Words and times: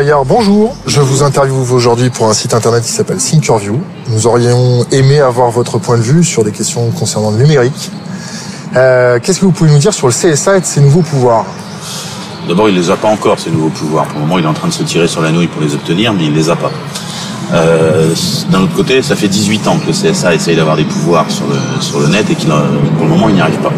Bonjour. 0.00 0.76
Je 0.86 1.00
vous 1.00 1.24
interviewe 1.24 1.72
aujourd'hui 1.72 2.08
pour 2.08 2.28
un 2.28 2.32
site 2.32 2.54
internet 2.54 2.84
qui 2.84 2.92
s'appelle 2.92 3.16
Thinkerview. 3.16 3.80
Nous 4.10 4.28
aurions 4.28 4.86
aimé 4.92 5.18
avoir 5.18 5.50
votre 5.50 5.78
point 5.78 5.96
de 5.96 6.02
vue 6.02 6.22
sur 6.22 6.44
des 6.44 6.52
questions 6.52 6.88
concernant 6.92 7.32
le 7.32 7.38
numérique. 7.38 7.90
Euh, 8.76 9.18
Qu'est-ce 9.20 9.40
que 9.40 9.44
vous 9.44 9.50
pouvez 9.50 9.72
nous 9.72 9.78
dire 9.78 9.92
sur 9.92 10.06
le 10.06 10.12
CSA 10.12 10.58
et 10.58 10.60
de 10.60 10.64
ses 10.66 10.80
nouveaux 10.82 11.02
pouvoirs? 11.02 11.46
D'abord, 12.46 12.68
il 12.68 12.76
les 12.76 12.90
a 12.92 12.96
pas 12.96 13.08
encore, 13.08 13.40
ces 13.40 13.50
nouveaux 13.50 13.70
pouvoirs. 13.70 14.04
Pour 14.06 14.20
le 14.20 14.26
moment, 14.26 14.38
il 14.38 14.44
est 14.44 14.48
en 14.48 14.52
train 14.54 14.68
de 14.68 14.72
se 14.72 14.84
tirer 14.84 15.08
sur 15.08 15.20
la 15.20 15.32
nouille 15.32 15.48
pour 15.48 15.60
les 15.62 15.74
obtenir, 15.74 16.12
mais 16.12 16.26
il 16.26 16.32
les 16.32 16.48
a 16.48 16.54
pas. 16.54 16.70
Euh, 17.54 18.14
D'un 18.50 18.60
autre 18.62 18.74
côté, 18.76 19.02
ça 19.02 19.16
fait 19.16 19.26
18 19.26 19.66
ans 19.66 19.78
que 19.78 19.88
le 19.88 19.92
CSA 19.92 20.32
essaye 20.32 20.54
d'avoir 20.54 20.76
des 20.76 20.84
pouvoirs 20.84 21.28
sur 21.28 21.46
le, 21.48 21.82
sur 21.82 21.98
le 21.98 22.06
net 22.06 22.30
et 22.30 22.36
qu'il, 22.36 22.50
pour 22.50 23.04
le 23.04 23.08
moment, 23.10 23.28
il 23.28 23.34
n'y 23.34 23.40
arrive 23.40 23.58
pas. 23.58 23.72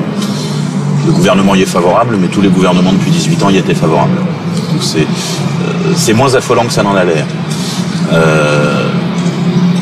Le 1.06 1.12
gouvernement 1.12 1.54
y 1.54 1.62
est 1.62 1.66
favorable, 1.66 2.18
mais 2.20 2.28
tous 2.28 2.42
les 2.42 2.50
gouvernements 2.50 2.92
depuis 2.92 3.10
18 3.10 3.42
ans 3.42 3.48
y 3.48 3.56
étaient 3.56 3.74
favorables. 3.74 4.18
Donc 4.70 4.82
c'est 4.82 5.06
c'est 5.96 6.12
moins 6.12 6.34
affolant 6.34 6.64
que 6.64 6.72
ça 6.72 6.82
n'en 6.82 6.94
a 6.94 7.04
l'air. 7.04 7.26
Euh, 8.12 8.88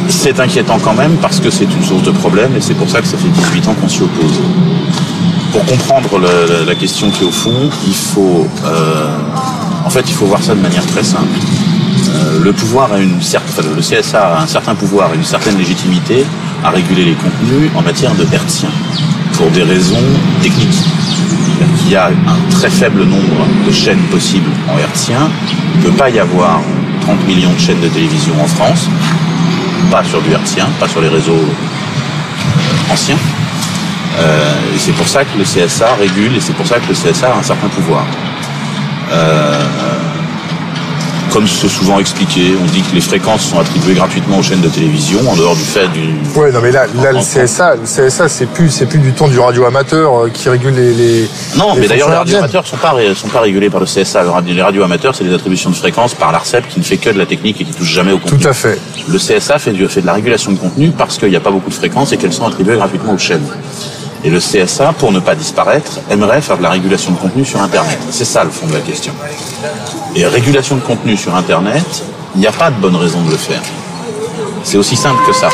c'est 0.09 0.41
inquiétant 0.41 0.79
quand 0.83 0.95
même 0.95 1.17
parce 1.21 1.41
que 1.41 1.51
c'est 1.51 1.65
une 1.65 1.85
source 1.85 2.03
de 2.03 2.11
problème 2.11 2.51
et 2.57 2.61
c'est 2.61 2.75
pour 2.75 2.89
ça 2.89 3.01
que 3.01 3.07
ça 3.07 3.17
fait 3.17 3.29
18 3.29 3.69
ans 3.69 3.75
qu'on 3.75 3.89
s'y 3.89 4.03
oppose. 4.03 4.41
Pour 5.53 5.65
comprendre 5.65 6.21
la 6.67 6.75
question 6.75 7.11
qui 7.11 7.25
est 7.25 7.27
au 7.27 7.31
fond, 7.31 7.71
il 7.87 7.95
faut, 7.95 8.47
euh, 8.65 9.07
en 9.85 9.91
fait, 9.91 10.05
il 10.07 10.15
faut 10.15 10.27
voir 10.27 10.43
ça 10.43 10.55
de 10.55 10.61
manière 10.61 10.85
très 10.87 11.03
simple. 11.03 11.39
Euh, 12.09 12.41
le 12.43 12.53
pouvoir 12.53 12.93
a 12.93 12.99
une 12.99 13.21
certaine, 13.21 13.67
le 13.75 13.83
CSA 13.83 14.21
a 14.21 14.43
un 14.43 14.47
certain 14.47 14.75
pouvoir, 14.75 15.13
une 15.15 15.25
certaine 15.25 15.57
légitimité 15.59 16.25
à 16.65 16.71
réguler 16.71 17.05
les 17.05 17.15
contenus 17.15 17.71
en 17.75 17.83
matière 17.83 18.15
de 18.15 18.27
hertzien 18.33 18.71
pour 19.35 19.51
des 19.51 19.63
raisons 19.63 19.97
techniques. 20.43 20.85
Qu'il 21.79 21.93
y 21.93 21.97
a 21.97 22.07
un 22.07 22.51
très 22.51 22.71
faible 22.71 23.05
nombre 23.05 23.47
de 23.67 23.73
chaînes 23.73 24.03
possibles 24.11 24.51
en 24.73 24.79
hertzien. 24.79 25.31
Ne 25.79 25.83
peut 25.85 25.97
pas 25.97 26.11
y 26.11 26.19
avoir 26.19 26.61
30 27.03 27.27
millions 27.27 27.53
de 27.53 27.59
chaînes 27.59 27.81
de 27.81 27.89
télévision 27.89 28.35
en 28.43 28.47
France, 28.47 28.89
pas 29.91 30.03
sur 30.03 30.21
du 30.21 30.33
hertzien, 30.33 30.67
pas 30.81 30.89
sur 30.89 31.01
les 31.01 31.09
réseaux 31.09 31.33
euh, 31.33 32.93
anciens. 32.93 33.17
Euh, 34.19 34.75
et 34.75 34.79
c'est 34.79 34.93
pour 34.93 35.07
ça 35.07 35.25
que 35.25 35.39
le 35.39 35.45
CSA 35.45 35.95
régule 35.95 36.37
et 36.37 36.41
c'est 36.41 36.53
pour 36.55 36.67
ça 36.67 36.81
que 36.81 36.89
le 36.89 36.95
CSA 36.95 37.33
a 37.33 37.39
un 37.39 37.43
certain 37.43 37.69
pouvoir. 37.69 38.05
Euh, 39.13 39.63
comme 41.33 41.47
c'est 41.47 41.69
souvent 41.69 41.99
expliqué, 41.99 42.53
on 42.61 42.65
dit 42.67 42.83
que 42.83 42.95
les 42.95 43.01
fréquences 43.01 43.43
sont 43.43 43.59
attribuées 43.59 43.95
gratuitement 43.95 44.39
aux 44.39 44.43
chaînes 44.43 44.61
de 44.61 44.69
télévision 44.69 45.21
en 45.29 45.37
dehors 45.37 45.55
du 45.57 45.63
fait 45.63 45.89
du. 45.89 46.01
Ouais, 46.39 46.51
non 46.53 46.61
mais 46.63 46.71
là, 46.73 46.87
là 47.03 47.13
le 47.13 47.19
CSA, 47.21 47.77
le 47.77 47.83
CSA, 47.85 48.29
c'est 48.29 48.47
plus, 48.47 48.71
c'est 48.71 48.87
plus 48.87 48.99
du 48.99 49.13
temps 49.13 49.29
du 49.29 49.39
radio 49.39 49.65
amateur 49.67 50.25
euh, 50.25 50.31
qui 50.33 50.49
régule 50.49 50.75
les. 50.75 50.93
les 50.95 51.29
Non, 51.57 51.75
les 51.75 51.81
mais 51.81 51.89
d'ailleurs 51.89 52.09
les 52.11 52.15
hertziennes. 52.17 52.39
amateurs 52.39 52.67
sont 52.67 52.77
pas 52.77 52.95
sont 53.15 53.29
pas 53.29 53.41
régulés 53.41 53.71
par 53.71 53.81
le 53.81 53.87
CSA. 53.87 54.23
Le 54.23 54.31
radio- 54.31 54.55
Les 54.55 54.63
radios 54.63 54.83
amateurs, 54.83 55.15
c'est 55.15 55.25
des 55.25 55.35
attributions 55.35 55.71
de 55.71 55.77
fréquences 55.77 56.15
par 56.15 56.33
l'Arcep 56.33 56.67
qui 56.69 56.79
ne 56.81 56.85
fait 56.85 56.97
que 56.97 57.11
de 57.11 57.19
la 57.19 57.27
technique 57.27 57.61
et 57.61 57.65
qui 57.65 57.73
touche 57.73 57.93
jamais 57.93 58.13
au 58.13 58.19
contenu. 58.19 58.39
Tout 58.39 58.49
à 58.49 58.53
fait. 58.53 58.79
Le 59.09 59.19
CSA 59.19 59.59
fait, 59.59 59.73
du- 59.73 59.89
fait 59.89 60.01
de 60.01 60.07
la 60.07 60.15
régulation 60.15 60.53
de 60.53 60.59
contenu 60.59 60.91
parce 60.91 61.19
qu'il 61.19 61.29
n'y 61.31 61.37
a 61.37 61.41
pas 61.41 61.51
beaucoup 61.51 61.71
de 61.71 61.75
fréquences 61.75 62.13
et 62.13 62.17
qu'elles 62.17 62.33
sont 62.33 62.47
attribuées 62.47 62.77
gratuitement 62.77 63.13
aux 63.15 63.19
chaînes. 63.19 63.43
Et 64.25 64.31
le 64.31 64.41
CSA, 64.41 64.93
pour 64.99 65.13
ne 65.13 65.21
pas 65.21 65.35
disparaître, 65.35 66.01
aimerait 66.11 66.41
faire 66.41 66.59
de 66.59 66.63
la 66.63 66.71
régulation 66.71 67.13
de 67.13 67.17
contenu 67.19 67.45
sur 67.45 67.63
Internet. 67.63 67.99
C'est 68.11 68.25
ça 68.25 68.43
le 68.43 68.51
fond 68.51 68.67
de 68.67 68.73
la 68.73 68.81
question. 68.81 69.13
Et 70.17 70.27
régulation 70.27 70.77
de 70.77 70.81
contenu 70.81 71.17
sur 71.17 71.35
Internet, 71.37 72.05
il 72.35 72.41
n'y 72.41 72.47
a 72.47 72.53
pas 72.53 72.71
de 72.71 72.77
bonne 72.81 72.97
raison 72.97 73.23
de 73.23 73.31
le 73.31 73.37
faire. 73.37 73.63
C'est 74.65 74.77
aussi 74.77 74.97
simple 74.97 75.21
que 75.27 75.33
ça. 75.33 75.49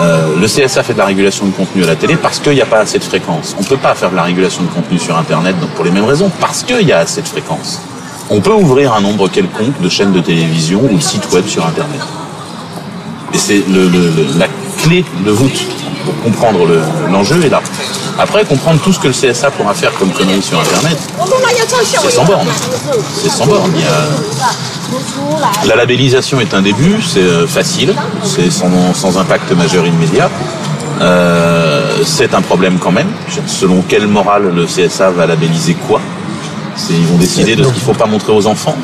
Euh, 0.00 0.36
le 0.40 0.46
CSA 0.46 0.82
fait 0.82 0.92
de 0.92 0.98
la 0.98 1.06
régulation 1.06 1.46
de 1.46 1.50
contenu 1.50 1.82
à 1.82 1.86
la 1.88 1.96
télé 1.96 2.16
parce 2.16 2.38
qu'il 2.38 2.52
n'y 2.52 2.62
a 2.62 2.66
pas 2.66 2.78
assez 2.78 2.98
de 2.98 3.04
fréquences. 3.04 3.56
On 3.58 3.62
ne 3.62 3.66
peut 3.66 3.76
pas 3.76 3.94
faire 3.94 4.10
de 4.10 4.16
la 4.16 4.22
régulation 4.22 4.62
de 4.62 4.68
contenu 4.68 4.98
sur 4.98 5.18
Internet 5.18 5.58
donc 5.60 5.70
pour 5.70 5.84
les 5.84 5.90
mêmes 5.90 6.04
raisons, 6.04 6.30
parce 6.40 6.62
qu'il 6.62 6.86
y 6.86 6.92
a 6.92 6.98
assez 6.98 7.22
de 7.22 7.28
fréquences. 7.28 7.80
On 8.30 8.40
peut 8.40 8.52
ouvrir 8.52 8.94
un 8.94 9.00
nombre 9.00 9.28
quelconque 9.28 9.80
de 9.80 9.88
chaînes 9.88 10.12
de 10.12 10.20
télévision 10.20 10.80
ou 10.90 10.96
de 10.96 11.02
sites 11.02 11.30
web 11.32 11.46
sur 11.46 11.66
Internet. 11.66 12.00
Et 13.34 13.38
c'est 13.38 13.62
la 14.38 14.46
clé 14.78 15.04
de 15.24 15.30
voûte 15.30 15.66
comprendre 16.22 16.66
le- 16.66 16.82
l'enjeu 17.10 17.44
est 17.44 17.48
là. 17.48 17.60
Après, 18.18 18.44
comprendre 18.44 18.80
tout 18.82 18.92
ce 18.92 18.98
que 18.98 19.06
le 19.08 19.14
CSA 19.14 19.50
pourra 19.50 19.72
faire 19.74 19.92
comme 19.94 20.10
conneries 20.12 20.42
sur 20.42 20.60
Internet, 20.60 20.98
c'est 22.02 22.10
sans 22.10 22.24
borne. 22.24 22.46
C'est 23.22 23.30
sans 23.30 23.46
borne. 23.46 23.72
La 25.66 25.76
labellisation 25.76 26.40
est 26.40 26.52
un 26.54 26.62
début, 26.62 27.00
c'est 27.02 27.20
euh, 27.20 27.46
facile, 27.46 27.94
c'est 28.24 28.50
sans, 28.50 29.18
impact 29.18 29.52
majeur 29.52 29.86
immédiat. 29.86 30.28
Euh, 31.00 32.02
c'est 32.04 32.34
un 32.34 32.42
problème 32.42 32.78
quand 32.78 32.92
même. 32.92 33.08
Selon 33.46 33.82
quelle 33.82 34.06
morale 34.06 34.52
le 34.54 34.66
CSA 34.66 35.10
va 35.10 35.26
labelliser 35.26 35.74
quoi? 35.74 36.00
Ils 36.90 37.06
vont 37.06 37.16
décider 37.16 37.56
de 37.56 37.62
ce 37.62 37.68
qu'il 37.68 37.78
ne 37.78 37.84
faut 37.84 37.94
pas 37.94 38.06
montrer 38.06 38.32
aux 38.32 38.46
enfants. 38.46 38.76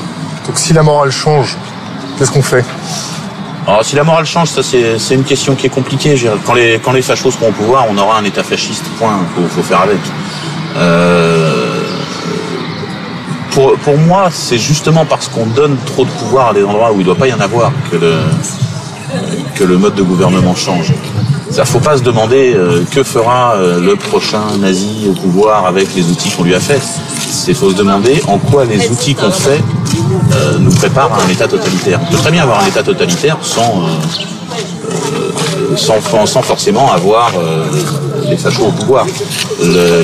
Donc 0.47 0.59
si 0.59 0.73
la 0.73 0.83
morale 0.83 1.11
change, 1.11 1.57
qu'est-ce 2.19 2.31
qu'on 2.31 2.43
fait? 2.43 2.65
Alors, 3.67 3.85
si 3.85 3.97
la 3.97 4.05
morale 4.05 4.27
change, 4.27 4.49
ça 4.49 4.63
c'est 4.63 5.15
une 5.15 5.25
question 5.25 5.57
qui 5.57 5.67
est 5.67 5.71
compliquée. 5.71 6.15
Quand 6.45 6.55
les, 6.55 6.79
quand 6.83 6.93
les 6.93 7.03
fachos 7.03 7.33
seront 7.33 7.49
au 7.49 7.53
pouvoir, 7.53 7.87
on 7.91 7.99
aura 7.99 8.19
un 8.19 8.25
État 8.25 8.45
fasciste, 8.45 8.85
point, 8.99 9.19
faut, 9.35 9.43
faut 9.49 9.63
faire 9.63 9.81
avec. 9.81 9.99
Euh, 10.77 11.83
pour, 13.51 13.75
pour 13.79 13.99
moi, 13.99 14.29
c'est 14.31 14.59
justement 14.59 15.05
parce 15.05 15.27
qu'on 15.29 15.47
donne 15.47 15.77
trop 15.85 16.05
de 16.05 16.11
pouvoir 16.11 16.51
à 16.51 16.55
des 16.55 16.63
endroits 16.63 16.93
où 16.93 16.97
il 16.97 17.01
ne 17.01 17.05
doit 17.05 17.17
pas 17.17 17.27
y 17.27 17.33
en 17.33 17.41
avoir 17.41 17.73
que 17.91 17.97
le, 17.97 18.15
que 19.57 19.65
le 19.65 19.79
mode 19.79 19.97
de 19.97 20.03
gouvernement 20.03 20.55
change. 20.55 20.93
Ça 21.51 21.65
faut 21.65 21.81
pas 21.81 21.97
se 21.97 22.03
demander 22.03 22.53
euh, 22.55 22.85
que 22.91 23.03
fera 23.03 23.55
euh, 23.55 23.81
le 23.81 23.97
prochain 23.97 24.43
nazi 24.61 25.09
au 25.09 25.13
pouvoir 25.13 25.67
avec 25.67 25.95
les 25.95 26.05
outils 26.11 26.31
qu'on 26.31 26.45
lui 26.45 26.55
a 26.55 26.61
fait. 26.61 26.83
C'est 27.31 27.55
faut 27.55 27.71
se 27.71 27.77
demander 27.77 28.23
en 28.29 28.39
quoi 28.39 28.65
les 28.65 28.89
outils 28.91 29.15
qu'on 29.15 29.31
fait 29.31 29.61
euh, 30.37 30.59
nous 30.59 30.71
préparent 30.73 31.13
à 31.13 31.25
un 31.25 31.29
État 31.29 31.49
totalitaire. 31.49 32.01
On 32.03 32.13
peut 32.13 32.19
très 32.19 32.31
bien 32.31 32.43
avoir 32.43 32.63
un 32.63 32.67
État 32.67 32.83
totalitaire 32.83 33.39
sans 33.43 33.63
euh, 33.63 33.89
euh, 34.91 35.77
sans, 35.77 36.27
sans 36.27 36.43
forcément 36.43 36.93
avoir 36.93 37.33
les 38.29 38.37
fachos 38.37 38.67
au 38.67 38.71
pouvoir. 38.71 39.07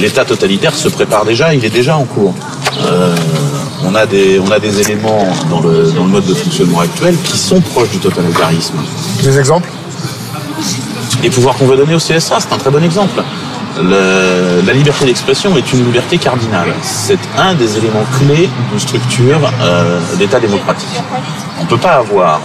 L'État 0.00 0.24
totalitaire 0.24 0.74
se 0.74 0.88
prépare 0.88 1.24
déjà, 1.24 1.54
il 1.54 1.64
est 1.64 1.70
déjà 1.70 1.96
en 1.96 2.04
cours. 2.04 2.34
On 3.84 3.94
a 3.94 4.06
des 4.06 4.38
on 4.38 4.50
a 4.50 4.58
des 4.58 4.80
éléments 4.80 5.26
dans 5.50 5.60
le 5.60 5.92
dans 5.92 6.04
le 6.04 6.10
mode 6.10 6.26
de 6.26 6.34
fonctionnement 6.34 6.80
actuel 6.80 7.16
qui 7.24 7.38
sont 7.38 7.60
proches 7.60 7.90
du 7.90 7.98
totalitarisme. 7.98 8.78
Des 9.22 9.38
exemples? 9.38 9.70
Les 11.22 11.30
pouvoirs 11.30 11.56
qu'on 11.56 11.66
veut 11.66 11.76
donner 11.76 11.94
au 11.94 11.98
CSA, 11.98 12.40
c'est 12.40 12.52
un 12.52 12.58
très 12.58 12.70
bon 12.70 12.82
exemple. 12.82 13.22
La 13.80 14.72
liberté 14.72 15.06
d'expression 15.06 15.56
est 15.56 15.72
une 15.72 15.84
liberté 15.86 16.18
cardinale. 16.18 16.74
C'est 16.82 17.18
un 17.38 17.54
des 17.54 17.78
éléments 17.78 18.04
clés 18.18 18.50
d'une 18.70 18.78
structure 18.78 19.40
euh, 19.62 19.98
d'État 20.18 20.38
démocratique. 20.38 20.88
On 21.58 21.64
ne 21.64 21.68
peut 21.68 21.78
pas 21.78 21.94
avoir 21.94 22.40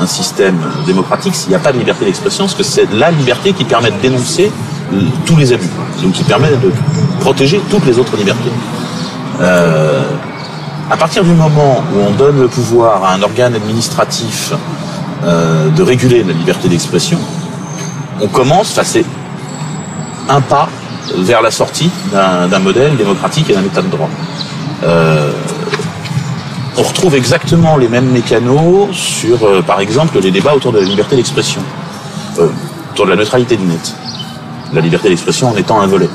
un 0.00 0.06
système 0.06 0.58
démocratique 0.86 1.34
s'il 1.34 1.50
n'y 1.50 1.54
a 1.54 1.58
pas 1.58 1.72
de 1.72 1.78
liberté 1.78 2.06
d'expression, 2.06 2.44
parce 2.44 2.54
que 2.54 2.62
c'est 2.62 2.90
la 2.92 3.10
liberté 3.10 3.52
qui 3.52 3.64
permet 3.64 3.90
de 3.90 3.98
dénoncer 3.98 4.50
tous 5.26 5.36
les 5.36 5.52
abus, 5.52 5.68
donc 6.02 6.12
qui 6.12 6.24
permet 6.24 6.50
de 6.50 6.72
protéger 7.20 7.60
toutes 7.70 7.84
les 7.84 7.98
autres 7.98 8.16
libertés. 8.16 8.50
Euh, 9.40 10.02
à 10.90 10.96
partir 10.96 11.22
du 11.22 11.30
moment 11.30 11.84
où 11.94 12.00
on 12.00 12.10
donne 12.12 12.40
le 12.40 12.48
pouvoir 12.48 13.04
à 13.04 13.14
un 13.14 13.22
organe 13.22 13.54
administratif 13.54 14.52
euh, 15.24 15.68
de 15.68 15.82
réguler 15.82 16.24
la 16.24 16.32
liberté 16.32 16.68
d'expression, 16.68 17.18
on 18.20 18.26
commence, 18.28 18.72
enfin 18.72 18.82
c'est 18.84 19.04
un 20.30 20.40
pas 20.40 20.68
vers 21.16 21.42
la 21.42 21.50
sortie 21.50 21.90
d'un 22.12 22.58
modèle 22.58 22.96
démocratique 22.96 23.50
et 23.50 23.54
d'un 23.54 23.64
état 23.64 23.82
de 23.82 23.88
droit. 23.88 24.08
Euh, 24.84 25.30
on 26.78 26.82
retrouve 26.82 27.14
exactement 27.14 27.76
les 27.76 27.88
mêmes 27.88 28.10
mécanos 28.10 28.88
sur, 28.92 29.44
euh, 29.44 29.62
par 29.62 29.80
exemple, 29.80 30.18
les 30.20 30.30
débats 30.30 30.54
autour 30.54 30.72
de 30.72 30.78
la 30.78 30.84
liberté 30.84 31.16
d'expression, 31.16 31.60
euh, 32.38 32.48
autour 32.92 33.06
de 33.06 33.10
la 33.10 33.16
neutralité 33.16 33.56
du 33.56 33.64
net. 33.64 33.94
La 34.72 34.80
liberté 34.80 35.08
d'expression 35.08 35.50
en 35.50 35.56
étant 35.56 35.80
un 35.80 35.86
volet. 35.86 36.08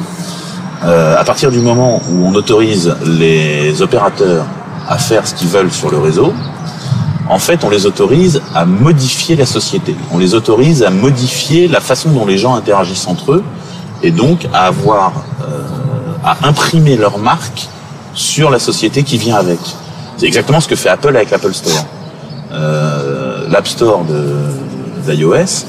À 0.84 1.24
partir 1.24 1.50
du 1.50 1.62
moment 1.62 2.00
où 2.12 2.28
on 2.28 2.36
autorise 2.36 2.96
les 3.04 3.82
opérateurs 3.82 4.46
à 4.88 5.00
faire 5.00 5.26
ce 5.26 5.34
qu'ils 5.34 5.48
veulent 5.48 5.72
sur 5.72 5.90
le 5.90 5.98
réseau, 5.98 6.32
en 7.28 7.40
fait, 7.40 7.64
on 7.64 7.72
les 7.72 7.88
autorise 7.88 8.40
à 8.54 8.66
modifier 8.66 9.36
la 9.36 9.48
société. 9.48 9.96
On 10.12 10.20
les 10.20 10.36
autorise 10.36 10.84
à 10.84 10.92
modifier 10.92 11.68
la 11.68 11.80
façon 11.80 12.12
dont 12.12 12.28
les 12.28 12.38
gens 12.38 12.54
interagissent 12.54 13.08
entre 13.08 13.32
eux 13.32 13.44
et 14.06 14.12
donc 14.12 14.48
à 14.54 14.68
avoir, 14.68 15.14
euh, 15.42 15.64
à 16.24 16.48
imprimer 16.48 16.96
leur 16.96 17.18
marque 17.18 17.68
sur 18.14 18.50
la 18.52 18.60
société 18.60 19.04
qui 19.04 19.18
vient 19.18 19.36
avec. 19.36 19.60
C'est 20.18 20.28
exactement 20.28 20.62
ce 20.62 20.68
que 20.68 20.76
fait 20.76 20.90
Apple 20.90 21.16
avec 21.16 21.32
l'Apple 21.32 21.54
Store. 21.54 21.86
Euh, 22.54 23.48
L'App 23.50 23.68
Store 23.68 24.06
d'iOS, 25.06 25.66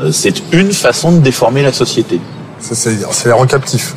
euh, 0.00 0.10
c'est 0.12 0.42
une 0.52 0.72
façon 0.72 1.12
de 1.12 1.18
déformer 1.18 1.62
la 1.62 1.72
société. 1.72 2.20
Ça, 2.60 2.74
C'est 2.74 3.32
rend 3.32 3.46
captifs. 3.46 3.94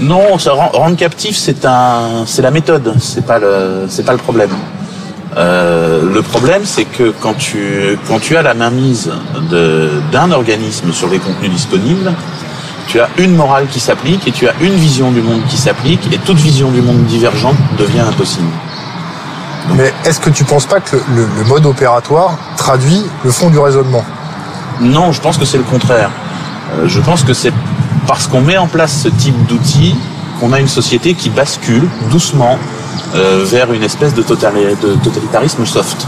Non, 0.00 0.38
ça 0.38 0.52
rend, 0.52 0.68
rendre 0.68 0.96
captif, 0.96 1.36
c'est 1.36 1.64
un, 1.64 2.24
c'est 2.24 2.42
la 2.42 2.52
méthode, 2.52 2.94
c'est 3.00 3.26
pas 3.26 3.38
le, 3.38 3.86
c'est 3.88 4.04
pas 4.04 4.12
le 4.12 4.18
problème. 4.18 4.50
Euh, 5.36 6.02
le 6.12 6.22
problème, 6.22 6.62
c'est 6.64 6.84
que 6.84 7.12
quand 7.20 7.34
tu, 7.34 7.98
quand 8.06 8.20
tu 8.20 8.36
as 8.36 8.42
la 8.42 8.54
mainmise 8.54 9.10
de, 9.50 9.90
d'un 10.12 10.30
organisme 10.30 10.92
sur 10.92 11.08
les 11.08 11.18
contenus 11.18 11.50
disponibles, 11.50 12.12
tu 12.86 13.00
as 13.00 13.08
une 13.18 13.34
morale 13.34 13.66
qui 13.68 13.80
s'applique 13.80 14.26
et 14.26 14.32
tu 14.32 14.48
as 14.48 14.54
une 14.60 14.74
vision 14.74 15.10
du 15.10 15.22
monde 15.22 15.42
qui 15.48 15.56
s'applique 15.56 16.12
et 16.12 16.18
toute 16.18 16.38
vision 16.38 16.70
du 16.70 16.82
monde 16.82 17.04
divergente 17.04 17.56
devient 17.78 18.00
impossible. 18.00 18.48
Mais 19.76 19.92
est-ce 20.04 20.20
que 20.20 20.30
tu 20.30 20.44
penses 20.44 20.66
pas 20.66 20.80
que 20.80 20.96
le, 20.96 21.28
le 21.38 21.44
mode 21.44 21.66
opératoire 21.66 22.36
traduit 22.56 23.02
le 23.24 23.30
fond 23.30 23.48
du 23.50 23.58
raisonnement? 23.58 24.04
Non, 24.80 25.12
je 25.12 25.20
pense 25.20 25.38
que 25.38 25.44
c'est 25.44 25.58
le 25.58 25.62
contraire. 25.64 26.10
Euh, 26.78 26.88
je 26.88 27.00
pense 27.00 27.22
que 27.22 27.32
c'est 27.32 27.52
parce 28.06 28.26
qu'on 28.26 28.40
met 28.40 28.58
en 28.58 28.66
place 28.66 29.02
ce 29.02 29.08
type 29.08 29.46
d'outils 29.46 29.94
qu'on 30.40 30.52
a 30.52 30.58
une 30.58 30.68
société 30.68 31.14
qui 31.14 31.30
bascule 31.30 31.88
doucement 32.10 32.58
euh, 33.14 33.44
vers 33.46 33.72
une 33.72 33.82
espèce 33.82 34.14
de 34.14 34.22
totalitarisme 34.22 35.64
soft. 35.64 36.06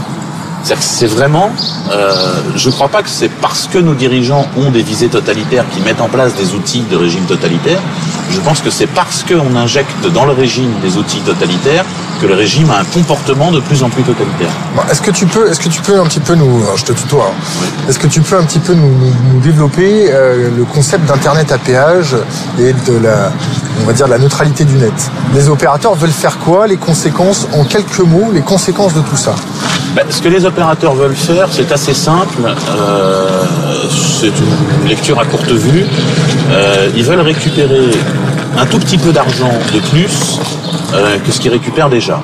C'est-à-dire 0.65 0.83
que 0.83 0.91
c'est 0.91 1.05
vraiment, 1.05 1.51
euh, 1.91 2.11
je 2.55 2.69
ne 2.69 2.73
crois 2.73 2.87
pas 2.87 3.03
que 3.03 3.09
c'est 3.09 3.29
parce 3.29 3.67
que 3.67 3.77
nos 3.77 3.93
dirigeants 3.93 4.47
ont 4.57 4.71
des 4.71 4.81
visées 4.81 5.09
totalitaires 5.09 5.63
qui 5.71 5.79
mettent 5.81 6.01
en 6.01 6.09
place 6.09 6.33
des 6.33 6.55
outils 6.55 6.81
de 6.89 6.95
régime 6.95 7.25
totalitaire. 7.25 7.79
Je 8.31 8.39
pense 8.41 8.61
que 8.61 8.69
c'est 8.69 8.87
parce 8.87 9.23
qu'on 9.23 9.55
injecte 9.55 10.07
dans 10.13 10.25
le 10.25 10.33
régime 10.33 10.71
des 10.81 10.97
outils 10.97 11.21
totalitaires 11.21 11.85
que 12.21 12.27
le 12.27 12.33
régime 12.35 12.69
a 12.69 12.79
un 12.79 12.83
comportement 12.85 13.51
de 13.51 13.59
plus 13.59 13.83
en 13.83 13.89
plus 13.89 14.03
totalitaire. 14.03 14.49
Bon, 14.75 14.81
Est-ce 14.89 15.01
que 15.01 15.11
tu 15.11 15.25
peux, 15.25 15.49
est-ce 15.49 15.59
que 15.59 15.69
tu 15.69 15.81
peux 15.81 15.99
un 15.99 16.05
petit 16.05 16.19
peu 16.19 16.35
nous, 16.35 16.63
je 16.75 16.83
te 16.83 16.93
tutoie, 16.93 17.31
hein. 17.31 17.89
est-ce 17.89 17.99
que 17.99 18.07
tu 18.07 18.21
peux 18.21 18.37
un 18.37 18.43
petit 18.43 18.59
peu 18.59 18.73
nous, 18.73 18.87
nous- 18.87 19.13
nous 19.33 19.39
développer 19.41 20.07
euh, 20.11 20.49
le 20.55 20.63
concept 20.63 21.05
d'internet 21.07 21.51
à 21.51 21.57
péage 21.57 22.15
et 22.59 22.71
de 22.73 22.97
la, 23.03 23.31
on 23.81 23.85
va 23.85 23.93
dire 23.93 24.07
la 24.07 24.17
neutralité 24.17 24.63
du 24.63 24.75
net? 24.75 24.93
Les 25.33 25.49
opérateurs 25.49 25.95
veulent 25.95 26.09
faire 26.09 26.37
quoi 26.39 26.67
Les 26.67 26.77
conséquences, 26.77 27.47
en 27.53 27.63
quelques 27.65 27.99
mots, 27.99 28.31
les 28.33 28.41
conséquences 28.41 28.93
de 28.93 29.01
tout 29.01 29.17
ça? 29.17 29.35
Ben, 29.93 30.03
ce 30.09 30.21
que 30.21 30.27
les 30.29 30.45
opérateurs 30.45 30.93
veulent 30.95 31.15
faire, 31.15 31.47
c'est 31.51 31.71
assez 31.71 31.93
simple. 31.93 32.37
Euh, 32.45 33.43
c'est 34.19 34.27
une 34.81 34.87
lecture 34.87 35.19
à 35.19 35.25
courte 35.25 35.51
vue. 35.51 35.85
Euh, 36.51 36.89
ils 36.95 37.03
veulent 37.03 37.21
récupérer 37.21 37.91
un 38.57 38.65
tout 38.65 38.79
petit 38.79 38.97
peu 38.97 39.11
d'argent 39.11 39.51
de 39.73 39.79
plus 39.79 40.39
euh, 40.93 41.17
que 41.19 41.31
ce 41.31 41.39
qu'ils 41.39 41.51
récupèrent 41.51 41.89
déjà. 41.89 42.21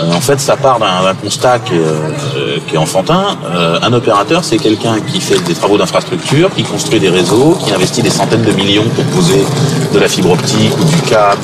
Euh, 0.00 0.12
en 0.12 0.20
fait, 0.20 0.40
ça 0.40 0.56
part 0.56 0.78
d'un 0.80 1.14
constat 1.14 1.60
qui 1.60 1.74
est, 1.74 2.76
enfantin. 2.76 3.36
Un 3.82 3.92
opérateur, 3.92 4.42
c'est 4.42 4.56
quelqu'un 4.58 4.96
qui 5.00 5.20
fait 5.20 5.38
des 5.44 5.54
travaux 5.54 5.78
d'infrastructure, 5.78 6.50
qui 6.52 6.64
construit 6.64 6.98
des 6.98 7.10
réseaux, 7.10 7.56
qui 7.64 7.72
investit 7.72 8.02
des 8.02 8.10
centaines 8.10 8.42
de 8.42 8.50
millions 8.52 8.88
pour 8.96 9.04
poser 9.04 9.44
de 9.92 9.98
la 9.98 10.08
fibre 10.08 10.32
optique 10.32 10.72
ou 10.80 10.84
du 10.84 11.00
câble, 11.02 11.40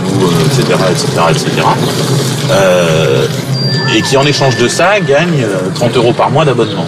etc., 0.46 0.64
etc., 0.90 1.06
etc. 1.30 1.62
Et 3.94 4.02
qui, 4.02 4.16
en 4.16 4.24
échange 4.24 4.56
de 4.56 4.68
ça, 4.68 5.00
gagne 5.00 5.42
euh, 5.42 5.70
30 5.74 5.96
euros 5.96 6.12
par 6.12 6.30
mois 6.30 6.44
d'abonnement. 6.44 6.86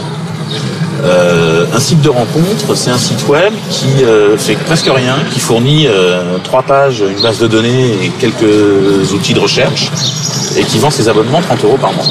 Euh, 1.05 1.67
un 1.75 1.81
site 1.81 2.01
de 2.01 2.09
rencontre, 2.09 2.75
c'est 2.75 2.91
un 2.91 2.99
site 2.99 3.27
web 3.27 3.53
qui 3.71 4.05
euh, 4.05 4.37
fait 4.37 4.55
presque 4.55 4.89
rien, 4.93 5.17
qui 5.33 5.41
fournit 5.41 5.87
euh, 5.89 6.39
trois 6.45 6.63
pages, 6.63 7.01
une 7.01 7.21
base 7.21 7.39
de 7.39 7.49
données 7.49 8.05
et 8.05 8.09
quelques 8.21 9.13
outils 9.13 9.35
de 9.35 9.41
recherche, 9.41 9.91
et 10.57 10.63
qui 10.63 10.79
vend 10.79 10.91
ses 10.91 11.09
abonnements 11.09 11.41
30 11.41 11.65
euros 11.65 11.79
par 11.79 11.93
mois. 11.93 12.07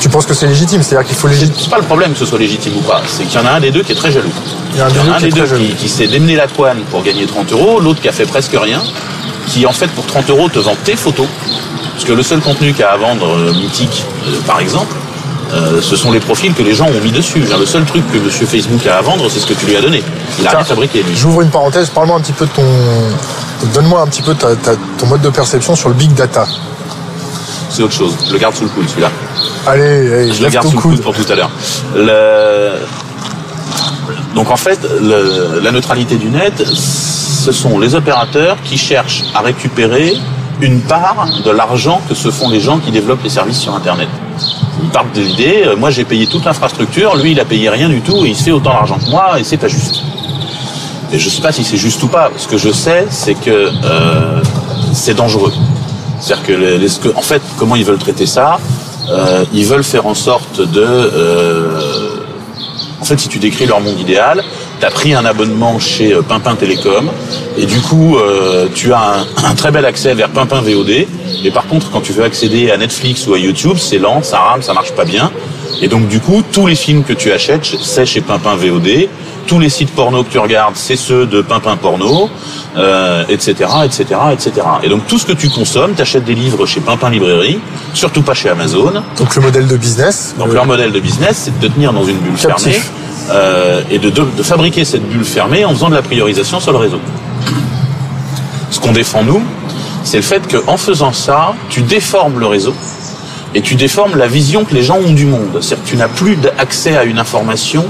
Tu 0.00 0.08
penses 0.08 0.26
que 0.26 0.34
c'est 0.34 0.46
légitime? 0.46 0.82
C'est-à-dire 0.82 1.06
qu'il 1.06 1.16
faut 1.16 1.28
légitime. 1.28 1.54
C'est 1.56 1.70
pas 1.70 1.78
le 1.78 1.84
problème 1.84 2.12
que 2.12 2.18
ce 2.18 2.26
soit 2.26 2.38
légitime 2.38 2.72
ou 2.76 2.80
pas, 2.80 3.02
c'est 3.06 3.24
qu'il 3.24 3.38
y 3.40 3.42
en 3.42 3.46
a 3.46 3.52
un 3.52 3.60
des 3.60 3.70
deux 3.70 3.82
qui 3.82 3.92
est 3.92 3.96
très 3.96 4.10
jaloux. 4.10 4.32
Il 4.72 4.78
y 4.78 4.82
en 4.82 4.86
a 4.86 4.88
un 4.88 4.90
Il 4.90 4.96
y 4.96 5.00
en 5.00 5.12
a 5.12 5.16
un 5.16 5.18
qui 5.18 5.24
des 5.24 5.30
deux 5.30 5.46
qui, 5.46 5.74
qui 5.74 5.88
s'est 5.88 6.08
démené 6.08 6.34
la 6.34 6.48
toine 6.48 6.80
pour 6.90 7.02
gagner 7.02 7.26
30 7.26 7.52
euros, 7.52 7.78
l'autre 7.78 8.00
qui 8.00 8.08
a 8.08 8.12
fait 8.12 8.26
presque 8.26 8.56
rien, 8.60 8.82
qui 9.46 9.64
en 9.66 9.72
fait 9.72 9.88
pour 9.88 10.06
30 10.06 10.30
euros 10.30 10.48
te 10.48 10.58
vend 10.58 10.76
tes 10.82 10.96
photos, 10.96 11.28
parce 11.92 12.04
que 12.04 12.12
le 12.12 12.22
seul 12.22 12.40
contenu 12.40 12.72
qu'a 12.72 12.90
à 12.90 12.96
vendre 12.96 13.52
Mythique, 13.52 14.04
par 14.46 14.58
exemple, 14.58 14.96
euh, 15.52 15.80
ce 15.82 15.96
sont 15.96 16.10
les 16.12 16.20
profils 16.20 16.52
que 16.54 16.62
les 16.62 16.74
gens 16.74 16.86
ont 16.86 17.00
mis 17.04 17.12
dessus. 17.12 17.40
Le 17.58 17.66
seul 17.66 17.84
truc 17.84 18.02
que 18.12 18.18
Monsieur 18.18 18.46
Facebook 18.46 18.86
a 18.86 18.98
à 18.98 19.02
vendre, 19.02 19.28
c'est 19.30 19.40
ce 19.40 19.46
que 19.46 19.54
tu 19.54 19.66
lui 19.66 19.76
as 19.76 19.80
donné. 19.82 20.02
Il 20.38 20.46
a 20.46 20.50
rien 20.50 20.64
fabriqué. 20.64 21.04
J'ouvre 21.14 21.42
une 21.42 21.50
parenthèse. 21.50 21.90
Parle-moi 21.90 22.16
un 22.16 22.20
petit 22.20 22.32
peu 22.32 22.46
de 22.46 22.50
ton, 22.52 22.64
donne-moi 23.74 24.00
un 24.00 24.06
petit 24.06 24.22
peu 24.22 24.34
ta- 24.34 24.56
ta- 24.56 24.76
ton 24.98 25.06
mode 25.06 25.20
de 25.20 25.28
perception 25.30 25.74
sur 25.76 25.88
le 25.88 25.94
big 25.94 26.12
data. 26.14 26.46
C'est 27.70 27.82
autre 27.82 27.94
chose. 27.94 28.14
Je 28.28 28.32
le 28.32 28.38
garde 28.38 28.54
sous 28.54 28.64
le 28.64 28.70
coude 28.70 28.88
celui-là. 28.88 29.10
Allez, 29.66 29.82
allez 29.82 30.32
Je 30.32 30.42
le 30.42 30.48
garde 30.50 30.66
sous 30.68 30.76
le 30.76 30.80
coude 30.82 30.92
coude. 30.96 31.02
pour 31.02 31.14
tout 31.14 31.30
à 31.30 31.34
l'heure. 31.34 31.50
Le... 31.94 32.72
Donc 34.34 34.50
en 34.50 34.56
fait, 34.56 34.78
le- 35.00 35.60
la 35.62 35.70
neutralité 35.70 36.16
du 36.16 36.28
net, 36.30 36.64
ce 36.66 37.52
sont 37.52 37.78
les 37.78 37.94
opérateurs 37.94 38.56
qui 38.64 38.78
cherchent 38.78 39.24
à 39.34 39.40
récupérer 39.40 40.16
une 40.60 40.80
part 40.80 41.26
de 41.44 41.50
l'argent 41.50 42.00
que 42.08 42.14
se 42.14 42.30
font 42.30 42.48
les 42.48 42.60
gens 42.60 42.78
qui 42.78 42.90
développent 42.90 43.22
les 43.24 43.30
services 43.30 43.58
sur 43.58 43.74
Internet. 43.74 44.08
Ils 44.82 44.88
partent 44.90 45.14
de 45.14 45.20
l'idée, 45.20 45.64
euh, 45.66 45.76
moi 45.76 45.90
j'ai 45.90 46.04
payé 46.04 46.26
toute 46.26 46.44
l'infrastructure, 46.44 47.16
lui 47.16 47.32
il 47.32 47.40
a 47.40 47.44
payé 47.44 47.68
rien 47.68 47.88
du 47.88 48.00
tout 48.00 48.24
il 48.24 48.34
se 48.36 48.44
fait 48.44 48.52
autant 48.52 48.70
d'argent 48.72 48.98
que 48.98 49.10
moi 49.10 49.38
et 49.38 49.44
c'est 49.44 49.56
pas 49.58 49.68
juste. 49.68 50.02
Et 51.12 51.18
je 51.18 51.28
sais 51.28 51.42
pas 51.42 51.52
si 51.52 51.62
c'est 51.62 51.76
juste 51.76 52.02
ou 52.02 52.08
pas. 52.08 52.30
Ce 52.38 52.48
que 52.48 52.56
je 52.56 52.70
sais, 52.72 53.06
c'est 53.10 53.34
que 53.34 53.50
euh, 53.84 54.40
c'est 54.94 55.12
dangereux. 55.14 55.52
C'est-à-dire 56.20 56.46
que, 56.46 56.52
les, 56.52 56.78
les- 56.78 56.88
en 57.14 57.20
fait, 57.20 57.42
comment 57.58 57.76
ils 57.76 57.84
veulent 57.84 57.98
traiter 57.98 58.24
ça 58.26 58.58
Euh, 59.10 59.44
Ils 59.52 59.66
veulent 59.66 59.84
faire 59.84 60.06
en 60.06 60.14
sorte 60.14 60.60
de, 60.62 60.80
euh, 60.80 61.78
en 63.00 63.04
fait, 63.04 63.18
si 63.20 63.28
tu 63.28 63.38
décris 63.38 63.66
leur 63.66 63.80
monde 63.80 63.98
idéal, 64.00 64.42
tu 64.82 64.86
as 64.86 64.90
pris 64.90 65.14
un 65.14 65.24
abonnement 65.24 65.78
chez 65.78 66.12
euh, 66.12 66.22
Pimpin 66.22 66.56
Télécom 66.56 67.08
et 67.56 67.66
du 67.66 67.80
coup, 67.80 68.16
euh, 68.16 68.66
tu 68.74 68.92
as 68.92 69.20
un, 69.20 69.44
un 69.50 69.54
très 69.54 69.70
bel 69.70 69.84
accès 69.84 70.12
vers 70.12 70.28
Pimpin 70.28 70.60
VOD. 70.60 71.06
Et 71.44 71.50
par 71.52 71.68
contre, 71.68 71.92
quand 71.92 72.00
tu 72.00 72.12
veux 72.12 72.24
accéder 72.24 72.68
à 72.72 72.76
Netflix 72.76 73.28
ou 73.28 73.34
à 73.34 73.38
YouTube, 73.38 73.76
c'est 73.78 73.98
lent, 73.98 74.24
ça 74.24 74.38
rame, 74.38 74.60
ça 74.62 74.74
marche 74.74 74.90
pas 74.92 75.04
bien. 75.04 75.30
Et 75.80 75.86
donc, 75.86 76.08
du 76.08 76.18
coup, 76.18 76.42
tous 76.50 76.66
les 76.66 76.74
films 76.74 77.04
que 77.04 77.12
tu 77.12 77.30
achètes, 77.30 77.64
c'est 77.80 78.06
chez 78.06 78.22
Pimpin 78.22 78.56
VOD. 78.56 79.08
Tous 79.46 79.60
les 79.60 79.68
sites 79.68 79.90
porno 79.90 80.24
que 80.24 80.30
tu 80.30 80.38
regardes, 80.38 80.74
c'est 80.76 80.96
ceux 80.96 81.26
de 81.26 81.42
Pimpin 81.42 81.76
Porno, 81.76 82.28
euh, 82.76 83.24
etc., 83.28 83.70
etc., 83.84 84.04
etc. 84.32 84.52
Et 84.82 84.88
donc, 84.88 85.06
tout 85.06 85.18
ce 85.18 85.26
que 85.26 85.32
tu 85.32 85.48
consommes, 85.48 85.94
tu 85.94 86.02
achètes 86.02 86.24
des 86.24 86.34
livres 86.34 86.66
chez 86.66 86.80
Pimpin 86.80 87.10
Librairie, 87.10 87.60
surtout 87.94 88.22
pas 88.22 88.34
chez 88.34 88.48
Amazon. 88.48 88.92
Donc 89.18 89.34
le 89.36 89.42
modèle 89.42 89.68
de 89.68 89.76
business. 89.76 90.34
Donc 90.38 90.48
euh, 90.48 90.54
leur 90.54 90.66
modèle 90.66 90.90
de 90.90 91.00
business, 91.00 91.42
c'est 91.44 91.58
de 91.60 91.68
te 91.68 91.72
tenir 91.72 91.92
dans 91.92 92.04
une 92.04 92.18
bulle 92.18 92.36
Captif. 92.36 92.72
fermée 92.72 93.01
euh, 93.30 93.82
et 93.90 93.98
de, 93.98 94.10
fabriquer 94.42 94.84
cette 94.84 95.08
bulle 95.08 95.24
fermée 95.24 95.64
en 95.64 95.70
faisant 95.70 95.90
de 95.90 95.94
la 95.94 96.02
priorisation 96.02 96.60
sur 96.60 96.72
le 96.72 96.78
réseau. 96.78 97.00
Ce 98.70 98.80
qu'on 98.80 98.92
défend 98.92 99.22
nous, 99.22 99.42
c'est 100.04 100.16
le 100.16 100.22
fait 100.22 100.42
qu'en 100.50 100.76
faisant 100.76 101.12
ça, 101.12 101.54
tu 101.68 101.82
déformes 101.82 102.38
le 102.38 102.46
réseau 102.46 102.74
et 103.54 103.60
tu 103.60 103.74
déformes 103.74 104.16
la 104.16 104.26
vision 104.26 104.64
que 104.64 104.74
les 104.74 104.82
gens 104.82 104.98
ont 104.98 105.12
du 105.12 105.26
monde. 105.26 105.58
C'est-à-dire 105.60 105.84
que 105.84 105.90
tu 105.90 105.96
n'as 105.96 106.08
plus 106.08 106.38
accès 106.58 106.96
à 106.96 107.04
une 107.04 107.18
information 107.18 107.84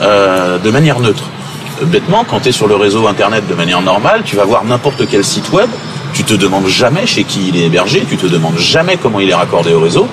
euh, 0.00 0.58
de 0.58 0.70
manière 0.70 1.00
neutre. 1.00 1.24
Bêtement, 1.86 2.24
quand 2.28 2.40
tu 2.40 2.50
es 2.50 2.52
sur 2.52 2.68
le 2.68 2.76
réseau 2.76 3.08
Internet 3.08 3.48
de 3.48 3.54
manière 3.54 3.82
normale, 3.82 4.22
tu 4.24 4.36
vas 4.36 4.44
voir 4.44 4.64
n'importe 4.64 5.08
quel 5.10 5.24
site 5.24 5.50
web, 5.52 5.68
tu 6.12 6.22
te 6.24 6.34
demandes 6.34 6.68
jamais 6.68 7.06
chez 7.06 7.24
qui 7.24 7.48
il 7.48 7.56
est 7.56 7.66
hébergé, 7.66 8.04
tu 8.08 8.16
te 8.16 8.26
demandes 8.26 8.58
jamais 8.58 8.96
comment 8.96 9.18
il 9.18 9.30
est 9.30 9.34
raccordé 9.34 9.72
au 9.72 9.80
réseau, 9.80 10.06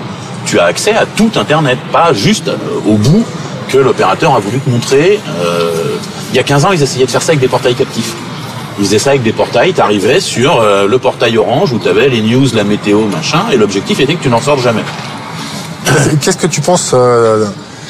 tu 0.46 0.60
as 0.60 0.64
accès 0.66 0.96
à 0.96 1.06
tout 1.06 1.32
Internet, 1.36 1.78
pas 1.92 2.14
juste 2.14 2.48
euh, 2.48 2.58
au 2.88 2.96
bout 2.96 3.26
que 3.70 3.78
l'opérateur 3.78 4.36
a 4.36 4.40
voulu 4.40 4.60
te 4.60 4.70
montrer. 4.70 5.20
Euh, 5.42 5.72
il 6.32 6.36
y 6.36 6.40
a 6.40 6.44
15 6.44 6.66
ans, 6.66 6.72
ils 6.72 6.82
essayaient 6.84 7.06
de 7.06 7.12
faire 7.12 7.22
ça 7.22 7.30
avec 7.32 7.40
des 7.40 7.48
portails 7.48 7.76
captifs. 7.76 8.14
Ils 8.80 8.86
faisaient 8.86 9.00
ça 9.00 9.10
avec 9.12 9.24
des 9.24 9.34
portails, 9.34 9.74
tu 9.74 9.82
arrivais 9.82 10.20
sur 10.20 10.60
euh, 10.62 10.88
le 10.88 11.00
portail 11.00 11.38
orange 11.38 11.74
où 11.74 11.80
tu 11.80 11.88
avais 11.90 12.08
les 12.10 12.22
news, 12.22 12.48
la 12.54 12.64
météo, 12.64 13.02
machin, 13.06 13.42
et 13.52 13.58
l'objectif 13.58 14.00
était 14.00 14.16
que 14.16 14.24
tu 14.24 14.30
n'en 14.30 14.42
sortes 14.42 14.62
jamais. 14.62 14.84
Qu'est-ce 16.22 16.38
que 16.38 16.48
tu 16.48 16.62
penses 16.62 16.92
euh, 16.94 17.46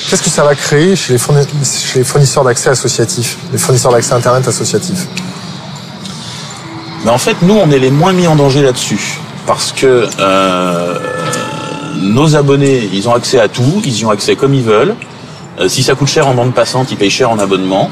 Qu'est-ce 0.10 0.24
que 0.24 0.30
ça 0.30 0.44
va 0.44 0.56
créer 0.56 0.96
chez 0.96 1.14
les, 1.14 1.20
fourni- 1.20 1.46
chez 1.92 2.00
les 2.00 2.06
fournisseurs 2.06 2.44
d'accès 2.44 2.70
associatifs, 2.70 3.38
les 3.52 3.58
fournisseurs 3.58 3.92
d'accès 3.92 4.14
Internet 4.14 4.48
associatifs? 4.48 5.08
Mais 7.06 7.12
en 7.12 7.18
fait, 7.18 7.36
nous, 7.42 7.56
on 7.56 7.70
est 7.72 7.80
les 7.80 7.92
moins 7.92 8.14
mis 8.14 8.28
en 8.28 8.36
danger 8.36 8.62
là-dessus. 8.62 9.20
Parce 9.46 9.72
que 9.72 10.08
euh, 10.20 11.00
nos 11.98 12.36
abonnés, 12.36 12.90
ils 12.94 13.08
ont 13.10 13.14
accès 13.14 13.40
à 13.40 13.48
tout, 13.48 13.82
ils 13.86 13.98
y 14.00 14.06
ont 14.06 14.12
accès 14.12 14.36
comme 14.36 14.54
ils 14.54 14.64
veulent. 14.64 14.96
Euh, 15.60 15.68
si 15.68 15.84
ça 15.84 15.96
coûte 15.96 16.08
cher 16.08 16.28
en 16.28 16.34
bande 16.34 16.54
passante, 16.54 16.92
ils 16.92 16.98
payent 16.98 17.10
cher 17.10 17.30
en 17.30 17.40
abonnement. 17.40 17.90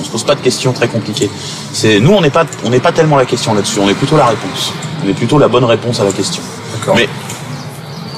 On 0.00 0.04
se 0.04 0.10
pose 0.10 0.24
pas 0.24 0.34
de 0.34 0.40
questions 0.40 0.72
très 0.72 0.88
compliquées. 0.88 1.30
C'est 1.72 2.00
nous, 2.00 2.12
on 2.12 2.20
n'est 2.20 2.30
pas, 2.30 2.44
on 2.64 2.70
n'est 2.70 2.80
pas 2.80 2.92
tellement 2.92 3.16
la 3.16 3.24
question 3.26 3.54
là-dessus. 3.54 3.80
On 3.80 3.88
est 3.88 3.94
plutôt 3.94 4.16
la 4.16 4.26
réponse. 4.26 4.72
On 5.04 5.08
est 5.08 5.14
plutôt 5.14 5.38
la 5.38 5.48
bonne 5.48 5.64
réponse 5.64 6.00
à 6.00 6.04
la 6.04 6.12
question. 6.12 6.42
Mais 6.94 7.08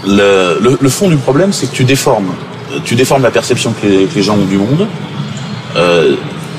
le, 0.07 0.59
le, 0.61 0.79
le 0.81 0.89
fond 0.89 1.09
du 1.09 1.17
problème, 1.17 1.53
c'est 1.53 1.67
que 1.71 1.75
tu 1.75 1.85
déformes. 1.85 2.33
Euh, 2.73 2.79
Tu 2.85 2.95
déformes 2.95 3.23
la 3.23 3.31
perception 3.31 3.73
que 3.73 3.87
les, 3.87 4.07
que 4.07 4.15
les 4.15 4.23
gens 4.23 4.35
ont 4.35 4.45
du 4.45 4.59
monde. 4.59 4.87
Euh, 5.77 6.15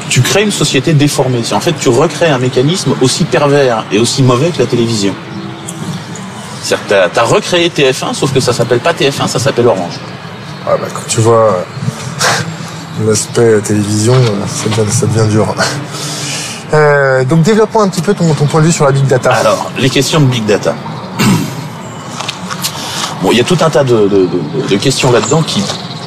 tu 0.10 0.22
crées 0.22 0.44
une 0.44 0.52
société 0.52 0.94
déformée. 0.94 1.42
En 1.52 1.60
fait, 1.60 1.74
tu 1.80 1.90
recrées 1.90 2.30
un 2.30 2.40
mécanisme 2.40 2.96
aussi 3.02 3.26
pervers 3.26 3.86
et 3.92 4.00
aussi 4.00 4.24
mauvais 4.24 4.50
que 4.50 4.60
la 4.60 4.66
télévision. 4.66 5.14
C'est-à-dire 6.64 7.10
que 7.10 7.14
tu 7.14 7.20
as, 7.20 7.24
recréé 7.24 7.70
TF1, 7.70 8.14
sauf 8.14 8.34
que 8.34 8.40
ça 8.40 8.54
s'appelle 8.54 8.80
pas 8.80 8.94
TF1, 8.94 9.28
ça 9.28 9.40
s'appelle 9.40 9.68
Orange. 9.68 10.00
Ah 10.68 10.72
bah, 10.80 10.88
Quand 10.94 11.08
tu 11.08 11.22
vois 11.22 11.66
l'aspect 13.08 13.60
télévision, 13.62 14.14
euh, 14.14 14.88
ça 14.90 15.06
devient, 15.06 15.30
dur. 15.30 15.56
Euh, 16.74 17.24
donc 17.24 17.42
développe-moi 17.42 17.84
un 17.84 17.90
petit 17.90 18.02
peu 18.02 18.14
ton, 18.14 18.26
point 18.34 18.62
de 18.62 18.68
vue 18.68 18.72
sur 18.72 18.86
la 18.86 18.92
big 18.92 19.06
data. 19.06 19.32
Alors, 19.32 19.72
les 19.80 19.90
questions 19.90 20.20
de 20.20 20.26
big 20.26 20.46
data. 20.46 20.76
Bon, 23.22 23.32
il 23.32 23.38
y 23.38 23.42
a 23.42 23.44
tout 23.44 23.58
un 23.62 23.70
tas 23.70 23.84
de, 23.84 24.30
questions 24.82 25.12
là-dedans 25.12 25.42
qui 25.42 25.62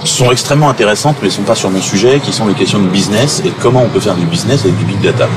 sont 0.05 0.31
extrêmement 0.31 0.71
intéressantes, 0.71 1.17
mais 1.21 1.29
ne 1.29 1.33
sont 1.33 1.43
pas 1.43 1.55
sur 1.55 1.71
mon 1.71 1.81
sujet, 1.81 2.21
qui 2.21 2.33
sont 2.33 2.47
les 2.47 2.55
questions 2.55 2.79
de 2.79 2.89
business 2.89 3.43
et 3.45 3.53
comment 3.61 3.83
on 3.83 3.89
peut 3.89 4.01
faire 4.01 4.15
du 4.15 4.25
business 4.25 4.61
avec 4.63 4.77
du 4.79 4.85
big 4.85 5.01
data. 5.01 5.29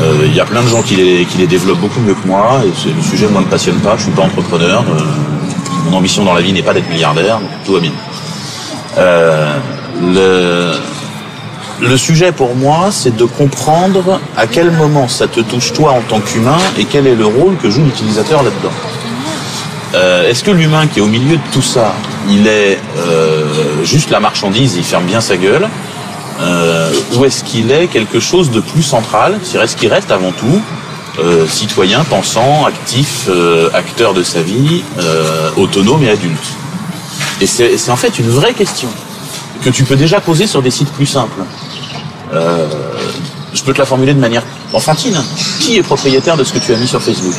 Euh, 0.00 0.22
Il 0.24 0.34
y 0.34 0.40
a 0.40 0.44
plein 0.44 0.62
de 0.62 0.68
gens 0.68 0.82
qui 0.82 0.96
les, 0.96 1.46
développent 1.46 1.80
beaucoup 1.80 2.00
mieux 2.00 2.14
que 2.14 2.26
moi, 2.26 2.60
et 2.64 2.88
le 2.88 3.02
sujet 3.02 3.26
moi, 3.28 3.40
ne 3.40 3.46
passionne 3.46 3.78
pas, 3.80 3.96
je 3.96 4.04
suis 4.04 4.12
pas 4.12 4.22
entrepreneur. 4.22 4.84
euh, 4.88 5.90
Mon 5.90 5.96
ambition 5.96 6.24
dans 6.24 6.34
la 6.34 6.40
vie 6.40 6.52
n'est 6.52 6.62
pas 6.62 6.74
d'être 6.74 6.88
milliardaire, 6.88 7.40
tout 7.64 7.72
va 7.72 7.80
bien. 7.80 7.92
Euh, 8.98 10.74
le, 11.80 11.96
sujet 11.96 12.32
pour 12.32 12.54
moi, 12.54 12.88
c'est 12.90 13.16
de 13.16 13.24
comprendre 13.24 14.20
à 14.36 14.46
quel 14.46 14.70
moment 14.70 15.08
ça 15.08 15.26
te 15.26 15.40
touche 15.40 15.72
toi 15.72 15.92
en 15.92 16.00
tant 16.00 16.20
qu'humain 16.20 16.58
et 16.78 16.84
quel 16.84 17.06
est 17.06 17.14
le 17.14 17.26
rôle 17.26 17.56
que 17.56 17.70
joue 17.70 17.82
l'utilisateur 17.82 18.42
là-dedans. 18.42 18.72
Euh, 19.94 20.28
Est-ce 20.28 20.42
que 20.42 20.50
l'humain 20.50 20.86
qui 20.86 21.00
est 21.00 21.02
au 21.02 21.06
milieu 21.06 21.36
de 21.36 21.42
tout 21.52 21.62
ça, 21.62 21.94
il 22.28 22.46
est 22.46 22.78
euh, 22.98 23.84
juste 23.84 24.10
la 24.10 24.20
marchandise, 24.20 24.74
il 24.76 24.84
ferme 24.84 25.04
bien 25.04 25.20
sa 25.20 25.36
gueule, 25.36 25.68
ou 27.14 27.24
est-ce 27.24 27.44
qu'il 27.44 27.70
est 27.70 27.86
quelque 27.86 28.18
chose 28.18 28.50
de 28.50 28.58
plus 28.58 28.82
central 28.82 29.38
C'est 29.44 29.64
ce 29.64 29.76
qu'il 29.76 29.92
reste 29.92 30.10
avant 30.10 30.32
tout 30.32 30.60
citoyen, 31.46 32.02
pensant, 32.02 32.64
actif, 32.64 33.28
acteur 33.74 34.12
de 34.12 34.24
sa 34.24 34.40
vie, 34.40 34.82
autonome 35.56 36.02
et 36.02 36.10
adulte? 36.10 36.56
Et 37.42 37.46
c'est 37.46 37.90
en 37.90 37.96
fait 37.96 38.20
une 38.20 38.28
vraie 38.28 38.54
question 38.54 38.88
que 39.64 39.70
tu 39.70 39.82
peux 39.82 39.96
déjà 39.96 40.20
poser 40.20 40.46
sur 40.46 40.62
des 40.62 40.70
sites 40.70 40.92
plus 40.92 41.06
simples. 41.06 41.42
Euh, 42.32 42.68
je 43.52 43.62
peux 43.64 43.72
te 43.72 43.80
la 43.80 43.84
formuler 43.84 44.14
de 44.14 44.20
manière 44.20 44.44
enfantine. 44.72 45.20
Qui 45.58 45.76
est 45.76 45.82
propriétaire 45.82 46.36
de 46.36 46.44
ce 46.44 46.52
que 46.52 46.60
tu 46.60 46.72
as 46.72 46.76
mis 46.76 46.86
sur 46.86 47.02
Facebook? 47.02 47.34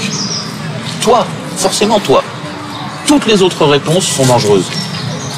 Toi, 1.02 1.26
forcément 1.56 2.02
toi. 2.02 2.22
Toutes 3.08 3.26
les 3.28 3.42
autres 3.42 3.66
réponses 3.66 4.06
sont 4.06 4.26
dangereuses. 4.26 4.70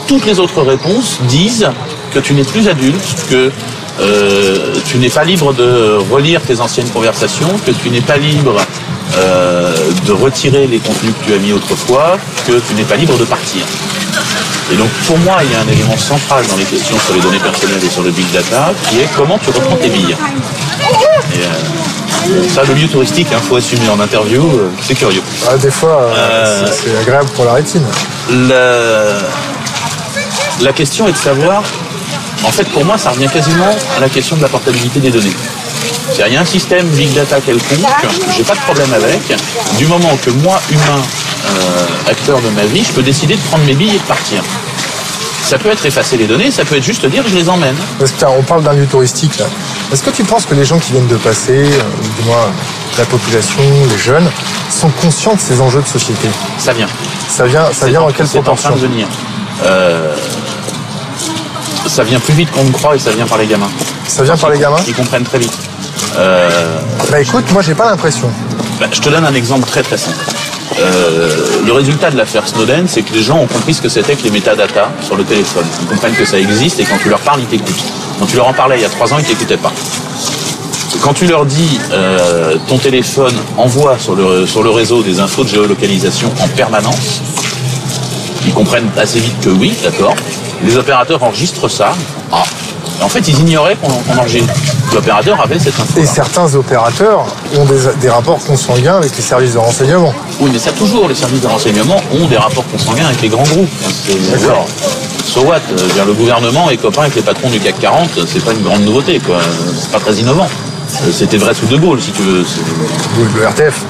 Toutes 0.07 0.25
les 0.25 0.39
autres 0.39 0.63
réponses 0.63 1.19
disent 1.29 1.69
que 2.11 2.17
tu 2.17 2.33
n'es 2.33 2.43
plus 2.43 2.67
adulte, 2.67 3.27
que 3.29 3.51
euh, 3.99 4.73
tu 4.87 4.97
n'es 4.97 5.09
pas 5.09 5.25
libre 5.25 5.53
de 5.53 5.99
relire 6.11 6.41
tes 6.41 6.59
anciennes 6.59 6.89
conversations, 6.89 7.49
que 7.67 7.71
tu 7.71 7.91
n'es 7.91 8.01
pas 8.01 8.17
libre 8.17 8.55
euh, 9.17 9.73
de 10.05 10.11
retirer 10.11 10.67
les 10.67 10.79
contenus 10.79 11.13
que 11.19 11.25
tu 11.27 11.33
as 11.33 11.37
mis 11.39 11.53
autrefois, 11.53 12.17
que 12.47 12.53
tu 12.53 12.73
n'es 12.75 12.83
pas 12.83 12.95
libre 12.95 13.17
de 13.17 13.25
partir. 13.25 13.61
Et 14.71 14.75
donc 14.75 14.89
pour 15.07 15.17
moi, 15.19 15.37
il 15.43 15.51
y 15.51 15.55
a 15.55 15.59
un 15.59 15.67
élément 15.71 15.97
central 15.97 16.43
dans 16.49 16.57
les 16.57 16.63
questions 16.65 16.97
sur 17.05 17.13
les 17.13 17.21
données 17.21 17.39
personnelles 17.39 17.83
et 17.83 17.89
sur 17.89 18.01
le 18.03 18.11
big 18.11 18.29
data, 18.31 18.71
qui 18.89 18.99
est 18.99 19.09
comment 19.15 19.37
tu 19.37 19.49
reprends 19.51 19.75
tes 19.75 19.89
billes. 19.89 20.15
Et, 21.33 21.37
euh, 21.39 22.47
ça, 22.53 22.63
le 22.63 22.73
lieu 22.73 22.87
touristique, 22.87 23.27
il 23.31 23.37
faut 23.37 23.57
assumer 23.57 23.87
en 23.89 23.99
interview, 23.99 24.41
euh, 24.43 24.69
c'est 24.81 24.95
curieux. 24.95 25.21
Ah, 25.47 25.57
des 25.57 25.69
fois, 25.69 26.09
c'est- 26.65 26.73
c'est 26.85 26.97
agréable 27.01 27.29
pour 27.35 27.45
la 27.45 27.53
rétine. 27.53 27.83
La, 28.47 29.17
la 30.61 30.73
question 30.73 31.07
est 31.07 31.11
de 31.11 31.17
savoir, 31.17 31.61
en 32.43 32.51
fait 32.51 32.67
pour 32.69 32.83
moi 32.85 32.97
ça 32.97 33.11
revient 33.11 33.27
quasiment 33.27 33.75
à 33.97 33.99
la 33.99 34.09
question 34.09 34.35
de 34.35 34.41
la 34.41 34.47
portabilité 34.49 34.99
des 34.99 35.11
données. 35.11 35.35
Il 36.17 36.33
y 36.33 36.37
a 36.37 36.41
un 36.41 36.45
système 36.45 36.87
big 36.87 37.13
data 37.13 37.39
quelconque, 37.41 37.79
j'ai 38.35 38.43
pas 38.43 38.53
de 38.55 38.59
problème 38.61 38.93
avec, 38.93 39.21
du 39.77 39.85
moment 39.85 40.17
que 40.23 40.29
moi, 40.31 40.59
humain, 40.71 41.01
euh, 41.47 42.09
acteur 42.11 42.39
de 42.41 42.49
ma 42.49 42.63
vie, 42.65 42.83
je 42.83 42.91
peux 42.93 43.03
décider 43.03 43.35
de 43.35 43.41
prendre 43.41 43.63
mes 43.65 43.73
billes 43.73 43.95
et 43.95 43.99
de 43.99 44.03
partir. 44.03 44.41
Ça 45.43 45.57
peut 45.59 45.69
être 45.69 45.85
effacer 45.85 46.17
les 46.17 46.25
données, 46.25 46.49
ça 46.51 46.65
peut 46.65 46.75
être 46.77 46.83
juste 46.83 47.05
dire 47.05 47.23
je 47.27 47.35
les 47.35 47.47
emmène. 47.49 47.75
Parce 47.99 48.11
que 48.11 48.25
on 48.25 48.41
parle 48.41 48.63
d'un 48.63 48.73
lieu 48.73 48.87
touristique 48.87 49.37
là. 49.37 49.45
Est-ce 49.93 50.01
que 50.01 50.09
tu 50.09 50.23
penses 50.23 50.45
que 50.45 50.55
les 50.55 50.65
gens 50.65 50.79
qui 50.79 50.91
viennent 50.93 51.07
de 51.07 51.17
passer, 51.17 51.51
euh, 51.65 51.81
ou 52.01 52.21
du 52.21 52.27
moins 52.27 52.47
la 52.97 53.05
population, 53.05 53.61
les 53.91 53.97
jeunes, 53.97 54.27
sont 54.71 54.89
conscients 55.01 55.35
de 55.35 55.39
ces 55.39 55.61
enjeux 55.61 55.81
de 55.83 55.87
société? 55.87 56.27
Ça 56.57 56.73
vient. 56.73 56.87
Ça 57.29 57.45
vient, 57.45 57.71
ça 57.71 57.85
vient 57.87 58.01
en- 58.01 58.07
en 58.09 58.11
quelle 58.11 58.27
c'est 58.27 58.39
en 58.39 58.41
train 58.43 58.53
proportion? 58.55 58.75
de 58.75 58.87
venir. 58.91 59.07
Euh, 59.65 60.15
ça 61.87 62.03
vient 62.03 62.19
plus 62.19 62.33
vite 62.33 62.49
qu'on 62.51 62.63
ne 62.63 62.71
croit 62.71 62.95
et 62.95 62.99
ça 62.99 63.11
vient 63.11 63.27
par 63.27 63.37
les 63.37 63.45
gamins. 63.45 63.69
Ça 64.07 64.23
vient 64.23 64.37
par 64.37 64.49
les 64.49 64.57
gamins? 64.57 64.77
Ils 64.87 64.95
comprennent 64.95 65.23
très 65.23 65.37
vite. 65.39 65.53
Euh, 66.17 66.49
Bah 67.11 67.19
écoute, 67.21 67.45
moi 67.51 67.61
j'ai 67.61 67.75
pas 67.75 67.89
l'impression. 67.89 68.29
bah, 68.79 68.87
je 68.91 68.99
te 69.01 69.09
donne 69.09 69.25
un 69.25 69.33
exemple 69.33 69.67
très 69.67 69.83
très 69.83 69.97
simple. 69.97 70.17
Euh, 70.79 71.29
le 71.65 71.71
résultat 71.71 72.09
de 72.11 72.17
l'affaire 72.17 72.47
Snowden, 72.47 72.87
c'est 72.87 73.01
que 73.03 73.13
les 73.13 73.21
gens 73.23 73.37
ont 73.37 73.47
compris 73.47 73.73
ce 73.73 73.81
que 73.81 73.89
c'était 73.89 74.15
que 74.15 74.23
les 74.23 74.31
métadatas 74.31 74.89
sur 75.01 75.15
le 75.15 75.23
téléphone. 75.23 75.65
Ils 75.81 75.87
comprennent 75.87 76.15
que 76.15 76.25
ça 76.25 76.37
existe 76.39 76.79
et 76.79 76.83
quand 76.85 76.97
tu 77.01 77.09
leur 77.09 77.19
parles, 77.19 77.39
ils 77.41 77.45
t'écoutent. 77.47 77.83
Quand 78.19 78.25
tu 78.25 78.35
leur 78.37 78.47
en 78.47 78.53
parlais 78.53 78.77
il 78.77 78.81
y 78.81 78.85
a 78.85 78.89
trois 78.89 79.13
ans, 79.13 79.17
ils 79.19 79.25
t'écoutaient 79.25 79.57
pas. 79.57 79.71
Quand 81.01 81.13
tu 81.13 81.27
leur 81.27 81.45
dis 81.45 81.79
euh, 81.91 82.55
ton 82.67 82.77
téléphone 82.77 83.33
envoie 83.57 83.97
sur 83.99 84.15
le, 84.15 84.47
sur 84.47 84.63
le 84.63 84.71
réseau 84.71 85.03
des 85.03 85.19
infos 85.19 85.43
de 85.43 85.49
géolocalisation 85.49 86.31
en 86.41 86.47
permanence, 86.47 87.21
ils 88.45 88.53
comprennent 88.53 88.89
assez 88.97 89.19
vite 89.19 89.39
que 89.41 89.49
oui, 89.49 89.73
d'accord. 89.83 90.15
Les 90.63 90.77
opérateurs 90.77 91.21
enregistrent 91.23 91.69
ça. 91.69 91.93
Ah. 92.31 92.43
Et 92.99 93.03
En 93.03 93.09
fait, 93.09 93.27
ils 93.27 93.39
ignoraient 93.39 93.75
qu'on 93.75 93.89
qu'on 93.89 94.19
enregistre. 94.19 94.53
L'opérateur 94.93 95.39
avait 95.41 95.59
cette 95.59 95.79
info. 95.79 95.99
Et 95.99 96.05
certains 96.05 96.53
opérateurs 96.55 97.25
ont 97.57 97.65
des, 97.65 97.79
des 98.01 98.09
rapports 98.09 98.39
consanguins 98.45 98.95
avec 98.97 99.15
les 99.15 99.21
services 99.23 99.53
de 99.53 99.57
renseignement. 99.57 100.13
Oui, 100.39 100.49
mais 100.53 100.59
ça 100.59 100.71
toujours, 100.71 101.07
les 101.09 101.15
services 101.15 101.41
de 101.41 101.47
renseignement 101.47 101.97
ont 102.13 102.27
des 102.27 102.37
rapports 102.37 102.63
consanguins 102.71 103.05
avec 103.07 103.21
les 103.21 103.29
grands 103.29 103.43
groupes. 103.43 103.69
D'accord. 104.31 104.65
So 105.25 105.41
what? 105.41 105.55
Euh, 105.71 106.05
Le 106.05 106.13
gouvernement 106.13 106.69
est 106.69 106.77
copain 106.77 107.01
avec 107.01 107.15
les 107.15 107.21
patrons 107.21 107.49
du 107.49 107.59
CAC 107.59 107.79
40, 107.79 108.09
c'est 108.27 108.43
pas 108.43 108.53
une 108.53 108.61
grande 108.63 108.83
nouveauté, 108.83 109.19
quoi. 109.19 109.37
C'est 109.77 109.91
pas 109.91 109.99
très 109.99 110.13
innovant. 110.15 110.47
Euh, 111.03 111.11
C'était 111.11 111.37
vrai 111.37 111.53
sous 111.53 111.65
De 111.65 111.77
Gaulle, 111.77 111.99
si 112.01 112.11
tu 112.11 112.21
veux. 112.21 112.45
C'est- 112.45 112.61
Ou 113.19 113.25
le 113.37 113.43
RTF, 113.45 113.81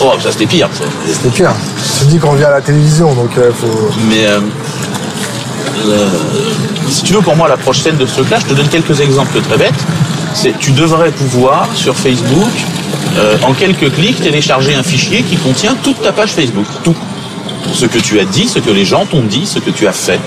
Oh, 0.00 0.12
ça 0.22 0.30
c'était 0.30 0.46
pire. 0.46 0.68
c'était 1.12 1.28
pire. 1.30 1.50
Tu 1.98 2.04
dis 2.06 2.18
qu'on 2.18 2.30
revient 2.32 2.44
à 2.44 2.50
la 2.50 2.60
télévision, 2.60 3.12
donc 3.14 3.30
euh, 3.38 3.50
faut... 3.52 3.90
Mais 4.08 4.26
euh, 4.26 4.40
si 6.88 7.02
tu 7.02 7.12
veux, 7.12 7.20
pour 7.20 7.36
moi, 7.36 7.48
l'approche 7.48 7.80
saine 7.80 7.96
de 7.96 8.06
ce 8.06 8.14
truc-là, 8.14 8.38
je 8.40 8.46
te 8.46 8.54
donne 8.54 8.68
quelques 8.68 9.00
exemples 9.00 9.40
très 9.40 9.58
bêtes. 9.58 9.74
C'est 10.34 10.58
tu 10.58 10.72
devrais 10.72 11.10
pouvoir 11.10 11.68
sur 11.74 11.96
Facebook, 11.96 12.50
euh, 13.16 13.36
en 13.42 13.52
quelques 13.52 13.92
clics, 13.92 14.20
télécharger 14.20 14.74
un 14.74 14.82
fichier 14.82 15.22
qui 15.22 15.36
contient 15.36 15.74
toute 15.82 16.00
ta 16.02 16.12
page 16.12 16.30
Facebook, 16.30 16.66
tout, 16.84 16.94
ce 17.72 17.86
que 17.86 17.98
tu 17.98 18.20
as 18.20 18.24
dit, 18.24 18.48
ce 18.48 18.58
que 18.58 18.70
les 18.70 18.84
gens 18.84 19.06
t'ont 19.06 19.22
dit, 19.22 19.46
ce 19.46 19.58
que 19.58 19.70
tu 19.70 19.86
as 19.86 19.92
fait, 19.92 20.20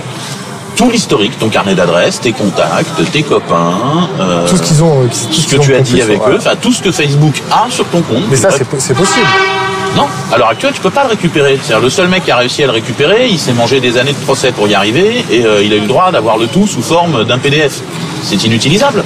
tout 0.76 0.90
l'historique, 0.90 1.38
ton 1.38 1.50
carnet 1.50 1.76
d'adresses, 1.76 2.20
tes 2.20 2.32
contacts, 2.32 3.12
tes 3.12 3.24
copains, 3.24 4.10
euh, 4.20 4.48
tout 4.48 4.58
ce 4.58 4.62
qu'ils 4.64 4.84
ont, 4.84 5.04
euh, 5.04 5.08
tout 5.08 5.42
ce 5.42 5.48
que 5.48 5.62
tu 5.62 5.76
as 5.76 5.82
dit 5.82 6.02
avec 6.02 6.20
eux, 6.28 6.38
enfin 6.38 6.56
tout 6.60 6.74
ce 6.74 6.82
que 6.82 6.92
Facebook 6.92 7.42
a 7.52 7.70
sur 7.70 7.86
ton 7.86 8.02
compte. 8.02 8.24
Mais 8.30 8.36
ça, 8.36 8.50
c'est 8.52 8.68
possible. 8.68 9.00
Non, 9.96 10.08
à 10.32 10.38
l'heure 10.38 10.50
actuelle, 10.50 10.74
tu 10.74 10.82
peux 10.82 10.90
pas 10.90 11.04
le 11.04 11.10
récupérer. 11.10 11.60
C'est-à-dire, 11.62 11.84
le 11.84 11.90
seul 11.90 12.08
mec 12.08 12.24
qui 12.24 12.32
a 12.32 12.38
réussi 12.38 12.64
à 12.64 12.68
le 12.68 12.72
récupérer, 12.72 13.28
il 13.28 13.38
s'est 13.38 13.54
mangé 13.54 13.80
des 13.80 13.98
années 13.98 14.14
de 14.14 14.24
procès 14.26 14.52
pour 14.52 14.68
y 14.68 14.74
arriver, 14.74 15.24
et 15.30 15.46
euh, 15.46 15.64
il 15.64 15.74
a 15.74 15.76
eu 15.76 15.82
le 15.82 15.88
droit 15.88 16.12
d'avoir 16.12 16.38
le 16.38 16.48
tout 16.48 16.68
sous 16.68 16.82
forme 16.82 17.26
d'un 17.26 17.38
PDF. 17.38 17.82
C'est 18.24 18.44
inutilisable. 18.46 19.04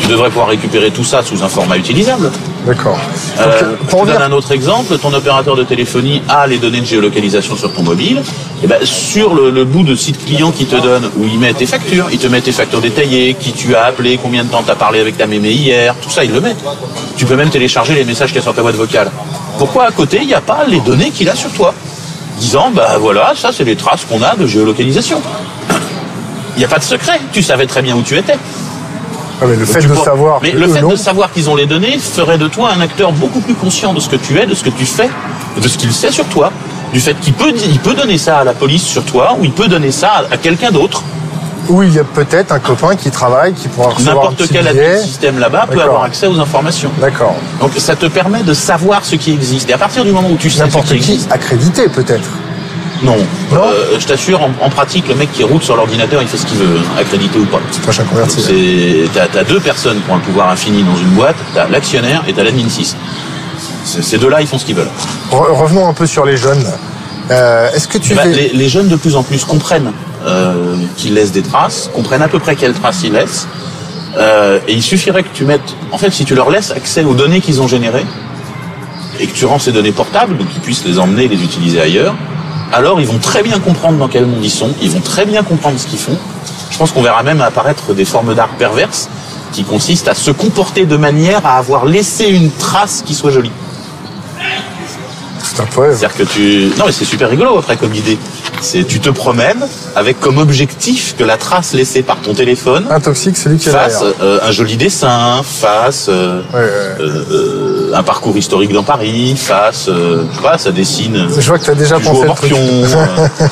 Tu 0.00 0.06
devrais 0.06 0.28
pouvoir 0.28 0.48
récupérer 0.48 0.90
tout 0.90 1.04
ça 1.04 1.22
sous 1.22 1.42
un 1.42 1.48
format 1.48 1.76
utilisable. 1.76 2.30
D'accord. 2.68 2.98
Euh, 3.40 3.76
je 3.86 3.96
te 3.96 4.06
donne 4.06 4.20
un 4.20 4.32
autre 4.32 4.52
exemple. 4.52 4.98
Ton 4.98 5.14
opérateur 5.14 5.56
de 5.56 5.62
téléphonie 5.62 6.20
a 6.28 6.46
les 6.46 6.58
données 6.58 6.82
de 6.82 6.86
géolocalisation 6.86 7.56
sur 7.56 7.72
ton 7.72 7.82
mobile. 7.82 8.22
Et 8.62 8.66
ben, 8.66 8.76
sur 8.84 9.32
le, 9.34 9.50
le 9.50 9.64
bout 9.64 9.84
de 9.84 9.94
site 9.94 10.22
client 10.22 10.50
qu'il 10.52 10.66
te 10.66 10.76
donne, 10.76 11.10
où 11.16 11.24
il 11.24 11.38
met 11.38 11.54
tes 11.54 11.64
factures, 11.64 12.08
il 12.12 12.18
te 12.18 12.26
met 12.26 12.42
tes 12.42 12.52
factures 12.52 12.82
détaillées, 12.82 13.34
qui 13.40 13.52
tu 13.52 13.74
as 13.74 13.84
appelé, 13.84 14.18
combien 14.22 14.44
de 14.44 14.50
temps 14.50 14.62
tu 14.62 14.70
as 14.70 14.74
parlé 14.74 15.00
avec 15.00 15.16
ta 15.16 15.26
mémé 15.26 15.50
hier, 15.50 15.94
tout 16.02 16.10
ça, 16.10 16.24
il 16.24 16.30
le 16.30 16.42
met. 16.42 16.54
Tu 17.16 17.24
peux 17.24 17.36
même 17.36 17.48
télécharger 17.48 17.94
les 17.94 18.04
messages 18.04 18.28
qu'il 18.28 18.36
y 18.36 18.40
a 18.40 18.42
sur 18.42 18.54
ta 18.54 18.60
boîte 18.60 18.76
vocale. 18.76 19.10
Pourquoi 19.56 19.86
à 19.86 19.90
côté, 19.90 20.18
il 20.20 20.26
n'y 20.26 20.34
a 20.34 20.42
pas 20.42 20.64
les 20.68 20.80
données 20.80 21.10
qu'il 21.10 21.30
a 21.30 21.34
sur 21.34 21.50
toi 21.52 21.72
Disant, 22.38 22.70
bah 22.70 22.98
voilà, 23.00 23.32
ça 23.34 23.50
c'est 23.50 23.64
les 23.64 23.76
traces 23.76 24.04
qu'on 24.04 24.22
a 24.22 24.36
de 24.36 24.46
géolocalisation. 24.46 25.22
Il 26.54 26.58
n'y 26.58 26.66
a 26.66 26.68
pas 26.68 26.78
de 26.78 26.84
secret. 26.84 27.18
Tu 27.32 27.42
savais 27.42 27.66
très 27.66 27.80
bien 27.80 27.96
où 27.96 28.02
tu 28.02 28.16
étais. 28.18 28.36
Ah, 29.40 29.44
mais 29.48 29.56
le 29.56 29.64
fait 29.64 29.80
de 29.82 29.88
pourras- 29.88 30.04
savoir 30.04 30.40
Mais 30.42 30.50
que 30.52 30.56
le 30.56 30.66
eux 30.66 30.72
fait 30.74 30.80
non, 30.82 30.88
de 30.90 30.96
savoir 30.96 31.32
qu'ils 31.32 31.48
ont 31.48 31.54
les 31.56 31.66
données 31.66 31.98
ferait 31.98 32.38
de 32.38 32.48
toi 32.48 32.70
un 32.76 32.80
acteur 32.80 33.12
beaucoup 33.12 33.40
plus 33.40 33.54
conscient 33.54 33.92
de 33.94 34.00
ce 34.00 34.08
que 34.08 34.16
tu 34.16 34.38
es, 34.38 34.46
de 34.46 34.54
ce 34.54 34.64
que 34.64 34.70
tu 34.70 34.84
fais, 34.84 35.08
de 35.60 35.68
ce 35.68 35.78
qu'il 35.78 35.92
sait 35.92 36.10
sur 36.10 36.24
toi, 36.26 36.50
du 36.92 37.00
fait 37.00 37.14
qu'il 37.20 37.34
peut, 37.34 37.52
il 37.54 37.78
peut 37.78 37.94
donner 37.94 38.18
ça 38.18 38.38
à 38.38 38.44
la 38.44 38.52
police 38.52 38.82
sur 38.82 39.04
toi, 39.04 39.36
ou 39.38 39.44
il 39.44 39.52
peut 39.52 39.68
donner 39.68 39.92
ça 39.92 40.24
à 40.30 40.36
quelqu'un 40.36 40.70
d'autre. 40.70 41.02
où 41.68 41.82
il 41.82 41.92
y 41.94 41.98
a 41.98 42.04
peut-être 42.04 42.50
un 42.50 42.60
copain 42.60 42.96
qui 42.96 43.10
travaille, 43.10 43.52
qui 43.52 43.68
pourra 43.68 43.90
recevoir 43.90 44.30
N'importe 44.30 44.48
quel 44.50 44.66
billet. 44.72 45.02
système 45.02 45.38
là-bas 45.38 45.66
peut 45.70 45.82
avoir 45.82 46.02
accès 46.04 46.26
aux 46.26 46.40
informations. 46.40 46.90
D'accord. 46.98 47.34
Donc 47.60 47.72
ça 47.76 47.94
te 47.94 48.06
permet 48.06 48.42
de 48.42 48.54
savoir 48.54 49.04
ce 49.04 49.16
qui 49.16 49.32
existe. 49.34 49.68
Et 49.68 49.74
à 49.74 49.78
partir 49.78 50.02
du 50.02 50.10
moment 50.10 50.30
où 50.30 50.36
tu 50.36 50.48
sais 50.48 50.56
ce 50.60 50.62
N'importe 50.62 50.86
qui 50.86 50.98
qui 50.98 51.12
existe, 51.12 51.30
accrédité 51.30 51.88
peut-être. 51.90 52.30
Non. 53.02 53.16
Non 53.52 53.62
Euh, 53.64 53.98
je 53.98 54.06
t'assure, 54.06 54.40
en, 54.42 54.50
en 54.64 54.70
pratique, 54.70 55.08
le 55.08 55.14
mec 55.14 55.30
qui 55.32 55.44
roule 55.44 55.62
sur 55.62 55.76
l'ordinateur, 55.76 56.20
il 56.22 56.28
fait 56.28 56.36
ce 56.36 56.46
qu'il 56.46 56.58
veut, 56.58 56.78
hein, 56.78 57.00
accrédité 57.00 57.38
ou 57.38 57.44
pas. 57.46 57.60
Prochain 57.82 58.04
converti. 58.04 58.40
C'est, 58.40 59.08
t'as, 59.12 59.26
t'as 59.28 59.44
deux 59.44 59.60
personnes 59.60 60.00
qui 60.02 60.10
ont 60.10 60.16
un 60.16 60.20
pouvoir 60.20 60.50
infini 60.50 60.82
dans 60.82 60.96
une 60.96 61.10
boîte, 61.10 61.36
t'as 61.54 61.68
l'actionnaire 61.68 62.22
et 62.28 62.32
t'as 62.32 62.42
l'admin 62.44 62.68
6. 62.68 62.96
C'est- 63.84 64.02
Ces 64.02 64.18
deux-là, 64.18 64.40
ils 64.40 64.46
font 64.46 64.58
ce 64.58 64.64
qu'ils 64.64 64.74
veulent. 64.76 64.90
Re- 65.30 65.52
Revenons 65.52 65.88
un 65.88 65.94
peu 65.94 66.06
sur 66.06 66.24
les 66.24 66.36
jeunes. 66.36 66.64
Euh, 67.30 67.70
Est-ce 67.72 67.88
que 67.88 67.98
tu 67.98 68.12
Eh 68.12 68.16
ben, 68.16 68.22
fais- 68.22 68.32
les, 68.34 68.48
les 68.50 68.68
jeunes 68.68 68.88
de 68.88 68.96
plus 68.96 69.14
en 69.16 69.22
plus 69.22 69.44
comprennent 69.44 69.92
euh, 70.26 70.74
qu'ils 70.96 71.14
laissent 71.14 71.32
des 71.32 71.42
traces, 71.42 71.90
comprennent 71.94 72.22
à 72.22 72.28
peu 72.28 72.38
près 72.38 72.56
quelles 72.56 72.72
traces 72.74 73.02
ils 73.04 73.12
laissent. 73.12 73.46
Euh, 74.16 74.58
et 74.66 74.72
il 74.72 74.82
suffirait 74.82 75.22
que 75.22 75.28
tu 75.34 75.44
mettes, 75.44 75.74
en 75.92 75.98
fait, 75.98 76.10
si 76.10 76.24
tu 76.24 76.34
leur 76.34 76.50
laisses 76.50 76.70
accès 76.72 77.04
aux 77.04 77.14
données 77.14 77.40
qu'ils 77.40 77.60
ont 77.62 77.68
générées 77.68 78.06
et 79.20 79.26
que 79.26 79.32
tu 79.34 79.44
rends 79.46 79.58
ces 79.58 79.72
données 79.72 79.92
portables, 79.92 80.36
donc 80.36 80.48
qu'ils 80.48 80.62
puissent 80.62 80.84
les 80.84 80.98
emmener 80.98 81.24
et 81.24 81.28
les 81.28 81.42
utiliser 81.42 81.80
ailleurs, 81.80 82.14
alors 82.72 83.00
ils 83.00 83.06
vont 83.06 83.18
très 83.18 83.42
bien 83.42 83.58
comprendre 83.58 83.98
dans 83.98 84.08
quel 84.08 84.26
monde 84.26 84.44
ils 84.44 84.50
sont, 84.50 84.70
ils 84.82 84.90
vont 84.90 85.00
très 85.00 85.26
bien 85.26 85.42
comprendre 85.42 85.78
ce 85.78 85.86
qu'ils 85.86 85.98
font. 85.98 86.16
Je 86.70 86.78
pense 86.78 86.92
qu'on 86.92 87.02
verra 87.02 87.22
même 87.22 87.40
apparaître 87.40 87.94
des 87.94 88.04
formes 88.04 88.34
d'art 88.34 88.50
perverses 88.58 89.08
qui 89.52 89.64
consistent 89.64 90.08
à 90.08 90.14
se 90.14 90.30
comporter 90.30 90.84
de 90.84 90.96
manière 90.96 91.44
à 91.46 91.56
avoir 91.56 91.86
laissé 91.86 92.26
une 92.26 92.50
trace 92.50 93.02
qui 93.04 93.14
soit 93.14 93.30
jolie. 93.30 93.50
C'est 95.42 95.60
un 95.60 95.66
poème. 95.66 95.94
C'est-à-dire 95.96 96.16
que 96.16 96.22
tu... 96.24 96.72
Non 96.78 96.86
mais 96.86 96.92
c'est 96.92 97.04
super 97.04 97.30
rigolo 97.30 97.58
après 97.58 97.76
comme 97.76 97.94
idée. 97.94 98.18
C'est 98.60 98.84
tu 98.84 99.00
te 99.00 99.08
promènes 99.10 99.64
avec 99.94 100.18
comme 100.20 100.38
objectif 100.38 101.14
que 101.16 101.24
la 101.24 101.36
trace 101.36 101.72
laissée 101.74 102.02
par 102.02 102.16
ton 102.18 102.34
téléphone 102.34 102.86
Un 102.90 103.00
toxique, 103.00 103.36
celui 103.36 103.56
qui 103.58 103.68
est 103.68 103.72
fasse 103.72 104.02
euh, 104.20 104.40
un 104.42 104.50
joli 104.50 104.76
dessin, 104.76 105.42
fasse 105.44 106.06
euh, 106.08 106.42
Ouais, 106.52 106.58
ouais, 106.60 106.64
ouais. 106.64 107.04
euh, 107.30 107.92
un 107.94 108.02
parcours 108.02 108.36
historique 108.36 108.72
dans 108.72 108.82
Paris, 108.82 109.36
fasse, 109.36 109.86
je 109.86 109.92
sais 110.36 110.42
pas, 110.42 110.58
ça 110.58 110.72
dessine. 110.72 111.28
Je 111.38 111.48
vois 111.48 111.58
que 111.58 111.64
tu 111.64 111.70
as 111.70 111.74
déjà 111.74 111.96
tu 111.98 112.04
joues 112.04 112.10
pensé 112.10 112.22
au 112.22 112.26
morpion. 112.26 112.58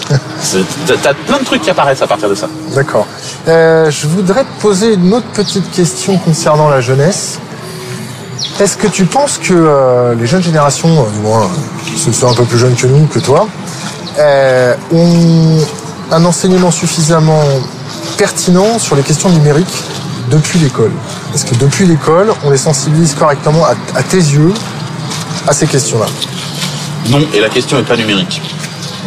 t'as- 0.87 0.95
T'as 1.03 1.15
plein 1.15 1.39
de 1.39 1.45
trucs 1.45 1.63
qui 1.63 1.71
apparaissent 1.71 2.03
à 2.03 2.07
partir 2.07 2.29
de 2.29 2.35
ça. 2.35 2.49
D'accord. 2.75 3.07
Je 3.47 4.07
voudrais 4.09 4.43
te 4.45 4.61
poser 4.61 4.95
une 4.95 5.15
autre 5.15 5.27
petite 5.35 5.71
question 5.71 6.19
concernant 6.19 6.69
la 6.69 6.81
jeunesse. 6.81 7.39
Est-ce 8.61 8.77
que 8.77 8.87
tu 8.89 9.05
penses 9.05 9.39
que 9.39 10.15
les 10.19 10.27
jeunes 10.27 10.43
générations, 10.43 10.89
du 11.15 11.21
moins 11.21 11.49
ceux 11.97 12.11
qui 12.11 12.17
sont 12.17 12.29
un 12.31 12.35
peu 12.35 12.45
plus 12.45 12.59
jeunes 12.59 12.75
que 12.75 12.87
nous, 12.87 13.07
que 13.07 13.19
toi, 13.19 13.47
euh, 14.19 14.75
ont 14.93 15.59
un 16.13 16.25
enseignement 16.25 16.71
suffisamment 16.71 17.43
pertinent 18.17 18.79
sur 18.79 18.97
les 18.97 19.03
questions 19.03 19.29
numériques 19.31 19.83
depuis 20.31 20.59
l'école 20.59 20.93
Est-ce 21.35 21.45
que 21.45 21.55
depuis 21.57 21.87
l'école, 21.87 22.33
on 22.45 22.51
les 22.51 22.57
sensibilise 22.57 23.15
correctement 23.15 23.65
à, 23.65 23.75
à 23.99 24.03
tes 24.03 24.17
yeux 24.17 24.53
à 25.47 25.53
ces 25.53 25.67
questions-là 25.67 26.07
Non, 27.11 27.21
et 27.35 27.41
la 27.41 27.49
question 27.49 27.79
est 27.79 27.83
pas 27.83 27.97
numérique. 27.97 28.41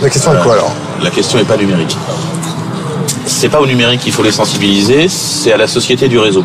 La 0.01 0.10
question 0.10 0.34
est 0.34 0.42
quoi 0.42 0.54
alors 0.54 0.72
La 1.01 1.10
question 1.10 1.39
est 1.39 1.44
pas 1.44 1.58
numérique. 1.58 1.98
C'est 3.25 3.50
pas 3.50 3.60
au 3.60 3.68
numérique 3.68 4.01
qu'il 4.01 4.13
faut 4.13 4.24
les 4.24 4.32
sensibiliser, 4.32 5.08
c'est 5.10 5.51
à 5.51 5.58
la 5.58 5.68
société 5.68 6.08
du 6.08 6.18
réseau. 6.20 6.44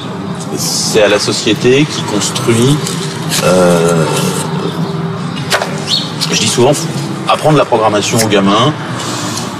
C'est 0.56 1.02
à 1.02 1.08
la 1.08 1.18
société 1.18 1.84
qui 1.84 2.02
construit. 2.02 2.76
euh, 3.44 4.04
je 6.32 6.38
dis 6.40 6.48
souvent, 6.48 6.72
apprendre 7.28 7.56
la 7.58 7.64
programmation 7.64 8.18
aux 8.18 8.28
gamins. 8.28 8.72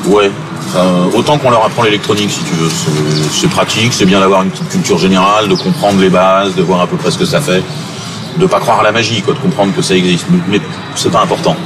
Ouais. 0.07 0.31
enfin, 0.69 1.09
autant 1.15 1.39
qu'on 1.39 1.51
leur 1.51 1.65
apprend 1.65 1.83
l'électronique, 1.83 2.31
si 2.31 2.41
tu 2.45 2.55
veux. 2.55 2.69
C'est- 3.33 3.49
pratique, 3.49 3.93
c'est 3.93 4.07
bien 4.07 4.21
d'avoir 4.21 4.43
une 4.43 4.51
petite 4.51 4.69
culture 4.69 4.99
générale, 4.99 5.49
de 5.49 5.55
comprendre 5.55 6.01
les 6.01 6.11
bases, 6.11 6.55
de 6.55 6.63
voir 6.63 6.81
à 6.81 6.87
peu 6.87 6.97
près 6.97 7.11
ce 7.11 7.19
que 7.19 7.25
ça 7.25 7.41
fait, 7.41 7.63
de 8.39 8.47
pas 8.47 8.59
croire 8.59 8.81
à 8.81 8.83
la 8.83 8.93
magie, 8.93 9.23
quoi, 9.23 9.35
de 9.35 9.39
comprendre 9.39 9.73
que 9.75 9.83
ça 9.83 9.95
existe. 9.95 10.27
Mais- 10.49 10.61
c'est 10.95 11.11
pas 11.13 11.21
important. 11.23 11.57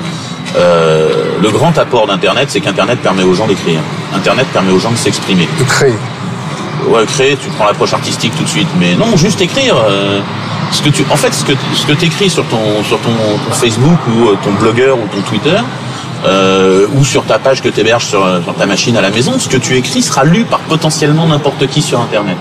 Euh, 0.57 1.09
le 1.43 1.51
grand 1.51 1.77
apport 1.79 2.07
d'Internet, 2.07 2.49
c'est 2.51 2.61
qu'Internet 2.61 2.99
permet 3.01 3.23
aux 3.23 3.35
gens 3.35 3.47
d'écrire. 3.47 3.81
Internet 4.15 4.47
permet 4.53 4.73
aux 4.73 4.79
gens 4.79 4.91
de 4.91 4.97
s'exprimer. 4.97 5.49
De 5.59 5.65
créer. 5.65 5.95
Ouais, 6.89 7.05
créer, 7.07 7.37
tu 7.37 7.49
prends 7.51 7.67
l'approche 7.67 7.93
artistique 7.93 8.33
tout 8.37 8.45
de 8.45 8.49
suite, 8.49 8.69
mais 8.81 8.95
non, 8.95 9.17
juste 9.17 9.41
écrire. 9.41 9.75
euh, 9.89 10.21
ce 10.71 10.83
que 10.83 10.91
tu, 10.91 11.05
en 11.11 11.17
fait, 11.17 11.33
ce 11.33 11.45
que 11.45 11.53
ce 11.75 11.87
que 11.87 11.93
t'écris 11.93 12.29
sur 12.29 12.45
ton 12.45 12.83
sur 12.87 12.99
ton, 13.01 13.11
ton 13.11 13.53
Facebook 13.53 13.99
ou 14.09 14.29
euh, 14.29 14.37
ton 14.45 14.53
blogueur 14.53 14.97
ou 14.99 15.07
ton 15.15 15.21
Twitter. 15.23 15.57
Euh, 16.25 16.87
ou 16.97 17.05
sur 17.05 17.25
ta 17.25 17.39
page 17.39 17.63
que 17.63 17.69
tu 17.69 17.81
héberges 17.81 18.07
sur, 18.07 18.25
euh, 18.25 18.43
sur 18.43 18.55
ta 18.55 18.67
machine 18.67 18.97
à 18.97 19.01
la 19.01 19.11
maison, 19.11 19.39
ce 19.39 19.49
que 19.49 19.57
tu 19.57 19.77
écris 19.77 20.03
sera 20.03 20.25
lu 20.25 20.45
par 20.45 20.61
potentiellement 20.61 21.27
n'importe 21.27 21.67
qui 21.69 21.83
sur 21.83 22.01
Internet. 22.01 22.37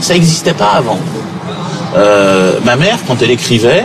Ça 0.00 0.14
n'existait 0.14 0.54
pas 0.54 0.70
avant. 0.70 0.98
Euh, 1.96 2.52
ma 2.64 2.76
mère, 2.76 2.98
quand 3.06 3.20
elle 3.22 3.30
écrivait, 3.30 3.84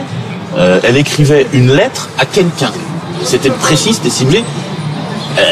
euh, 0.58 0.80
elle 0.84 0.98
écrivait 0.98 1.48
une 1.54 1.74
lettre 1.74 2.10
à 2.20 2.26
quelqu'un. 2.26 2.72
C'était 3.24 3.50
précis, 3.50 3.94
c'était 3.94 4.10
ciblé. 4.10 4.44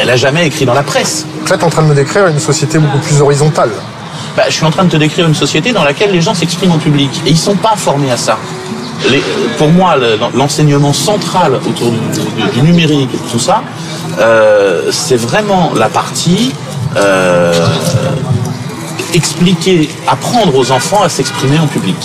Elle 0.02 0.10
a 0.10 0.16
jamais 0.16 0.46
écrit 0.46 0.66
dans 0.66 0.76
la 0.76 0.84
presse. 0.84 1.26
Tu 1.46 1.54
es 1.54 1.64
en 1.64 1.70
train 1.70 1.82
de 1.82 1.88
me 1.88 1.96
décrire 1.96 2.28
une 2.28 2.40
société 2.40 2.78
beaucoup 2.78 3.00
plus 3.00 3.20
horizontale. 3.20 3.72
Bah, 4.38 4.44
je 4.48 4.54
suis 4.54 4.66
en 4.66 4.72
train 4.72 4.84
de 4.84 4.90
te 4.90 4.98
décrire 4.98 5.28
une 5.28 5.36
société 5.36 5.74
dans 5.74 5.84
laquelle 5.84 6.12
les 6.12 6.22
gens 6.22 6.34
s'expriment 6.34 6.74
en 6.74 6.78
public 6.78 7.10
et 7.26 7.32
ils 7.32 7.38
sont 7.38 7.56
pas 7.56 7.76
formés 7.76 8.12
à 8.12 8.18
ça. 8.18 8.38
Pour 9.58 9.70
moi, 9.70 9.96
le- 9.98 10.18
l'enseignement 10.38 10.94
central 10.94 11.56
autour 11.68 11.92
du, 11.92 12.62
numérique 12.62 13.10
tout 13.32 13.40
ça, 13.40 13.62
euh, 14.20 14.90
c'est 14.92 15.16
vraiment 15.18 15.72
la 15.76 15.90
partie 15.90 16.54
euh, 16.98 17.54
expliquer, 19.14 19.90
apprendre 20.08 20.56
aux 20.56 20.72
enfants 20.72 21.04
à 21.04 21.10
s'exprimer 21.10 21.60
en 21.60 21.68
public. 21.68 21.98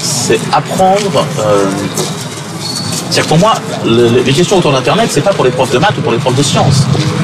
C'est 0.00 0.40
apprendre. 0.52 1.24
euh, 1.40 1.66
c'est-à-dire 3.10 3.26
pour 3.26 3.38
moi, 3.38 3.54
le- 3.84 4.22
les 4.24 4.32
questions 4.32 4.58
autour 4.58 4.72
d'Internet, 4.72 5.08
c'est 5.10 5.22
pas 5.22 5.32
pour 5.32 5.44
les 5.44 5.50
profs 5.50 5.70
de 5.72 5.78
maths 5.78 5.96
ou 5.98 6.02
pour 6.02 6.12
les 6.12 6.18
profs 6.18 6.36
de 6.36 6.42
sciences. 6.42 6.82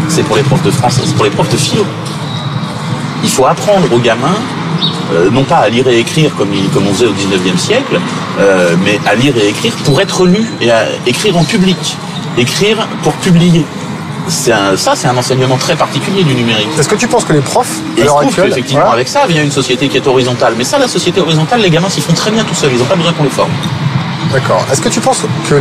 C'est 0.08 0.22
pour 0.22 0.36
les 0.36 0.42
profs 0.42 0.62
de 0.62 0.70
français, 0.70 1.02
c'est 1.04 1.14
pour 1.14 1.24
les 1.24 1.30
profs 1.30 1.50
de 1.50 1.56
philo. 1.56 1.84
Il 3.22 3.28
faut 3.30 3.46
apprendre 3.46 3.86
aux 3.92 3.98
gamins, 3.98 4.38
euh, 5.12 5.30
non 5.30 5.44
pas 5.44 5.56
à 5.56 5.68
lire 5.68 5.86
et 5.88 5.98
écrire 5.98 6.34
comme, 6.36 6.52
il- 6.54 6.68
comme 6.70 6.86
on 6.88 6.92
faisait 6.94 7.06
au 7.06 7.12
19e 7.12 7.58
siècle, 7.58 7.98
euh, 8.40 8.74
mais 8.84 8.98
à 9.06 9.14
lire 9.14 9.34
et 9.36 9.48
écrire 9.48 9.72
pour 9.84 10.00
être 10.00 10.26
lu 10.26 10.46
et 10.60 10.70
à 10.70 10.84
écrire 11.06 11.36
en 11.36 11.44
public. 11.44 11.96
Écrire 12.38 12.86
pour 13.02 13.12
publier. 13.14 13.64
Un- 14.50 14.76
ça, 14.76 14.94
c'est 14.96 15.06
un 15.06 15.16
enseignement 15.16 15.56
très 15.58 15.76
particulier 15.76 16.22
du 16.24 16.34
numérique. 16.34 16.68
Est-ce 16.78 16.88
que 16.88 16.94
tu 16.94 17.06
penses 17.06 17.24
que 17.24 17.34
les 17.34 17.40
profs, 17.40 17.76
Et 17.96 18.02
à 18.02 18.04
l'heure 18.06 18.18
actuelle, 18.20 18.48
qu'effectivement, 18.48 18.80
voilà, 18.84 18.94
avec 18.94 19.08
ça, 19.08 19.26
vient 19.26 19.42
une 19.42 19.50
société 19.50 19.88
qui 19.88 19.98
est 19.98 20.06
horizontale. 20.06 20.54
Mais 20.56 20.64
ça, 20.64 20.78
la 20.78 20.88
société 20.88 21.20
horizontale, 21.20 21.60
les 21.60 21.68
gamins 21.70 21.90
s'y 21.90 22.00
font 22.00 22.14
très 22.14 22.30
bien 22.30 22.42
tout 22.44 22.54
seuls. 22.54 22.70
Ils 22.72 22.78
n'ont 22.78 22.86
pas 22.86 22.96
besoin 22.96 23.12
qu'on 23.12 23.24
les 23.24 23.28
forme. 23.30 23.50
D'accord. 24.32 24.64
Est-ce 24.72 24.80
que 24.80 24.88
tu 24.88 25.00
penses 25.00 25.22
que 25.48 25.54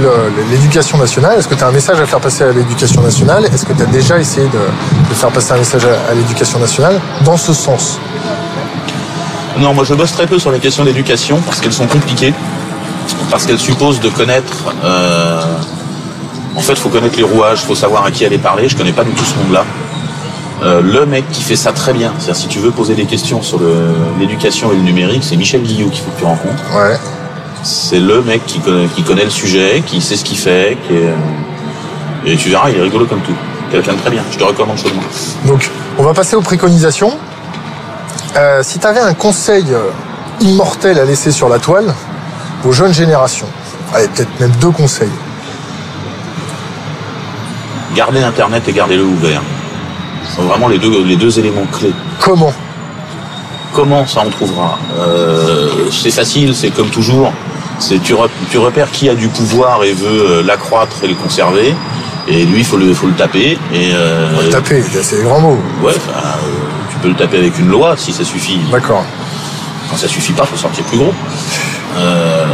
l'éducation 0.50 0.98
nationale, 0.98 1.38
est-ce 1.38 1.48
que 1.50 1.56
tu 1.56 1.64
as 1.64 1.68
un 1.68 1.72
message 1.72 2.00
à 2.00 2.06
faire 2.06 2.22
passer 2.22 2.46
à 2.46 2.52
l'éducation 2.54 3.02
nationale? 3.02 3.46
Est-ce 3.54 3.66
que 3.66 3.74
tu 3.74 3.84
as 3.84 3.86
déjà 3.88 4.18
essayé 4.18 4.48
de, 4.48 5.10
de 5.10 5.14
faire 5.14 5.30
passer 5.30 5.52
un 5.52 5.58
message 5.58 5.86
à, 5.86 6.12
à 6.12 6.14
l'éducation 6.16 6.58
nationale 6.60 7.00
dans 7.26 7.38
ce 7.38 7.54
sens? 7.54 8.00
Non, 9.60 9.74
moi 9.74 9.84
je 9.84 9.94
bosse 9.94 10.12
très 10.12 10.28
peu 10.28 10.40
sur 10.40 10.52
les 10.52 10.60
questions 10.60 10.84
d'éducation 10.84 11.40
parce 11.46 11.60
qu'elles 11.62 11.74
sont 11.74 11.88
compliquées, 11.88 12.34
parce 13.30 13.46
qu'elles 13.46 13.60
supposent 13.60 14.00
de 14.00 14.10
connaître. 14.10 14.74
euh, 14.84 15.42
En 16.56 16.62
fait, 16.62 16.74
il 16.74 16.80
faut 16.80 16.90
connaître 16.90 17.18
les 17.18 17.24
rouages, 17.24 17.60
il 17.64 17.68
faut 17.68 17.76
savoir 17.76 18.06
à 18.06 18.12
qui 18.12 18.26
aller 18.26 18.38
parler. 18.38 18.68
Je 18.70 18.76
connais 18.76 18.92
pas 18.94 19.04
du 19.04 19.12
tout 19.12 19.26
ce 19.26 19.36
monde-là. 19.40 19.64
Euh, 20.64 20.82
le 20.82 21.06
mec 21.06 21.26
qui 21.32 21.42
fait 21.44 21.56
ça 21.56 21.72
très 21.74 21.94
bien, 21.94 22.14
c'est-à-dire 22.18 22.36
si 22.42 22.48
tu 22.48 22.60
veux 22.60 22.72
poser 22.72 22.96
des 22.96 23.06
questions 23.06 23.42
sur 23.42 23.60
l'éducation 24.20 24.72
et 24.72 24.76
le 24.76 24.82
numérique, 24.82 25.24
c'est 25.24 25.36
Michel 25.36 25.62
Guillot 25.62 25.90
qu'il 25.90 26.02
faut 26.04 26.12
que 26.12 26.20
tu 26.20 26.26
rencontres. 26.26 26.64
Ouais. 26.76 26.98
C'est 27.64 28.00
le 28.00 28.22
mec 28.22 28.46
qui 28.46 28.60
connaît, 28.60 28.88
qui 28.88 29.04
connaît 29.04 29.24
le 29.26 29.30
sujet, 29.30 29.84
qui 29.86 30.02
sait 30.02 30.16
ce 30.16 30.24
qu'il 30.24 30.38
fait, 30.38 30.78
qui 30.88 30.96
est, 30.96 32.32
et 32.34 32.38
tu 32.38 32.50
verras, 32.50 32.70
il 32.70 32.78
est 32.78 32.82
rigolo 32.82 33.06
comme 33.06 33.20
tout. 33.22 33.36
Quelqu'un 33.72 33.94
de 33.94 33.98
très 34.00 34.12
bien. 34.12 34.22
Je 34.32 34.38
te 34.38 34.44
recommande 34.44 34.78
chaudement. 34.78 35.02
Donc, 35.46 35.70
on 35.98 36.04
va 36.04 36.14
passer 36.14 36.36
aux 36.36 36.42
préconisations. 36.42 37.18
Euh, 38.36 38.62
si 38.64 38.80
tu 38.80 38.88
avais 38.88 39.00
un 39.00 39.14
conseil 39.14 39.66
euh, 39.72 39.90
immortel 40.42 41.00
à 41.00 41.06
laisser 41.06 41.32
sur 41.32 41.50
la 41.50 41.60
toile 41.60 41.94
aux 42.66 42.72
jeunes 42.72 42.94
générations, 42.94 43.48
allez, 43.94 44.08
peut-être 44.08 44.40
même 44.40 44.52
deux 44.60 44.72
conseils. 44.72 45.12
Gardez 47.96 48.24
Internet 48.24 48.64
et 48.68 48.74
gardez-le 48.74 49.04
ouvert. 49.04 49.42
Ce 50.28 50.38
sont 50.38 50.44
vraiment 50.44 50.68
les 50.68 50.80
deux, 50.80 51.04
les 51.04 51.16
deux 51.16 51.38
éléments 51.38 51.66
clés. 51.72 51.94
Comment? 52.20 52.54
Comment 53.74 54.08
ça 54.08 54.22
on 54.26 54.30
trouvera? 54.30 54.80
Euh, 54.98 55.70
C'est 55.92 56.12
facile, 56.12 56.56
c'est 56.56 56.72
comme 56.72 56.90
toujours. 56.90 57.32
C'est 57.80 58.00
tu, 58.02 58.14
re- 58.14 58.30
tu 58.50 58.58
repères 58.58 58.90
qui 58.92 59.10
a 59.10 59.16
du 59.16 59.28
pouvoir 59.28 59.84
et 59.84 59.94
veut 59.94 60.08
euh, 60.40 60.44
l'accroître 60.44 61.04
et 61.04 61.08
le 61.08 61.16
conserver. 61.16 61.76
Et 62.28 62.46
lui, 62.46 62.60
il 62.60 62.66
faut 62.66 62.78
le, 62.78 62.94
faut 62.94 63.08
le 63.08 63.14
taper. 63.14 63.58
Et 63.74 63.92
euh, 63.94 64.50
Taper, 64.50 64.82
c'est 65.02 65.18
des 65.18 65.24
grands 65.24 65.42
mots. 65.42 65.58
ouais, 65.84 65.92
enfin, 65.96 66.20
euh, 66.20 66.63
peux 67.04 67.10
le 67.10 67.16
taper 67.16 67.38
avec 67.38 67.60
une 67.60 67.68
loi 67.68 67.96
si 67.98 68.14
ça 68.14 68.24
suffit. 68.24 68.58
D'accord. 68.72 69.04
Quand 69.90 69.98
ça 69.98 70.08
suffit 70.08 70.32
pas, 70.32 70.46
faut 70.46 70.56
sortir 70.56 70.86
plus 70.86 70.98
gros. 70.98 71.14
Euh, 71.98 72.46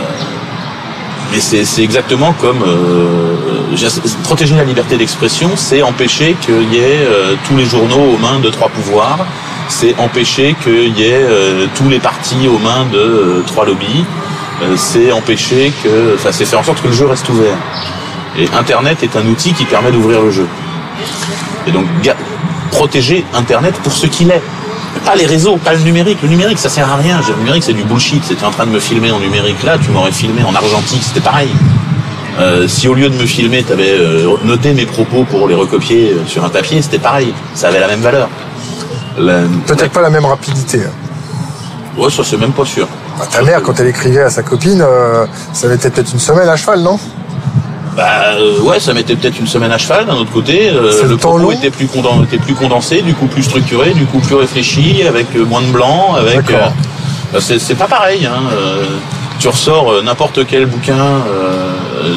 mais 1.31 1.39
c'est 1.39 1.83
exactement 1.83 2.33
comme 2.33 2.63
euh, 2.63 3.75
protéger 4.23 4.55
la 4.55 4.63
liberté 4.63 4.97
d'expression, 4.97 5.51
c'est 5.55 5.83
empêcher 5.83 6.35
qu'il 6.41 6.73
y 6.73 6.77
ait 6.77 7.05
euh, 7.05 7.35
tous 7.47 7.55
les 7.55 7.65
journaux 7.65 8.15
aux 8.15 8.17
mains 8.17 8.39
de 8.39 8.49
trois 8.49 8.69
pouvoirs, 8.69 9.19
c'est 9.67 9.95
empêcher 9.99 10.55
qu'il 10.63 10.97
y 10.97 11.03
ait 11.03 11.27
tous 11.75 11.87
les 11.87 11.99
partis 11.99 12.47
aux 12.47 12.57
mains 12.57 12.87
de 12.91 13.43
trois 13.45 13.65
lobbies, 13.65 14.03
c'est 14.75 15.11
empêcher 15.11 15.71
que, 15.83 16.15
enfin, 16.15 16.29
c'est 16.31 16.45
faire 16.45 16.59
en 16.59 16.63
sorte 16.63 16.81
que 16.81 16.87
le 16.87 16.93
jeu 16.93 17.05
reste 17.05 17.29
ouvert. 17.29 17.57
Et 18.35 18.49
Internet 18.57 19.03
est 19.03 19.15
un 19.15 19.25
outil 19.27 19.53
qui 19.53 19.65
permet 19.65 19.91
d'ouvrir 19.91 20.21
le 20.21 20.31
jeu. 20.31 20.47
Et 21.67 21.71
donc 21.71 21.85
protéger 22.69 23.25
Internet 23.33 23.75
pour 23.83 23.91
ce 23.93 24.07
qu'il 24.07 24.29
est. 24.31 24.41
Pas 25.05 25.15
les 25.15 25.25
réseaux, 25.25 25.57
pas 25.57 25.73
le 25.73 25.79
numérique. 25.79 26.17
Le 26.23 26.29
numérique, 26.29 26.57
ça 26.59 26.69
sert 26.69 26.89
à 26.91 26.95
rien. 26.97 27.19
Le 27.27 27.35
numérique, 27.35 27.63
c'est 27.63 27.73
du 27.73 27.83
bullshit. 27.83 28.23
C'était 28.23 28.45
en 28.45 28.51
train 28.51 28.65
de 28.65 28.71
me 28.71 28.79
filmer 28.79 29.11
en 29.11 29.19
numérique 29.19 29.61
là, 29.63 29.77
tu 29.83 29.91
m'aurais 29.91 30.11
filmé 30.11 30.43
en 30.43 30.53
argentique, 30.55 31.01
c'était 31.03 31.19
pareil. 31.21 31.49
Euh, 32.39 32.67
si 32.67 32.87
au 32.87 32.93
lieu 32.93 33.09
de 33.09 33.15
me 33.15 33.25
filmer, 33.25 33.63
tu 33.63 33.73
avais 33.73 33.97
noté 34.45 34.73
mes 34.73 34.85
propos 34.85 35.25
pour 35.29 35.47
les 35.47 35.55
recopier 35.55 36.11
euh, 36.13 36.25
sur 36.25 36.43
un 36.45 36.49
papier, 36.49 36.81
c'était 36.81 36.97
pareil. 36.99 37.33
Ça 37.53 37.67
avait 37.67 37.79
la 37.81 37.87
même 37.87 37.99
valeur. 38.01 38.29
La- 39.17 39.41
Peut-être 39.67 39.91
pas 39.91 40.01
la 40.01 40.09
même 40.09 40.25
rapidité. 40.25 40.79
Ouais, 41.97 42.09
ça 42.09 42.23
c'est 42.23 42.37
même 42.37 42.53
pas 42.53 42.63
sûr. 42.65 42.87
Bah, 43.17 43.25
ta 43.29 43.41
mère, 43.41 43.61
quand 43.61 43.77
elle 43.79 43.87
écrivait 43.87 44.21
à 44.21 44.29
sa 44.29 44.41
copine, 44.43 44.81
euh, 44.81 45.25
ça 45.51 45.67
avait 45.67 45.77
peut-être 45.77 46.13
une 46.13 46.19
semaine 46.19 46.47
à 46.47 46.55
cheval, 46.55 46.79
non? 46.81 46.97
Bah 47.99 48.37
euh, 48.37 48.61
ouais, 48.61 48.79
ça 48.79 48.93
mettait 48.93 49.17
peut-être 49.17 49.37
une 49.41 49.47
semaine 49.47 49.73
à 49.73 49.77
cheval. 49.77 50.05
D'un 50.05 50.13
autre 50.13 50.31
côté, 50.31 50.69
euh, 50.69 51.03
le 51.03 51.09
le 51.09 51.17
temps 51.17 51.35
long 51.35 51.51
était 51.51 51.69
plus, 51.69 51.85
conden- 51.85 52.23
était 52.23 52.37
plus 52.37 52.53
condensé, 52.53 53.01
du 53.01 53.13
coup 53.13 53.25
plus 53.25 53.43
structuré, 53.43 53.91
du 53.91 54.05
coup 54.05 54.19
plus 54.19 54.35
réfléchi, 54.35 55.03
avec 55.05 55.27
euh, 55.35 55.43
moins 55.43 55.61
de 55.61 55.67
blanc, 55.67 56.15
avec. 56.15 56.49
Bah, 57.33 57.39
c'est 57.41 57.75
pas 57.75 57.87
pareil. 57.87 58.25
Hein, 58.25 58.41
euh, 58.53 58.85
tu 59.37 59.49
ressors 59.49 60.01
n'importe 60.01 60.47
quel 60.47 60.65
bouquin 60.65 60.95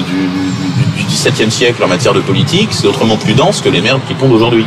du, 0.09 1.03
du, 1.05 1.51
siècle 1.51 1.83
en 1.83 1.89
matière 1.89 2.15
de 2.15 2.21
politique, 2.21 2.69
c'est 2.71 2.87
autrement 2.87 3.17
plus 3.17 3.35
dense 3.35 3.61
que 3.61 3.69
les 3.69 3.81
merdes 3.81 4.01
qui 4.07 4.15
tombent 4.15 4.33
aujourd'hui. 4.33 4.65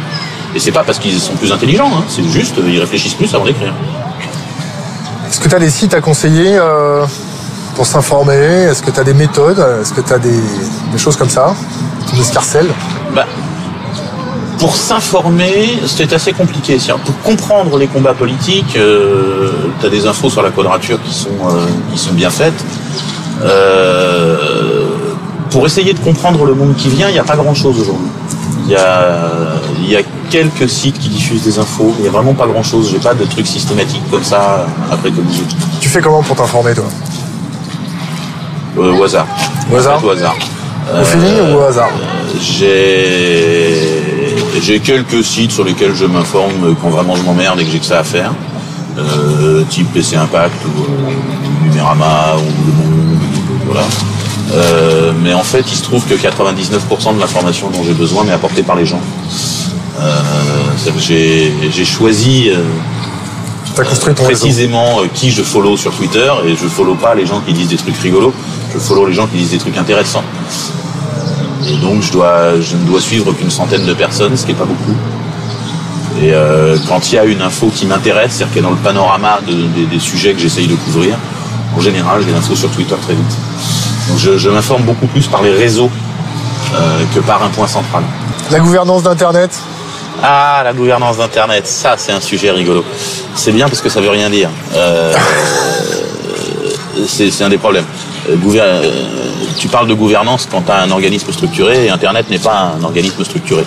Et 0.54 0.60
c'est 0.60 0.72
pas 0.74 0.84
parce 0.84 1.00
qu'ils 1.00 1.20
sont 1.20 1.36
plus 1.36 1.52
intelligents, 1.54 1.92
hein, 1.94 2.04
c'est 2.10 2.24
juste 2.30 2.56
ils 2.66 2.80
réfléchissent 2.80 3.14
plus 3.14 3.34
avant 3.34 3.46
d'écrire. 3.46 3.74
Est-ce 5.30 5.40
que 5.40 5.48
tu 5.48 5.56
as 5.56 5.60
des 5.60 5.70
sites 5.70 5.94
à 5.94 6.02
conseiller 6.02 6.58
pour 7.76 7.86
s'informer 7.86 8.64
Est-ce 8.70 8.82
que 8.82 8.90
tu 8.90 9.00
as 9.00 9.04
des 9.04 9.14
méthodes 9.14 9.64
Est-ce 9.82 9.94
que 9.94 10.02
tu 10.02 10.14
as 10.14 10.18
des, 10.18 10.40
des, 10.92 10.98
choses 10.98 11.16
comme 11.16 11.30
ça 11.30 11.54
qui 12.08 12.16
nous 12.16 12.22
escarcellent 12.22 12.74
bah, 13.14 13.26
Pour 14.58 14.76
s'informer, 14.76 15.80
c'est 15.86 16.12
assez 16.14 16.34
compliqué. 16.34 16.78
Pour 17.06 17.22
comprendre 17.22 17.78
les 17.78 17.88
combats 17.88 18.14
politiques, 18.14 18.76
euh, 18.78 19.52
tu 19.80 19.86
as 19.86 19.90
des 19.90 20.08
infos 20.08 20.30
sur 20.30 20.42
la 20.42 20.50
quadrature 20.50 21.00
qui 21.04 21.14
sont, 21.14 21.30
euh, 21.30 21.66
qui 21.92 22.00
sont 22.00 22.14
bien 22.14 22.30
faites. 22.30 22.66
Euh, 23.44 24.38
pour 25.52 25.66
essayer 25.66 25.94
de 25.94 26.00
comprendre 26.00 26.46
le 26.46 26.56
monde 26.56 26.76
qui 26.76 26.90
vient, 26.90 27.10
il 27.10 27.14
n'y 27.14 27.20
a 27.20 27.24
pas 27.24 27.36
grand-chose 27.36 27.80
aujourd'hui. 27.80 28.08
Il 28.66 28.72
y 28.72 28.76
a, 28.76 29.30
y 29.82 29.96
a 29.96 30.02
quelques 30.32 30.68
sites 30.68 30.98
qui 30.98 31.10
diffusent 31.10 31.44
des 31.44 31.60
infos. 31.60 31.94
Il 31.98 32.04
n'y 32.04 32.08
a 32.08 32.12
vraiment 32.12 32.34
pas 32.34 32.48
grand-chose. 32.48 32.90
J'ai 32.92 32.98
pas 32.98 33.14
de 33.14 33.26
trucs 33.26 33.46
systématiques 33.46 34.02
comme 34.10 34.24
ça 34.24 34.66
à 34.92 34.98
préconiser. 34.98 35.44
Tu 35.80 35.88
fais 35.88 36.02
comment 36.02 36.24
pour 36.24 36.36
t'informer, 36.36 36.74
toi? 36.74 36.86
Au 38.78 39.04
hasard. 39.04 39.28
Au 39.72 39.78
hasard 39.78 40.04
Au 40.04 40.10
hasard. 40.10 40.36
Au 40.94 41.04
feeling 41.04 41.52
ou 41.52 41.58
au 41.58 41.62
hasard 41.62 41.90
J'ai 42.40 44.04
j'ai 44.62 44.80
quelques 44.80 45.24
sites 45.24 45.52
sur 45.52 45.64
lesquels 45.64 45.94
je 45.96 46.06
m'informe 46.06 46.76
quand 46.82 46.90
vraiment 46.90 47.16
je 47.16 47.24
m'emmerde 47.24 47.60
et 47.60 47.66
que 47.66 47.72
j'ai 47.72 47.80
que 47.80 47.86
ça 47.86 48.00
à 48.00 48.04
faire. 48.04 48.34
Euh, 48.98 49.64
type 49.70 49.92
PC 49.94 50.16
Impact 50.16 50.56
ou 50.66 51.66
Numérama 51.66 52.36
ou 52.38 52.66
Le 52.66 52.74
Monde, 52.74 53.20
voilà. 53.66 53.84
Euh, 54.54 55.12
mais 55.22 55.34
en 55.34 55.44
fait, 55.44 55.66
il 55.72 55.76
se 55.76 55.84
trouve 55.84 56.06
que 56.06 56.14
99% 56.14 57.16
de 57.16 57.20
l'information 57.20 57.70
dont 57.70 57.84
j'ai 57.84 57.94
besoin 57.94 58.24
m'est 58.24 58.32
apportée 58.32 58.64
par 58.64 58.76
les 58.76 58.86
gens. 58.86 59.02
Euh, 60.00 60.22
j'ai 61.00 61.86
choisi 61.86 62.50
euh, 62.50 62.62
précisément 64.16 64.98
réseau. 64.98 65.10
qui 65.14 65.32
je 65.32 65.42
follow 65.42 65.78
sur 65.78 65.94
Twitter 65.94 66.32
et 66.46 66.52
je 66.52 66.68
follow 66.68 66.96
pas 66.96 67.16
les 67.16 67.26
gens 67.26 67.42
qui 67.42 67.54
disent 67.54 67.70
des 67.70 67.78
trucs 67.78 67.98
rigolos, 67.98 68.34
je 68.76 68.80
follow 68.80 69.06
les 69.06 69.14
gens 69.14 69.26
qui 69.28 69.38
disent 69.38 69.52
des 69.52 69.58
trucs 69.58 69.78
intéressants. 69.78 70.24
Et 71.68 71.78
donc 71.78 72.02
je 72.02 72.12
dois, 72.12 72.60
je 72.60 72.76
ne 72.76 72.86
dois 72.86 73.00
suivre 73.00 73.32
qu'une 73.34 73.50
centaine 73.50 73.86
de 73.86 73.94
personnes, 73.94 74.36
ce 74.36 74.46
qui 74.46 74.52
est 74.52 74.56
pas 74.56 74.66
beaucoup. 74.66 74.96
Et 76.22 76.34
euh, 76.34 76.78
quand 76.88 77.12
il 77.12 77.16
y 77.16 77.18
a 77.18 77.24
une 77.24 77.42
info 77.42 77.72
qui 77.74 77.86
m'intéresse, 77.86 78.34
c'est-à-dire 78.34 78.54
qu'elle 78.54 78.64
est 78.64 78.68
dans 78.68 78.72
le 78.72 78.78
panorama 78.78 79.40
de, 79.48 79.54
de, 79.54 79.86
des 79.86 80.00
sujets 80.00 80.34
que 80.34 80.40
j'essaye 80.40 80.68
de 80.68 80.76
couvrir, 80.76 81.16
en 81.76 81.80
général, 81.82 82.22
j'ai 82.26 82.32
l'info 82.32 82.56
sur 82.56 82.70
Twitter 82.72 82.96
très 83.02 83.14
vite. 83.14 83.38
Donc 84.10 84.18
je, 84.18 84.38
je 84.38 84.50
m'informe 84.50 84.84
beaucoup 84.84 85.08
plus 85.08 85.28
par 85.28 85.42
les 85.42 85.52
réseaux 85.52 85.90
euh, 86.74 87.04
que 87.14 87.20
par 87.22 87.44
un 87.44 87.50
point 87.50 87.68
central. 87.68 88.04
La 88.52 88.60
gouvernance 88.60 89.04
d'Internet? 89.04 89.52
Ah, 90.24 90.62
la 90.64 90.74
gouvernance 90.74 91.18
d'Internet, 91.18 91.68
ça 91.68 91.96
c'est 91.98 92.12
un 92.12 92.22
sujet 92.22 92.52
rigolo. 92.52 92.86
C'est 93.34 93.52
bien 93.52 93.68
parce 93.68 93.82
que 93.82 93.90
ça 93.90 94.00
veut 94.00 94.10
rien 94.10 94.30
dire. 94.30 94.50
Euh, 94.74 95.14
c'est 97.08 97.42
un 97.42 97.50
des 97.50 97.58
problèmes. 97.58 97.86
Gouver 98.34 98.62
tu 99.58 99.68
parles 99.68 99.88
de 99.88 99.94
gouvernance 99.94 100.48
quand 100.50 100.62
tu 100.62 100.72
as 100.72 100.82
un 100.82 100.92
organisme 100.92 101.32
structuré 101.32 101.86
et 101.86 101.90
Internet 101.90 102.30
n'est 102.30 102.40
pas 102.40 102.76
un 102.80 102.84
organisme 102.84 103.24
structuré. 103.24 103.64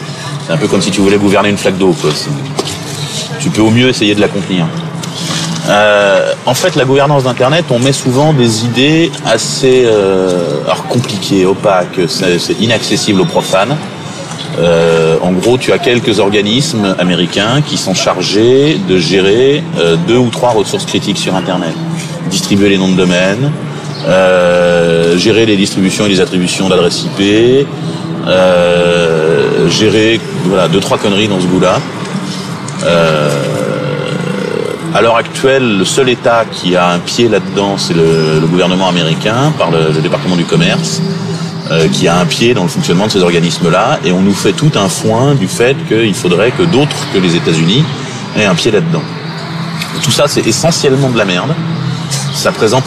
C'est 0.47 0.53
un 0.53 0.57
peu 0.57 0.69
comme 0.69 0.83
si 0.83 0.91
tu 0.91 1.01
voulais 1.01 1.17
gouverner 1.17 1.49
une 1.49 1.59
flaque 1.59 1.79
d'eau. 1.79 1.95
Tu 3.41 3.51
peux 3.51 3.63
au 3.63 3.71
mieux 3.71 3.89
essayer 3.89 4.15
de 4.15 4.21
la 4.21 4.29
contenir. 4.29 4.67
Euh, 5.69 6.33
en 6.47 6.55
fait, 6.55 6.77
la 6.77 6.85
gouvernance 6.85 7.25
d'Internet, 7.25 7.67
on 7.71 7.79
met 7.79 7.93
souvent 7.93 8.33
des 8.33 8.65
idées 8.65 9.13
assez 9.27 9.83
euh, 9.85 10.65
compliquées, 10.89 11.45
opaques, 11.45 12.01
c'est 12.09 12.61
inaccessible 12.61 13.21
aux 13.21 13.27
profanes. 13.27 13.77
Euh, 14.59 15.17
en 15.23 15.33
gros, 15.33 15.59
tu 15.59 15.73
as 15.73 15.79
quelques 15.79 16.19
organismes 16.19 16.97
américains 16.99 17.61
qui 17.61 17.77
sont 17.77 17.95
chargés 17.95 18.79
de 18.89 18.99
gérer 18.99 19.63
euh, 19.79 19.97
deux 20.09 20.17
ou 20.17 20.31
trois 20.31 20.51
ressources 20.51 20.87
critiques 20.87 21.19
sur 21.19 21.37
Internet. 21.37 21.75
Distribuer 22.31 22.71
les 22.71 22.79
noms 22.79 22.89
de 22.89 22.97
domaine, 22.97 23.53
euh, 24.07 25.17
gérer 25.17 25.47
les 25.47 25.57
distributions 25.57 26.07
et 26.07 26.09
les 26.09 26.21
attributions 26.21 26.69
d'adresses 26.69 27.05
IP, 27.05 27.67
euh, 28.27 29.69
gérer 29.69 30.21
voilà 30.45 30.69
deux 30.69 30.81
trois 30.81 30.99
conneries 30.99 31.29
dans 31.29 31.41
ce 31.41 31.47
goût-là. 31.47 31.81
Euh, 32.85 33.31
à 34.95 35.03
l'heure 35.03 35.17
actuelle, 35.17 35.79
le 35.79 35.85
seul 35.85 36.09
État 36.09 36.45
qui 36.51 36.75
a 36.75 36.91
un 36.91 36.99
pied 36.99 37.29
là-dedans, 37.29 37.77
c'est 37.77 37.95
le, 37.95 38.41
le, 38.41 38.47
gouvernement 38.47 38.89
américain 38.89 39.53
par 39.59 39.71
le, 39.71 39.93
le 39.95 40.01
département 40.01 40.37
du 40.37 40.45
commerce, 40.45 41.03
euh, 41.71 41.87
qui 41.89 42.09
a 42.09 42.19
un 42.19 42.25
pied 42.25 42.55
dans 42.55 42.63
le 42.63 42.69
fonctionnement 42.69 43.07
de 43.07 43.13
ces 43.13 43.23
organismes-là, 43.23 44.01
et 44.05 44.13
on 44.13 44.23
nous 44.23 44.33
fait 44.33 44.53
tout 44.53 44.73
un 44.77 44.89
foin 44.89 45.35
du 45.35 45.47
fait 45.47 45.77
qu'il 45.87 46.15
faudrait 46.15 46.51
que 46.51 46.63
d'autres 46.63 46.97
que 47.13 47.19
les 47.19 47.37
États-Unis 47.37 47.85
aient 48.37 48.47
un 48.47 48.55
pied 48.55 48.71
là-dedans. 48.71 49.03
Tout 50.03 50.11
ça, 50.11 50.25
c'est 50.29 50.47
essentiellement 50.47 51.11
de 51.11 51.19
la 51.19 51.27
merde. 51.27 51.55
Ça 52.33 52.53
présente 52.53 52.85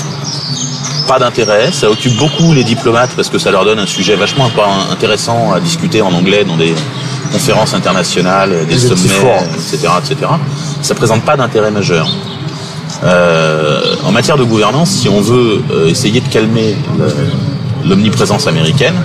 pas 1.07 1.19
d'intérêt, 1.19 1.71
ça 1.71 1.89
occupe 1.89 2.15
beaucoup 2.17 2.53
les 2.53 2.63
diplomates 2.63 3.11
parce 3.15 3.29
que 3.29 3.37
ça 3.37 3.51
leur 3.51 3.65
donne 3.65 3.79
un 3.79 3.85
sujet 3.85 4.15
vachement 4.15 4.49
intéressant 4.91 5.53
à 5.53 5.59
discuter 5.59 6.01
en 6.01 6.13
anglais 6.13 6.43
dans 6.43 6.57
des 6.57 6.73
conférences 7.31 7.73
internationales, 7.73 8.65
des 8.67 8.77
sommets, 8.77 9.37
etc., 9.55 9.93
etc. 9.99 10.31
Ça 10.81 10.95
présente 10.95 11.23
pas 11.23 11.37
d'intérêt 11.37 11.71
majeur. 11.71 12.09
Euh, 13.03 13.95
en 14.03 14.11
matière 14.11 14.37
de 14.37 14.43
gouvernance, 14.43 14.89
si 14.89 15.09
on 15.09 15.21
veut 15.21 15.63
euh, 15.71 15.87
essayer 15.87 16.21
de 16.21 16.27
calmer 16.27 16.75
l'omniprésence 17.85 18.47
américaine, 18.47 18.95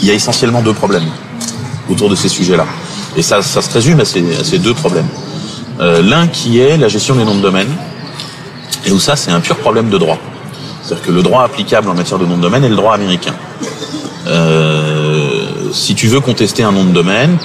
il 0.00 0.08
y 0.08 0.10
a 0.10 0.14
essentiellement 0.14 0.62
deux 0.62 0.72
problèmes 0.72 1.08
autour 1.88 2.08
de 2.08 2.14
ces 2.14 2.28
sujets-là. 2.28 2.66
Et 3.16 3.22
ça, 3.22 3.42
ça 3.42 3.62
se 3.62 3.70
résume 3.72 4.00
à 4.00 4.04
ces, 4.04 4.22
à 4.38 4.44
ces 4.44 4.58
deux 4.58 4.74
problèmes. 4.74 5.08
Euh, 5.80 6.02
L'un 6.02 6.26
qui 6.26 6.58
est 6.58 6.76
la 6.76 6.88
gestion 6.88 7.14
des 7.14 7.24
noms 7.24 7.36
de 7.36 7.40
domaine, 7.40 7.68
et 8.86 8.90
où 8.90 8.98
ça, 8.98 9.16
c'est 9.16 9.30
un 9.30 9.40
pur 9.40 9.56
problème 9.56 9.88
de 9.88 9.98
droit. 9.98 10.18
C'est-à-dire 10.82 11.06
que 11.06 11.12
le 11.12 11.22
droit 11.22 11.42
applicable 11.42 11.88
en 11.88 11.94
matière 11.94 12.18
de 12.18 12.26
nom 12.26 12.36
de 12.36 12.42
domaine 12.42 12.64
est 12.64 12.68
le 12.68 12.76
droit 12.76 12.94
américain. 12.94 13.34
Euh, 14.26 15.46
si 15.72 15.94
tu 15.94 16.08
veux 16.08 16.20
contester 16.20 16.62
un 16.62 16.72
nom 16.72 16.84
de 16.84 16.92
domaine, 16.92 17.36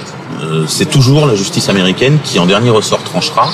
euh, 0.42 0.64
c'est 0.68 0.90
toujours 0.90 1.26
la 1.26 1.34
justice 1.34 1.68
américaine 1.68 2.18
qui, 2.24 2.38
en 2.38 2.46
dernier 2.46 2.70
ressort, 2.70 3.02
tranchera, 3.02 3.48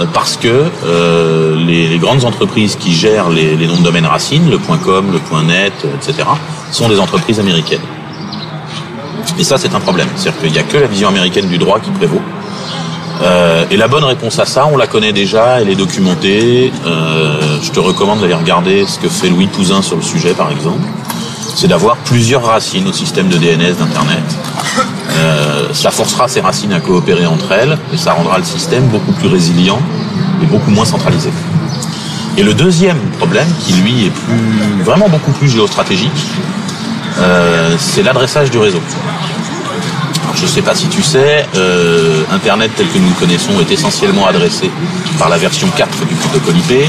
euh, 0.00 0.06
parce 0.12 0.36
que 0.36 0.64
euh, 0.84 1.56
les, 1.56 1.88
les, 1.88 1.98
grandes 1.98 2.24
entreprises 2.24 2.76
qui 2.76 2.92
gèrent 2.92 3.30
les, 3.30 3.56
les, 3.56 3.66
noms 3.66 3.76
de 3.76 3.82
domaine 3.82 4.06
racines, 4.06 4.50
le 4.50 4.58
.com, 4.58 5.06
le 5.12 5.42
.net, 5.42 5.72
etc., 5.94 6.28
sont 6.72 6.88
des 6.88 6.98
entreprises 6.98 7.40
américaines. 7.40 7.80
Et 9.38 9.44
ça, 9.44 9.58
c'est 9.58 9.74
un 9.74 9.80
problème. 9.80 10.08
C'est-à-dire 10.16 10.40
qu'il 10.40 10.52
n'y 10.52 10.58
a 10.58 10.62
que 10.62 10.76
la 10.76 10.86
vision 10.86 11.08
américaine 11.08 11.48
du 11.48 11.58
droit 11.58 11.78
qui 11.80 11.90
prévaut. 11.90 12.22
Euh, 13.22 13.64
et 13.70 13.76
la 13.76 13.88
bonne 13.88 14.04
réponse 14.04 14.38
à 14.38 14.46
ça, 14.46 14.66
on 14.72 14.76
la 14.76 14.86
connaît 14.86 15.12
déjà, 15.12 15.60
elle 15.60 15.68
est 15.68 15.76
documentée. 15.76 16.72
Euh, 16.86 17.58
je 17.62 17.70
te 17.70 17.80
recommande 17.80 18.20
d'aller 18.20 18.34
regarder 18.34 18.86
ce 18.86 18.98
que 18.98 19.08
fait 19.08 19.28
Louis 19.28 19.46
Pouzin 19.46 19.82
sur 19.82 19.96
le 19.96 20.02
sujet, 20.02 20.32
par 20.32 20.50
exemple. 20.50 20.86
C'est 21.54 21.68
d'avoir 21.68 21.96
plusieurs 21.96 22.44
racines 22.44 22.86
au 22.88 22.92
système 22.92 23.28
de 23.28 23.36
DNS 23.36 23.74
d'Internet. 23.78 24.24
Euh, 25.18 25.68
ça 25.72 25.90
forcera 25.90 26.28
ces 26.28 26.40
racines 26.40 26.72
à 26.72 26.80
coopérer 26.80 27.26
entre 27.26 27.52
elles 27.52 27.76
et 27.92 27.96
ça 27.96 28.12
rendra 28.12 28.38
le 28.38 28.44
système 28.44 28.86
beaucoup 28.86 29.12
plus 29.12 29.28
résilient 29.28 29.80
et 30.42 30.46
beaucoup 30.46 30.70
moins 30.70 30.84
centralisé. 30.84 31.30
Et 32.38 32.42
le 32.42 32.54
deuxième 32.54 32.98
problème, 33.18 33.48
qui 33.60 33.72
lui 33.74 34.06
est 34.06 34.10
plus, 34.10 34.82
vraiment 34.84 35.08
beaucoup 35.08 35.32
plus 35.32 35.48
géostratégique, 35.48 36.10
euh, 37.18 37.74
c'est 37.78 38.02
l'adressage 38.02 38.50
du 38.50 38.58
réseau. 38.58 38.80
Je 40.40 40.46
ne 40.46 40.50
sais 40.50 40.62
pas 40.62 40.74
si 40.74 40.86
tu 40.86 41.02
sais, 41.02 41.44
euh, 41.54 42.22
Internet 42.32 42.70
tel 42.74 42.88
que 42.88 42.96
nous 42.96 43.10
le 43.10 43.14
connaissons 43.14 43.52
est 43.60 43.70
essentiellement 43.70 44.26
adressé 44.26 44.70
par 45.18 45.28
la 45.28 45.36
version 45.36 45.68
4 45.76 46.06
du 46.06 46.14
protocole 46.14 46.56
IP, 46.56 46.88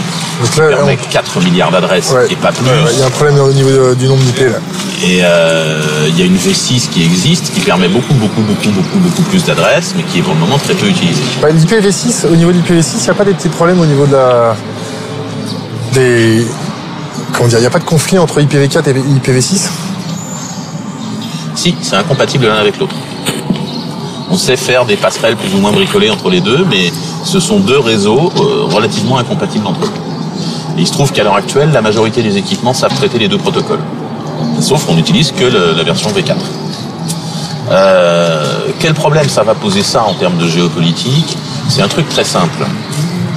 qui 0.53 0.59
là, 0.61 0.69
permet 0.69 0.97
on... 0.97 1.11
4 1.11 1.41
milliards 1.41 1.69
d'adresses 1.69 2.11
ouais, 2.11 2.31
et 2.31 2.37
pas 2.37 2.53
plus. 2.53 2.65
Il 2.93 2.99
y 2.99 3.01
a 3.01 3.07
un 3.07 3.09
problème 3.09 3.37
au 3.39 3.51
niveau 3.51 3.69
de, 3.69 3.93
du 3.95 4.07
nombre 4.07 4.23
d'IP 4.23 4.39
là. 4.39 4.59
Et 5.03 5.19
euh, 5.21 6.07
il 6.07 6.17
y 6.17 6.21
a 6.21 6.25
une 6.25 6.37
V6 6.37 6.87
qui 6.91 7.03
existe, 7.03 7.53
qui 7.53 7.59
permet 7.59 7.89
beaucoup, 7.89 8.13
beaucoup, 8.13 8.39
beaucoup, 8.39 8.69
beaucoup, 8.69 8.99
beaucoup 8.99 9.23
plus 9.23 9.43
d'adresses, 9.43 9.95
mais 9.97 10.03
qui 10.03 10.19
est 10.19 10.21
pour 10.21 10.33
le 10.33 10.39
moment 10.39 10.57
très 10.57 10.73
peu 10.73 10.87
utilisée. 10.87 11.21
Bah, 11.41 11.49
L'IPv6, 11.49 12.27
au 12.31 12.35
niveau 12.37 12.53
de 12.53 12.57
l'IPv6, 12.59 12.93
il 12.99 13.03
n'y 13.03 13.09
a 13.09 13.13
pas 13.13 13.25
des 13.25 13.33
petits 13.33 13.49
problèmes 13.49 13.81
au 13.81 13.85
niveau 13.85 14.05
de 14.05 14.13
la... 14.13 14.55
des... 15.93 16.45
Comment 17.33 17.49
dire, 17.49 17.57
il 17.57 17.61
n'y 17.61 17.67
a 17.67 17.71
pas 17.71 17.79
de 17.79 17.83
conflit 17.83 18.17
entre 18.17 18.39
IPv4 18.39 18.89
et 18.91 18.93
IPv6 18.93 19.67
Si, 21.55 21.75
c'est 21.81 21.97
incompatible 21.97 22.45
l'un 22.45 22.55
avec 22.55 22.79
l'autre. 22.79 22.95
On 24.31 24.37
sait 24.37 24.55
faire 24.55 24.85
des 24.85 24.95
passerelles 24.95 25.35
plus 25.35 25.53
ou 25.53 25.57
moins 25.57 25.73
bricolées 25.73 26.09
entre 26.09 26.29
les 26.29 26.39
deux, 26.39 26.65
mais 26.69 26.89
ce 27.25 27.41
sont 27.41 27.59
deux 27.59 27.79
réseaux 27.79 28.31
euh, 28.37 28.63
relativement 28.73 29.17
incompatibles 29.17 29.67
entre 29.67 29.83
eux. 29.83 29.91
Il 30.77 30.87
se 30.87 30.93
trouve 30.93 31.11
qu'à 31.11 31.23
l'heure 31.23 31.35
actuelle, 31.35 31.71
la 31.73 31.81
majorité 31.81 32.23
des 32.23 32.37
équipements 32.37 32.73
savent 32.73 32.95
traiter 32.95 33.19
les 33.19 33.27
deux 33.27 33.37
protocoles. 33.37 33.81
Sauf 34.61 34.85
qu'on 34.85 34.95
n'utilise 34.95 35.33
que 35.33 35.43
la 35.43 35.83
version 35.83 36.09
V4. 36.11 36.35
Euh, 37.71 38.43
quel 38.79 38.93
problème 38.93 39.27
ça 39.27 39.43
va 39.43 39.53
poser 39.53 39.83
ça 39.83 40.05
en 40.05 40.13
termes 40.13 40.37
de 40.37 40.47
géopolitique? 40.47 41.37
C'est 41.67 41.81
un 41.81 41.89
truc 41.89 42.07
très 42.07 42.23
simple. 42.23 42.65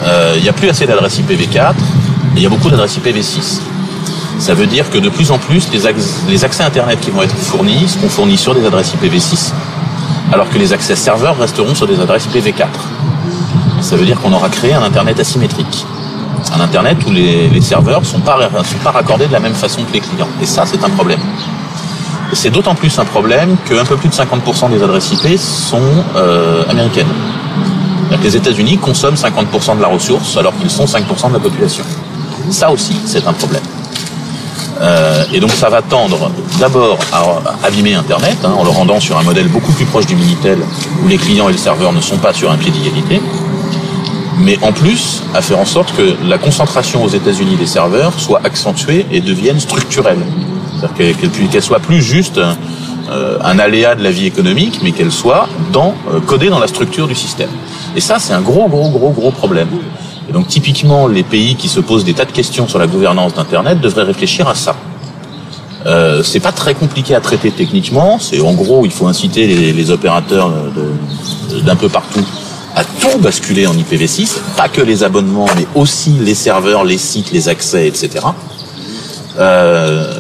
Il 0.03 0.09
euh, 0.09 0.41
n'y 0.41 0.49
a 0.49 0.53
plus 0.53 0.69
assez 0.69 0.87
d'adresses 0.87 1.19
IPv4 1.19 1.71
et 1.71 2.37
il 2.37 2.43
y 2.43 2.47
a 2.47 2.49
beaucoup 2.49 2.71
d'adresses 2.71 2.99
IPv6. 2.99 3.59
Ça 4.39 4.55
veut 4.55 4.67
dire 4.67 4.91
que 4.91 4.99
de 4.99 5.09
plus 5.09 5.33
en 5.33 5.39
plus, 5.39 5.69
les, 5.73 5.81
les 6.29 6.45
accès 6.45 6.63
Internet 6.63 7.01
qui 7.01 7.11
vont 7.11 7.23
être 7.23 7.37
fournis 7.37 7.89
seront 7.89 8.09
fournis 8.09 8.39
sur 8.39 8.55
des 8.55 8.65
adresses 8.65 8.93
IPv6, 8.95 9.53
alors 10.35 10.51
que 10.51 10.59
les 10.59 10.73
accès 10.73 10.97
serveurs 10.97 11.39
resteront 11.39 11.77
sur 11.77 11.87
des 11.87 12.01
adresses 12.01 12.27
IPv4. 12.27 12.67
Ça 13.81 13.95
veut 13.95 14.05
dire 14.05 14.21
qu'on 14.21 14.33
aura 14.33 14.49
créé 14.49 14.75
un 14.75 14.83
Internet 14.83 15.21
asymétrique. 15.21 15.87
Un 16.53 16.61
Internet 16.61 16.99
où 17.07 17.13
les, 17.13 17.61
serveurs 17.61 18.01
ne 18.01 18.05
sont 18.05 18.19
pas, 18.19 18.51
sont 18.65 18.79
pas 18.83 18.91
raccordés 18.91 19.29
de 19.29 19.33
la 19.33 19.39
même 19.39 19.55
façon 19.55 19.85
que 19.85 19.93
les 19.93 20.01
clients. 20.01 20.29
Et 20.43 20.47
ça, 20.47 20.65
c'est 20.67 20.83
un 20.83 20.91
problème. 20.91 21.21
C'est 22.33 22.51
d'autant 22.51 22.75
plus 22.75 22.99
un 22.99 23.05
problème 23.05 23.57
qu'un 23.65 23.85
peu 23.85 23.97
plus 23.97 24.09
de 24.09 24.15
50% 24.15 24.71
des 24.71 24.83
adresses 24.83 25.13
IP 25.13 25.39
sont 25.39 25.81
euh, 26.17 26.65
américaines. 26.69 27.07
Les 28.21 28.37
États-Unis 28.37 28.79
consomment 28.79 29.15
50% 29.15 29.77
de 29.77 29.83
la 29.83 29.89
ressource 29.89 30.37
alors 30.37 30.57
qu'ils 30.57 30.71
sont 30.71 30.87
5% 30.87 31.29
de 31.29 31.35
la 31.35 31.39
population. 31.39 31.85
Ça 32.51 32.73
aussi, 32.73 32.97
c'est 33.07 33.25
un 33.27 33.33
problème. 33.33 33.63
Euh, 34.81 35.25
et 35.33 35.41
donc 35.41 35.53
ça 35.53 35.69
va 35.69 35.83
tendre 35.83 36.31
d'abord 36.59 36.99
à 37.13 37.67
abîmer 37.67 37.95
Internet 37.95 38.39
hein, 38.45 38.53
en 38.59 38.65
le 38.65 38.71
rendant 38.71 38.99
sur 38.99 39.17
un 39.17 39.23
modèle 39.23 39.49
beaucoup 39.49 39.73
plus 39.73 39.85
proche 39.85 40.07
du 40.07 40.17
Minitel 40.17 40.59
où 41.03 41.09
les 41.09 41.17
clients 41.17 41.49
et 41.49 41.53
le 41.53 41.59
serveur 41.59 41.93
ne 41.93 42.01
sont 42.01 42.19
pas 42.19 42.33
sur 42.33 42.51
un 42.51 42.57
pied 42.57 42.73
d'égalité. 42.73 43.21
Mais 44.39 44.59
en 44.63 44.73
plus, 44.73 45.23
à 45.33 45.43
faire 45.43 45.61
en 45.61 45.65
sorte 45.65 45.95
que 45.97 46.17
la 46.27 46.39
concentration 46.39 47.05
aux 47.05 47.09
États-Unis 47.09 47.57
des 47.57 47.67
serveurs 47.67 48.19
soit 48.19 48.41
accentuée 48.43 49.07
et 49.13 49.21
devienne 49.21 49.61
structurelle. 49.61 50.19
C'est-à-dire 50.81 51.17
qu'elle 51.51 51.63
soit 51.63 51.79
plus 51.79 52.03
juste 52.03 52.41
euh, 53.11 53.39
un 53.43 53.59
aléa 53.59 53.95
de 53.95 54.03
la 54.03 54.11
vie 54.11 54.27
économique, 54.27 54.81
mais 54.83 54.91
qu'elle 54.91 55.13
soit 55.13 55.49
dans, 55.73 55.95
euh, 56.13 56.21
codée 56.21 56.49
dans 56.49 56.59
la 56.59 56.67
structure 56.67 57.07
du 57.07 57.15
système. 57.15 57.51
Et 57.95 58.01
ça, 58.01 58.19
c'est 58.19 58.33
un 58.33 58.41
gros, 58.41 58.67
gros, 58.69 58.89
gros, 58.89 59.11
gros 59.11 59.31
problème. 59.31 59.69
Et 60.29 60.33
donc 60.33 60.49
typiquement, 60.49 61.07
les 61.07 61.23
pays 61.23 61.55
qui 61.57 61.69
se 61.69 61.81
posent 61.81 62.05
des 62.05 62.15
tas 62.15 62.25
de 62.25 62.33
questions 62.33 62.69
sur 62.69 62.79
la 62.79 62.87
gouvernance 62.87 63.35
d'Internet 63.35 63.81
devraient 63.81 64.05
réfléchir 64.05 64.49
à 64.49 64.55
ça. 64.55 64.77
Euh, 65.87 66.23
c'est 66.23 66.41
pas 66.41 66.53
très 66.53 66.75
compliqué 66.75 67.15
à 67.15 67.21
traiter 67.21 67.51
techniquement. 67.51 68.19
C'est 68.19 68.41
en 68.41 68.55
gros, 68.55 68.87
il 68.87 68.91
faut 68.91 69.07
inciter 69.07 69.47
les, 69.47 69.73
les 69.73 69.91
opérateurs 69.91 70.51
d'un 71.63 71.77
peu 71.77 71.89
partout 71.89 72.25
à 72.75 72.85
tout 72.85 73.19
basculer 73.19 73.67
en 73.67 73.75
IPv6, 73.75 74.39
pas 74.57 74.69
que 74.69 74.81
les 74.81 75.05
abonnements, 75.05 75.47
mais 75.57 75.67
aussi 75.75 76.11
les 76.11 76.35
serveurs, 76.35 76.85
les 76.85 76.99
sites, 76.99 77.31
les 77.31 77.49
accès, 77.49 77.87
etc. 77.87 78.27
Euh, 79.39 80.19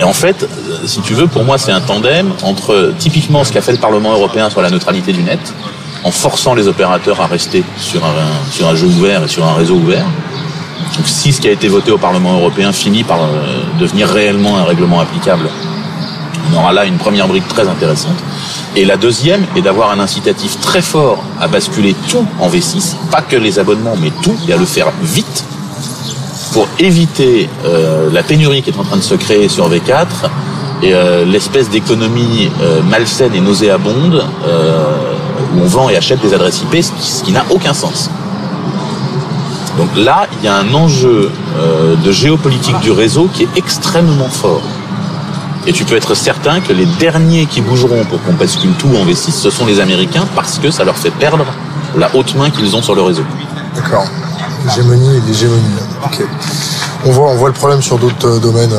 et 0.00 0.04
en 0.04 0.12
fait, 0.12 0.46
si 0.86 1.00
tu 1.02 1.14
veux, 1.14 1.26
pour 1.26 1.44
moi, 1.44 1.58
c'est 1.58 1.72
un 1.72 1.80
tandem 1.80 2.32
entre 2.42 2.92
typiquement 2.98 3.44
ce 3.44 3.52
qu'a 3.52 3.60
fait 3.60 3.72
le 3.72 3.78
Parlement 3.78 4.12
européen 4.12 4.48
sur 4.48 4.62
la 4.62 4.70
neutralité 4.70 5.12
du 5.12 5.22
net, 5.22 5.40
en 6.04 6.10
forçant 6.10 6.54
les 6.54 6.68
opérateurs 6.68 7.20
à 7.20 7.26
rester 7.26 7.62
sur 7.76 8.04
un, 8.04 8.50
sur 8.50 8.68
un 8.68 8.74
jeu 8.74 8.86
ouvert 8.86 9.24
et 9.24 9.28
sur 9.28 9.44
un 9.46 9.54
réseau 9.54 9.76
ouvert. 9.76 10.06
Donc 10.96 11.06
si 11.06 11.32
ce 11.32 11.40
qui 11.40 11.48
a 11.48 11.52
été 11.52 11.68
voté 11.68 11.90
au 11.90 11.98
Parlement 11.98 12.34
européen 12.34 12.72
finit 12.72 13.04
par 13.04 13.22
euh, 13.22 13.62
devenir 13.78 14.08
réellement 14.08 14.58
un 14.58 14.64
règlement 14.64 15.00
applicable, 15.00 15.48
on 16.50 16.58
aura 16.58 16.72
là 16.72 16.84
une 16.84 16.98
première 16.98 17.28
brique 17.28 17.46
très 17.48 17.68
intéressante. 17.68 18.16
Et 18.74 18.84
la 18.84 18.96
deuxième 18.96 19.44
est 19.56 19.62
d'avoir 19.62 19.90
un 19.90 20.00
incitatif 20.00 20.58
très 20.60 20.82
fort 20.82 21.22
à 21.40 21.46
basculer 21.46 21.94
tout 22.08 22.26
en 22.40 22.48
V6, 22.48 22.96
pas 23.10 23.22
que 23.22 23.36
les 23.36 23.58
abonnements, 23.58 23.96
mais 24.00 24.10
tout, 24.22 24.36
et 24.48 24.52
à 24.52 24.56
le 24.56 24.64
faire 24.64 24.90
vite, 25.02 25.44
pour 26.52 26.66
éviter 26.78 27.48
euh, 27.64 28.10
la 28.10 28.22
pénurie 28.22 28.62
qui 28.62 28.70
est 28.70 28.78
en 28.78 28.84
train 28.84 28.96
de 28.96 29.02
se 29.02 29.14
créer 29.14 29.48
sur 29.48 29.70
V4 29.70 30.06
et 30.82 30.94
euh, 30.94 31.24
l'espèce 31.24 31.70
d'économie 31.70 32.50
malsaine 32.90 33.34
et 33.34 33.40
nauséabonde 33.40 34.24
on 35.60 35.66
vend 35.66 35.88
et 35.88 35.96
achète 35.96 36.20
des 36.20 36.34
adresses 36.34 36.62
IP, 36.62 36.82
ce 36.82 37.22
qui, 37.22 37.32
n'a 37.32 37.44
aucun 37.50 37.74
sens. 37.74 38.10
Donc 39.78 39.88
là, 39.96 40.26
il 40.38 40.44
y 40.44 40.48
a 40.48 40.56
un 40.56 40.74
enjeu 40.74 41.30
de 42.04 42.12
géopolitique 42.12 42.78
du 42.80 42.90
réseau 42.90 43.28
qui 43.32 43.44
est 43.44 43.48
extrêmement 43.56 44.28
fort. 44.28 44.62
Et 45.66 45.72
tu 45.72 45.84
peux 45.84 45.96
être 45.96 46.14
certain 46.14 46.60
que 46.60 46.72
les 46.72 46.86
derniers 46.86 47.46
qui 47.46 47.60
bougeront 47.60 48.04
pour 48.04 48.20
qu'on 48.22 48.32
bascule 48.32 48.72
tout 48.72 48.88
en 48.88 49.06
V6, 49.06 49.30
ce 49.30 49.50
sont 49.50 49.64
les 49.64 49.78
Américains 49.78 50.26
parce 50.34 50.58
que 50.58 50.70
ça 50.70 50.84
leur 50.84 50.96
fait 50.96 51.10
perdre 51.10 51.46
la 51.96 52.10
haute 52.14 52.34
main 52.34 52.50
qu'ils 52.50 52.74
ont 52.74 52.82
sur 52.82 52.94
le 52.94 53.02
réseau. 53.02 53.22
D'accord. 53.76 54.04
L'hégémonie 54.64 55.16
et 55.16 55.20
l'hégémonie. 55.20 55.62
On 57.04 57.10
voit, 57.10 57.48
le 57.48 57.54
problème 57.54 57.82
sur 57.82 57.98
d'autres 57.98 58.26
euh, 58.26 58.38
domaines. 58.38 58.72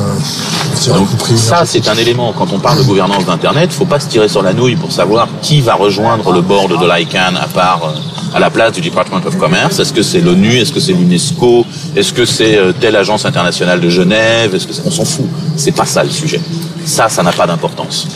Euh, 0.89 1.35
ça, 1.35 1.65
c'est 1.65 1.87
un 1.87 1.95
élément. 1.95 2.33
Quand 2.33 2.51
on 2.51 2.59
parle 2.59 2.79
de 2.79 2.83
gouvernance 2.83 3.25
d'Internet, 3.25 3.71
faut 3.71 3.85
pas 3.85 3.99
se 3.99 4.07
tirer 4.07 4.27
sur 4.27 4.41
la 4.41 4.53
nouille 4.53 4.75
pour 4.75 4.91
savoir 4.91 5.27
qui 5.41 5.61
va 5.61 5.75
rejoindre 5.75 6.31
le 6.31 6.41
board 6.41 6.71
de 6.79 6.85
l'ICANN 6.85 7.37
à 7.37 7.47
part 7.47 7.81
euh, 7.85 8.35
à 8.35 8.39
la 8.39 8.49
place 8.49 8.73
du 8.73 8.81
Department 8.81 9.21
of 9.25 9.37
Commerce. 9.37 9.79
Est-ce 9.79 9.93
que 9.93 10.01
c'est 10.01 10.19
l'ONU? 10.19 10.57
Est-ce 10.57 10.73
que 10.73 10.79
c'est 10.79 10.93
l'UNESCO? 10.93 11.65
Est-ce 11.95 12.13
que 12.13 12.25
c'est 12.25 12.59
telle 12.79 12.95
agence 12.95 13.25
internationale 13.25 13.79
de 13.79 13.89
Genève? 13.89 14.55
Est-ce 14.55 14.67
que 14.67 14.73
on 14.85 14.91
s'en 14.91 15.05
fout 15.05 15.27
C'est 15.55 15.73
pas 15.73 15.85
ça 15.85 16.03
le 16.03 16.09
sujet. 16.09 16.41
Ça, 16.85 17.09
ça 17.09 17.21
n'a 17.23 17.31
pas 17.31 17.45
d'importance. 17.45 18.07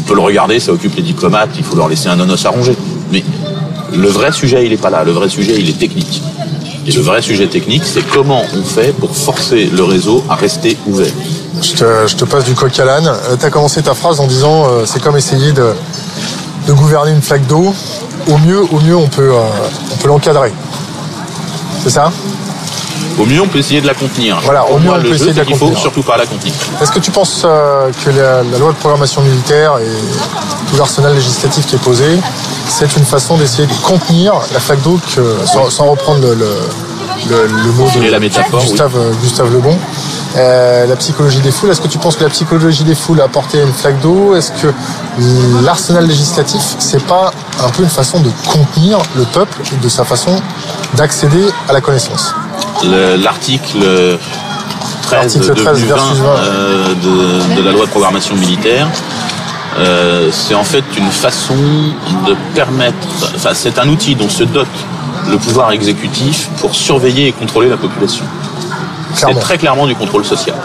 On 0.00 0.02
peut 0.08 0.14
le 0.14 0.20
regarder, 0.20 0.60
ça 0.60 0.72
occupe 0.72 0.96
les 0.96 1.02
diplomates. 1.02 1.50
Il 1.58 1.64
faut 1.64 1.76
leur 1.76 1.88
laisser 1.88 2.08
un 2.08 2.16
nonos 2.16 2.44
à 2.46 2.50
ronger. 2.50 2.76
Mais 3.12 3.22
le 3.94 4.08
vrai 4.08 4.32
sujet, 4.32 4.64
il 4.64 4.72
est 4.72 4.80
pas 4.80 4.90
là. 4.90 5.04
Le 5.04 5.12
vrai 5.12 5.28
sujet, 5.28 5.54
il 5.58 5.68
est 5.68 5.78
technique. 5.78 6.22
Et 6.86 6.92
le 6.92 7.00
vrai 7.00 7.22
sujet 7.22 7.46
technique, 7.46 7.82
c'est 7.84 8.06
comment 8.06 8.42
on 8.54 8.62
fait 8.62 8.94
pour 8.94 9.16
forcer 9.16 9.70
le 9.72 9.84
réseau 9.84 10.22
à 10.28 10.34
rester 10.34 10.76
ouvert. 10.86 11.12
Je 11.64 12.14
te, 12.14 12.24
passe 12.24 12.44
du 12.44 12.54
coq 12.54 12.78
à 12.78 12.84
l'âne. 12.84 13.06
Euh, 13.06 13.36
tu 13.38 13.46
as 13.46 13.50
commencé 13.50 13.82
ta 13.82 13.94
phrase 13.94 14.20
en 14.20 14.26
disant 14.26 14.66
euh, 14.66 14.84
c'est 14.84 15.02
comme 15.02 15.16
essayer 15.16 15.52
de, 15.52 15.74
gouverner 16.68 17.10
une 17.12 17.22
flaque 17.22 17.46
d'eau. 17.46 17.74
Au 18.28 18.38
mieux, 18.38 18.60
au 18.60 18.80
mieux, 18.80 18.96
on 18.96 19.08
peut, 19.08 19.32
euh, 19.32 19.40
on 19.92 19.96
peut 19.96 20.08
l'encadrer. 20.08 20.52
C'est 21.82 21.90
ça? 21.90 22.12
Au 23.18 23.24
mieux, 23.24 23.40
on 23.40 23.46
peut 23.46 23.58
essayer 23.58 23.80
de 23.80 23.86
la 23.86 23.94
contenir. 23.94 24.40
Voilà, 24.44 24.66
au 24.66 24.78
mieux, 24.78 24.90
on 24.90 25.00
peut 25.00 25.14
essayer 25.14 25.32
de 25.32 25.38
la 25.38 25.44
contenir. 25.44 25.68
Il 25.68 25.74
faut 25.74 25.80
surtout 25.80 26.02
pas 26.02 26.18
la 26.18 26.26
contenir. 26.26 26.54
Est-ce 26.82 26.92
que 26.92 26.98
tu 26.98 27.10
penses 27.10 27.42
que 27.42 28.10
la, 28.10 28.42
loi 28.58 28.72
de 28.72 28.76
programmation 28.76 29.22
militaire 29.22 29.78
et 29.78 30.68
tout 30.70 30.76
l'arsenal 30.76 31.14
législatif 31.14 31.66
qui 31.66 31.76
est 31.76 31.82
posé, 31.82 32.18
c'est 32.68 32.96
une 32.96 33.04
façon 33.04 33.38
d'essayer 33.38 33.66
de 33.66 33.74
contenir 33.82 34.34
la 34.52 34.60
flaque 34.60 34.82
d'eau, 34.82 34.98
sans, 35.70 35.86
reprendre 35.86 36.26
le, 36.34 36.48
le, 37.30 37.72
mot 37.72 37.88
de 37.88 38.10
la 38.10 38.20
métaphore, 38.20 38.60
Gustave, 38.60 38.98
Gustave 39.22 39.52
Lebon. 39.52 39.78
Euh, 40.36 40.86
la 40.86 40.96
psychologie 40.96 41.40
des 41.40 41.52
foules, 41.52 41.70
est-ce 41.70 41.80
que 41.80 41.88
tu 41.88 41.98
penses 41.98 42.16
que 42.16 42.24
la 42.24 42.30
psychologie 42.30 42.82
des 42.84 42.94
foules 42.94 43.20
a 43.20 43.24
apporté 43.24 43.62
une 43.62 43.72
flaque 43.72 44.00
d'eau? 44.00 44.34
Est-ce 44.34 44.50
que 44.52 44.72
l'arsenal 45.64 46.06
législatif, 46.06 46.62
c'est 46.78 47.04
pas 47.04 47.32
un 47.64 47.68
peu 47.70 47.82
une 47.82 47.88
façon 47.88 48.20
de 48.20 48.30
contenir 48.46 48.98
le 49.16 49.24
peuple 49.24 49.58
et 49.72 49.76
de 49.82 49.88
sa 49.88 50.04
façon 50.04 50.40
d'accéder 50.94 51.46
à 51.68 51.72
la 51.72 51.80
connaissance? 51.80 52.34
L'article 52.82 54.18
13, 55.02 55.40
13 55.56 55.84
euh, 55.86 56.94
de, 56.94 57.56
de 57.56 57.62
la 57.62 57.72
loi 57.72 57.86
de 57.86 57.90
programmation 57.90 58.34
militaire 58.34 58.88
euh, 59.78 60.28
c'est 60.32 60.54
en 60.54 60.62
fait 60.62 60.84
une 60.96 61.10
façon 61.10 61.56
de 62.26 62.36
permettre, 62.54 62.96
enfin 63.34 63.50
c'est 63.54 63.78
un 63.78 63.88
outil 63.88 64.14
dont 64.14 64.28
se 64.28 64.44
dote 64.44 64.68
le 65.28 65.36
pouvoir 65.36 65.72
exécutif 65.72 66.48
pour 66.60 66.74
surveiller 66.74 67.28
et 67.28 67.32
contrôler 67.32 67.68
la 67.68 67.76
population. 67.76 68.24
C'est 69.14 69.40
très 69.40 69.58
clairement 69.58 69.86
du 69.86 69.94
contrôle 69.94 70.24
social. 70.24 70.56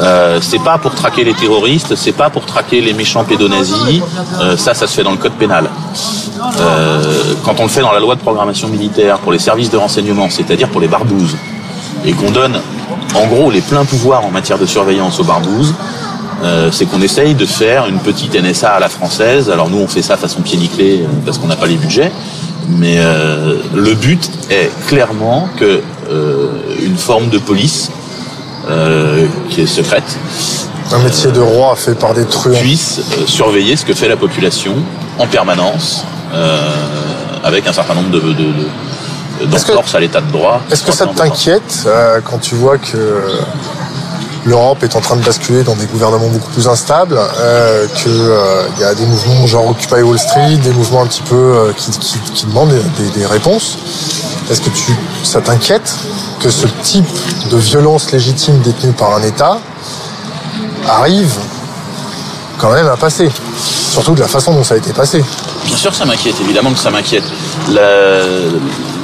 Euh, 0.00 0.38
c'est 0.40 0.62
pas 0.62 0.78
pour 0.78 0.94
traquer 0.94 1.24
les 1.24 1.34
terroristes, 1.34 1.94
c'est 1.94 2.12
pas 2.12 2.30
pour 2.30 2.44
traquer 2.46 2.80
les 2.80 2.92
méchants 2.92 3.24
pédonazis. 3.24 4.02
Euh, 4.40 4.56
ça, 4.56 4.74
ça 4.74 4.86
se 4.86 4.94
fait 4.94 5.02
dans 5.04 5.12
le 5.12 5.16
code 5.16 5.32
pénal. 5.34 5.70
Euh, 6.60 7.34
quand 7.44 7.60
on 7.60 7.64
le 7.64 7.68
fait 7.68 7.80
dans 7.80 7.92
la 7.92 8.00
loi 8.00 8.14
de 8.14 8.20
programmation 8.20 8.68
militaire 8.68 9.18
pour 9.18 9.32
les 9.32 9.38
services 9.38 9.70
de 9.70 9.76
renseignement, 9.76 10.28
c'est-à-dire 10.30 10.68
pour 10.68 10.80
les 10.80 10.88
barbouzes, 10.88 11.36
et 12.04 12.12
qu'on 12.12 12.30
donne 12.30 12.60
en 13.14 13.26
gros 13.26 13.50
les 13.50 13.60
pleins 13.60 13.84
pouvoirs 13.84 14.24
en 14.24 14.30
matière 14.30 14.58
de 14.58 14.66
surveillance 14.66 15.20
aux 15.20 15.24
barbouzes, 15.24 15.74
euh, 16.42 16.70
c'est 16.70 16.86
qu'on 16.86 17.00
essaye 17.00 17.34
de 17.34 17.46
faire 17.46 17.86
une 17.86 17.98
petite 17.98 18.34
NSA 18.34 18.72
à 18.72 18.80
la 18.80 18.88
française. 18.88 19.50
Alors 19.50 19.70
nous, 19.70 19.78
on 19.78 19.86
fait 19.86 20.02
ça 20.02 20.16
façon 20.16 20.42
pied 20.42 20.58
nickelé 20.58 21.06
parce 21.24 21.38
qu'on 21.38 21.46
n'a 21.46 21.56
pas 21.56 21.66
les 21.66 21.76
budgets. 21.76 22.12
Mais 22.68 22.96
euh, 22.98 23.58
le 23.74 23.94
but 23.94 24.30
est 24.50 24.70
clairement 24.86 25.48
que 25.56 25.82
une 26.80 26.96
forme 26.96 27.28
de 27.28 27.38
police 27.38 27.90
qui 29.50 29.62
est 29.62 29.66
secrète, 29.66 30.18
un 30.92 30.98
métier 30.98 31.30
de 31.32 31.40
roi 31.40 31.74
fait 31.76 31.94
par 31.94 32.14
des 32.14 32.24
truands, 32.24 32.58
puisse 32.60 33.00
surveiller 33.26 33.76
ce 33.76 33.84
que 33.84 33.94
fait 33.94 34.08
la 34.08 34.16
population 34.16 34.74
en 35.18 35.26
permanence, 35.26 36.04
avec 37.42 37.66
un 37.66 37.72
certain 37.72 37.94
nombre 37.94 38.10
de, 38.10 38.20
de, 38.20 38.32
de 39.46 39.96
à 39.96 40.00
l'état 40.00 40.20
de 40.20 40.30
droit. 40.30 40.60
Est-ce 40.70 40.84
que 40.84 40.92
ça 40.92 41.06
t'inquiète 41.06 41.88
quand 42.24 42.38
tu 42.38 42.54
vois 42.54 42.78
que 42.78 43.20
l'Europe 44.44 44.82
est 44.82 44.96
en 44.96 45.00
train 45.00 45.16
de 45.16 45.24
basculer 45.24 45.62
dans 45.62 45.74
des 45.74 45.86
gouvernements 45.86 46.28
beaucoup 46.28 46.50
plus 46.50 46.68
instables, 46.68 47.18
euh, 47.18 47.86
qu'il 47.88 48.12
euh, 48.12 48.66
y 48.78 48.84
a 48.84 48.94
des 48.94 49.06
mouvements 49.06 49.46
genre 49.46 49.68
Occupy 49.68 50.02
Wall 50.02 50.18
Street, 50.18 50.56
des 50.56 50.72
mouvements 50.72 51.02
un 51.02 51.06
petit 51.06 51.22
peu 51.22 51.34
euh, 51.34 51.72
qui, 51.72 52.46
demandent 52.46 52.74
des, 53.14 53.26
réponses. 53.26 53.78
Est-ce 54.50 54.60
que 54.60 54.70
tu, 54.70 54.96
ça 55.22 55.40
t'inquiète 55.40 55.94
que 56.40 56.50
ce 56.50 56.66
type 56.82 57.08
de 57.50 57.56
violence 57.56 58.12
légitime 58.12 58.60
détenue 58.60 58.92
par 58.92 59.14
un 59.14 59.22
État 59.22 59.58
arrive 60.86 61.32
quand 62.58 62.72
même 62.72 62.86
à 62.86 62.96
passer 62.96 63.30
Surtout 63.90 64.14
de 64.14 64.20
la 64.20 64.28
façon 64.28 64.52
dont 64.52 64.64
ça 64.64 64.74
a 64.74 64.76
été 64.76 64.92
passé? 64.92 65.24
Bien 65.64 65.76
sûr, 65.76 65.94
ça 65.94 66.04
m'inquiète, 66.04 66.34
évidemment 66.40 66.72
que 66.72 66.78
ça 66.78 66.90
m'inquiète. 66.90 67.24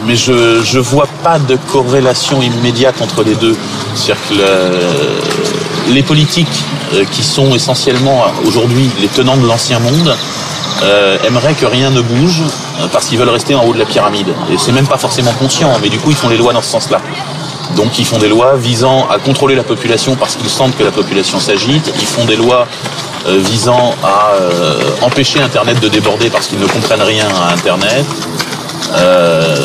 Mais 0.07 0.17
je 0.17 0.63
je 0.63 0.79
vois 0.79 1.09
pas 1.23 1.39
de 1.39 1.57
corrélation 1.73 2.43
immédiate 2.43 3.01
entre 3.01 3.23
les 3.23 3.35
deux. 3.35 3.57
C'est-à-dire 3.95 4.23
que 4.29 4.35
les 5.91 6.03
politiques 6.03 6.65
euh, 6.95 7.05
qui 7.11 7.23
sont 7.23 7.55
essentiellement 7.55 8.25
aujourd'hui 8.47 8.91
les 9.01 9.09
tenants 9.09 9.37
de 9.37 9.47
l'ancien 9.47 9.79
monde 9.79 10.17
euh, 10.83 11.19
aimeraient 11.27 11.55
que 11.55 11.67
rien 11.67 11.91
ne 11.91 12.01
bouge 12.01 12.43
euh, 12.81 12.87
parce 12.93 13.07
qu'ils 13.07 13.19
veulent 13.19 13.29
rester 13.29 13.55
en 13.55 13.65
haut 13.65 13.73
de 13.73 13.79
la 13.79 13.85
pyramide. 13.85 14.29
Et 14.53 14.59
c'est 14.59 14.73
même 14.73 14.87
pas 14.87 14.99
forcément 14.99 15.33
conscient, 15.33 15.71
mais 15.83 15.89
du 15.89 15.99
coup 15.99 16.11
ils 16.11 16.17
font 16.17 16.29
les 16.29 16.39
lois 16.39 16.53
dans 16.53 16.63
ce 16.63 16.71
sens-là. 16.71 17.01
Donc 17.77 17.99
ils 17.99 18.05
font 18.05 18.19
des 18.19 18.29
lois 18.29 18.57
visant 18.57 19.09
à 19.09 19.19
contrôler 19.19 19.55
la 19.55 19.63
population 19.63 20.17
parce 20.17 20.37
qu'ils 20.37 20.51
sentent 20.51 20.77
que 20.77 20.83
la 20.83 20.91
population 20.91 21.39
s'agite. 21.39 21.93
Ils 22.01 22.07
font 22.07 22.25
des 22.25 22.37
lois 22.37 22.67
visant 23.29 23.95
à 24.03 24.33
empêcher 25.03 25.41
Internet 25.41 25.79
de 25.79 25.87
déborder 25.87 26.31
parce 26.31 26.49
qu'ils 26.49 26.59
ne 26.59 26.67
comprennent 26.67 27.03
rien 27.03 27.29
à 27.29 27.53
Internet. 27.53 28.05
Euh, 28.95 29.57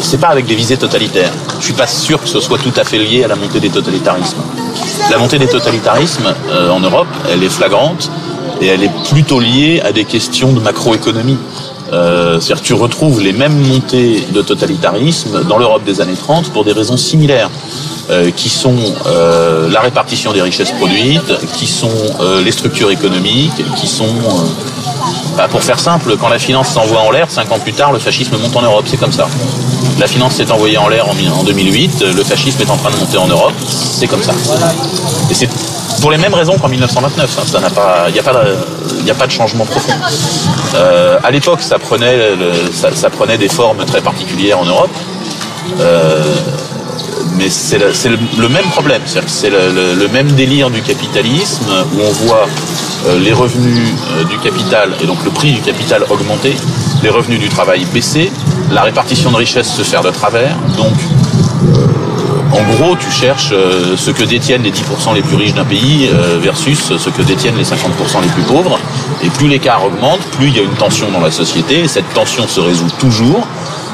c'est 0.00 0.18
pas 0.18 0.28
avec 0.28 0.46
des 0.46 0.54
visées 0.54 0.76
totalitaires. 0.76 1.32
Je 1.60 1.64
suis 1.64 1.74
pas 1.74 1.86
sûr 1.86 2.20
que 2.20 2.28
ce 2.28 2.40
soit 2.40 2.58
tout 2.58 2.72
à 2.76 2.84
fait 2.84 2.98
lié 2.98 3.24
à 3.24 3.28
la 3.28 3.36
montée 3.36 3.60
des 3.60 3.70
totalitarismes. 3.70 4.42
La 5.10 5.18
montée 5.18 5.38
des 5.38 5.48
totalitarismes 5.48 6.34
euh, 6.50 6.70
en 6.70 6.80
Europe, 6.80 7.06
elle 7.30 7.42
est 7.42 7.48
flagrante 7.48 8.10
et 8.60 8.66
elle 8.66 8.82
est 8.82 8.92
plutôt 9.10 9.40
liée 9.40 9.80
à 9.84 9.92
des 9.92 10.04
questions 10.04 10.52
de 10.52 10.60
macroéconomie. 10.60 11.38
Euh, 11.92 12.40
C'est-à-dire 12.40 12.62
tu 12.62 12.74
retrouves 12.74 13.20
les 13.20 13.32
mêmes 13.32 13.58
montées 13.58 14.26
de 14.32 14.42
totalitarisme 14.42 15.44
dans 15.44 15.58
l'Europe 15.58 15.84
des 15.84 16.00
années 16.00 16.16
30 16.16 16.50
pour 16.50 16.64
des 16.64 16.72
raisons 16.72 16.96
similaires. 16.96 17.50
Euh, 18.10 18.32
qui 18.32 18.48
sont 18.48 18.74
euh, 19.06 19.70
la 19.70 19.80
répartition 19.80 20.32
des 20.32 20.42
richesses 20.42 20.72
produites, 20.72 21.32
qui 21.54 21.68
sont 21.68 21.88
euh, 22.20 22.42
les 22.42 22.50
structures 22.50 22.90
économiques, 22.90 23.62
qui 23.76 23.86
sont, 23.86 24.04
euh, 24.04 24.71
pour 25.50 25.62
faire 25.62 25.78
simple, 25.78 26.16
quand 26.16 26.28
la 26.28 26.38
finance 26.38 26.68
s'envoie 26.68 27.00
en 27.00 27.10
l'air, 27.10 27.30
cinq 27.30 27.50
ans 27.52 27.58
plus 27.58 27.72
tard, 27.72 27.92
le 27.92 27.98
fascisme 27.98 28.36
monte 28.38 28.56
en 28.56 28.62
Europe, 28.62 28.84
c'est 28.86 28.96
comme 28.96 29.12
ça. 29.12 29.26
La 29.98 30.06
finance 30.06 30.34
s'est 30.34 30.50
envoyée 30.50 30.78
en 30.78 30.88
l'air 30.88 31.06
en, 31.08 31.38
en 31.38 31.44
2008, 31.44 32.04
le 32.16 32.24
fascisme 32.24 32.62
est 32.62 32.70
en 32.70 32.76
train 32.76 32.90
de 32.90 32.96
monter 32.96 33.18
en 33.18 33.26
Europe, 33.26 33.52
c'est 33.66 34.06
comme 34.06 34.22
ça. 34.22 34.32
Et 35.30 35.34
c'est 35.34 35.48
pour 36.02 36.10
les 36.10 36.18
mêmes 36.18 36.34
raisons 36.34 36.58
qu'en 36.58 36.68
1929. 36.68 37.38
hein, 37.38 38.04
il 38.08 38.12
n'y 38.12 38.18
a 38.18 38.22
pas, 39.14 39.26
de- 39.26 39.30
changement 39.30 39.64
profond. 39.64 39.92
Euh, 40.74 41.18
à 41.22 41.30
l'époque, 41.30 41.62
ça 41.62 41.78
prenait, 41.78 42.36
des 43.38 43.48
formes 43.48 43.84
très 43.84 44.00
particulières 44.00 44.58
en 44.58 44.64
Europe. 44.64 44.90
Euh, 45.80 46.24
mais 47.36 47.48
c'est 47.48 47.78
le, 47.78 48.48
même 48.48 48.64
problème, 48.72 49.02
c'est 49.06 49.50
le, 49.50 50.08
même 50.08 50.32
délire 50.32 50.70
du 50.70 50.82
capitalisme 50.82 51.70
où 51.94 52.00
on 52.00 52.12
voit 52.26 52.46
les 53.20 53.32
revenus 53.32 53.88
euh, 54.16 54.24
du 54.24 54.38
capital 54.38 54.90
et 55.02 55.06
donc 55.06 55.24
le 55.24 55.30
prix 55.30 55.52
du 55.52 55.60
capital 55.60 56.04
augmenter, 56.10 56.54
les 57.02 57.08
revenus 57.08 57.40
du 57.40 57.48
travail 57.48 57.84
baisser, 57.92 58.30
la 58.70 58.82
répartition 58.82 59.30
de 59.30 59.36
richesses 59.36 59.72
se 59.72 59.82
faire 59.82 60.02
de 60.02 60.10
travers. 60.10 60.56
Donc, 60.76 60.94
euh, 61.74 61.86
en 62.52 62.74
gros, 62.74 62.96
tu 62.96 63.10
cherches 63.10 63.50
euh, 63.52 63.96
ce 63.96 64.10
que 64.10 64.24
détiennent 64.24 64.62
les 64.62 64.70
10% 64.70 65.14
les 65.14 65.22
plus 65.22 65.36
riches 65.36 65.54
d'un 65.54 65.64
pays 65.64 66.08
euh, 66.12 66.38
versus 66.40 66.96
ce 66.96 67.10
que 67.10 67.22
détiennent 67.22 67.56
les 67.56 67.64
50% 67.64 68.22
les 68.22 68.28
plus 68.28 68.42
pauvres. 68.42 68.78
Et 69.22 69.30
plus 69.30 69.48
l'écart 69.48 69.84
augmente, 69.84 70.20
plus 70.32 70.48
il 70.48 70.56
y 70.56 70.60
a 70.60 70.62
une 70.62 70.74
tension 70.74 71.10
dans 71.10 71.20
la 71.20 71.30
société. 71.30 71.80
Et 71.80 71.88
cette 71.88 72.12
tension 72.14 72.46
se 72.46 72.60
résout 72.60 72.90
toujours 72.98 73.46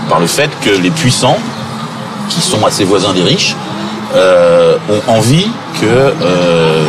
par 0.09 0.21
le 0.21 0.27
fait 0.27 0.51
que 0.62 0.71
les 0.71 0.90
puissants 0.90 1.38
qui 2.29 2.40
sont 2.40 2.64
assez 2.66 2.85
voisins 2.85 3.12
des 3.12 3.23
riches, 3.23 3.57
euh, 4.14 4.79
ont 4.88 5.12
envie 5.12 5.49
que 5.83 5.87
euh, 5.87 6.83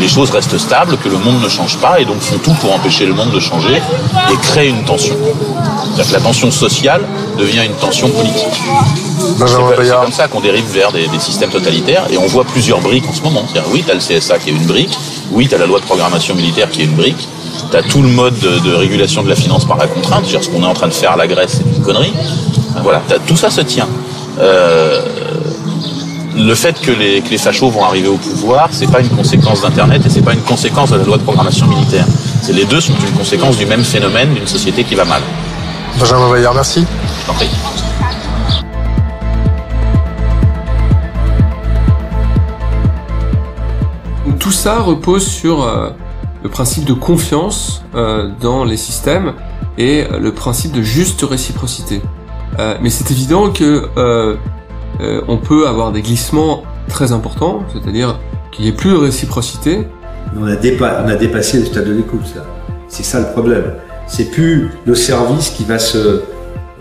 les 0.00 0.08
choses 0.08 0.30
restent 0.30 0.58
stables, 0.58 0.96
que 0.96 1.08
le 1.08 1.18
monde 1.18 1.42
ne 1.42 1.48
change 1.48 1.76
pas, 1.76 2.00
et 2.00 2.04
donc 2.04 2.20
font 2.20 2.38
tout 2.38 2.54
pour 2.54 2.72
empêcher 2.74 3.06
le 3.06 3.14
monde 3.14 3.30
de 3.30 3.40
changer 3.40 3.76
et 4.32 4.36
créer 4.42 4.70
une 4.70 4.84
tension. 4.84 5.14
C'est-à-dire 5.94 6.06
que 6.06 6.12
la 6.18 6.20
tension 6.20 6.50
sociale 6.50 7.02
devient 7.38 7.64
une 7.66 7.74
tension 7.74 8.08
politique. 8.08 8.60
C'est 9.46 9.90
comme 9.90 10.12
ça 10.12 10.28
qu'on 10.28 10.40
dérive 10.40 10.64
vers 10.72 10.90
des, 10.92 11.06
des 11.06 11.20
systèmes 11.20 11.50
totalitaires, 11.50 12.04
et 12.10 12.18
on 12.18 12.26
voit 12.26 12.44
plusieurs 12.44 12.80
briques 12.80 13.08
en 13.08 13.12
ce 13.12 13.22
moment. 13.22 13.44
Oui, 13.70 13.82
tu 13.84 13.90
as 13.90 13.94
le 13.94 14.00
CSA 14.00 14.38
qui 14.38 14.50
est 14.50 14.52
une 14.52 14.66
brique, 14.66 14.96
oui, 15.32 15.48
tu 15.48 15.54
as 15.54 15.58
la 15.58 15.66
loi 15.66 15.78
de 15.78 15.84
programmation 15.84 16.34
militaire 16.34 16.70
qui 16.70 16.82
est 16.82 16.86
une 16.86 16.96
brique, 16.96 17.28
tu 17.70 17.76
as 17.76 17.82
tout 17.82 18.02
le 18.02 18.08
mode 18.08 18.38
de, 18.38 18.58
de 18.58 18.74
régulation 18.74 19.22
de 19.22 19.28
la 19.28 19.36
finance 19.36 19.64
par 19.64 19.76
la 19.76 19.86
contrainte, 19.86 20.24
c'est-à-dire 20.26 20.44
ce 20.44 20.50
qu'on 20.50 20.62
est 20.62 20.66
en 20.66 20.74
train 20.74 20.88
de 20.88 20.94
faire 20.94 21.12
à 21.12 21.16
la 21.16 21.26
Grèce, 21.26 21.58
c'est 21.58 21.76
une 21.76 21.82
connerie. 21.82 22.12
Voilà, 22.82 23.02
tout 23.26 23.36
ça 23.36 23.50
se 23.50 23.60
tient. 23.60 23.88
Euh, 24.38 25.02
le 26.36 26.54
fait 26.54 26.80
que 26.80 26.90
les, 26.90 27.20
que 27.20 27.30
les 27.30 27.38
fachos 27.38 27.70
vont 27.70 27.84
arriver 27.84 28.08
au 28.08 28.16
pouvoir, 28.16 28.68
c'est 28.70 28.90
pas 28.90 29.00
une 29.00 29.08
conséquence 29.08 29.62
d'Internet 29.62 30.04
et 30.06 30.10
c'est 30.10 30.22
pas 30.22 30.34
une 30.34 30.42
conséquence 30.42 30.90
de 30.90 30.96
la 30.96 31.04
loi 31.04 31.16
de 31.16 31.22
programmation 31.22 31.66
militaire. 31.66 32.06
C'est 32.42 32.52
les 32.52 32.64
deux 32.64 32.80
sont 32.80 32.94
une 32.94 33.16
conséquence 33.16 33.56
du 33.56 33.66
même 33.66 33.84
phénomène 33.84 34.32
d'une 34.34 34.46
société 34.46 34.84
qui 34.84 34.94
va 34.94 35.04
mal. 35.04 35.22
Benjamin 35.98 36.30
Bayard, 36.30 36.54
merci. 36.54 36.86
Je 37.20 37.26
t'en 37.26 37.34
prie. 37.34 37.50
Tout 44.38 44.52
ça 44.52 44.80
repose 44.80 45.26
sur 45.26 45.62
euh, 45.62 45.90
le 46.42 46.48
principe 46.48 46.84
de 46.84 46.92
confiance 46.92 47.82
euh, 47.94 48.30
dans 48.40 48.64
les 48.64 48.76
systèmes 48.76 49.34
et 49.78 50.04
euh, 50.04 50.18
le 50.18 50.32
principe 50.32 50.72
de 50.72 50.82
juste 50.82 51.22
réciprocité. 51.22 52.00
Euh, 52.58 52.76
mais 52.80 52.90
c'est 52.90 53.10
évident 53.10 53.50
que 53.50 53.88
euh, 55.00 55.20
on 55.28 55.36
peut 55.38 55.66
avoir 55.66 55.92
des 55.92 56.02
glissements 56.02 56.62
très 56.88 57.12
importants, 57.12 57.62
c'est-à-dire 57.72 58.18
qu'il 58.52 58.64
n'y 58.64 58.70
ait 58.70 58.74
plus 58.74 58.90
de 58.90 58.96
réciprocité. 58.96 59.86
On 60.38 60.46
a, 60.46 60.54
dépa- 60.56 61.02
on 61.04 61.08
a 61.08 61.14
dépassé 61.16 61.58
le 61.58 61.64
stade 61.66 61.86
de 61.86 61.92
l'écoute, 61.92 62.34
là. 62.36 62.42
C'est 62.88 63.04
ça 63.04 63.20
le 63.20 63.26
problème. 63.26 63.72
C'est 64.06 64.30
plus 64.30 64.70
le 64.84 64.94
service 64.94 65.50
qui 65.50 65.64
va 65.64 65.78
se 65.78 66.22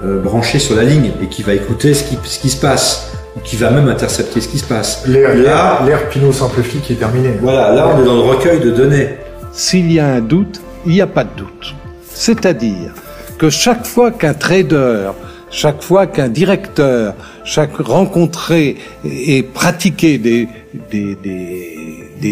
euh, 0.03 0.21
brancher 0.21 0.59
sur 0.59 0.75
la 0.75 0.83
ligne 0.83 1.11
et 1.21 1.27
qui 1.27 1.43
va 1.43 1.53
écouter 1.53 1.93
ce 1.93 2.03
qui, 2.03 2.17
ce 2.23 2.39
qui 2.39 2.49
se 2.49 2.59
passe, 2.59 3.11
ou 3.37 3.39
qui 3.41 3.55
va 3.57 3.69
même 3.69 3.87
intercepter 3.87 4.41
ce 4.41 4.47
qui 4.47 4.57
se 4.57 4.65
passe. 4.65 5.03
Là, 5.07 5.79
L'ère 5.85 6.09
Pinot 6.09 6.31
simplifié 6.33 6.79
qui 6.81 6.93
est 6.93 6.95
terminé. 6.95 7.33
voilà, 7.41 7.73
là 7.73 7.87
on 7.95 8.01
est 8.01 8.05
dans 8.05 8.15
le 8.15 8.21
recueil 8.21 8.59
de 8.59 8.71
données. 8.71 9.09
S'il 9.51 9.91
y 9.91 9.99
a 9.99 10.07
un 10.07 10.21
doute, 10.21 10.61
il 10.85 10.93
n'y 10.93 11.01
a 11.01 11.07
pas 11.07 11.23
de 11.23 11.29
doute. 11.37 11.75
C'est-à-dire 12.13 12.91
que 13.37 13.49
chaque 13.49 13.85
fois 13.85 14.11
qu'un 14.11 14.33
trader, 14.33 15.11
chaque 15.51 15.81
fois 15.81 16.07
qu'un 16.07 16.29
directeur, 16.29 17.15
chaque 17.43 17.77
rencontré 17.77 18.77
et 19.03 19.43
pratiqué 19.43 20.17
des, 20.17 20.47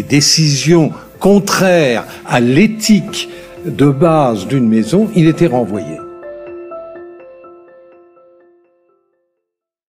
décisions 0.08 0.92
contraires 1.18 2.04
à 2.26 2.40
l'éthique 2.40 3.28
de 3.64 3.90
base 3.90 4.46
d'une 4.46 4.68
maison, 4.68 5.08
il 5.14 5.26
était 5.26 5.46
renvoyé. 5.46 6.07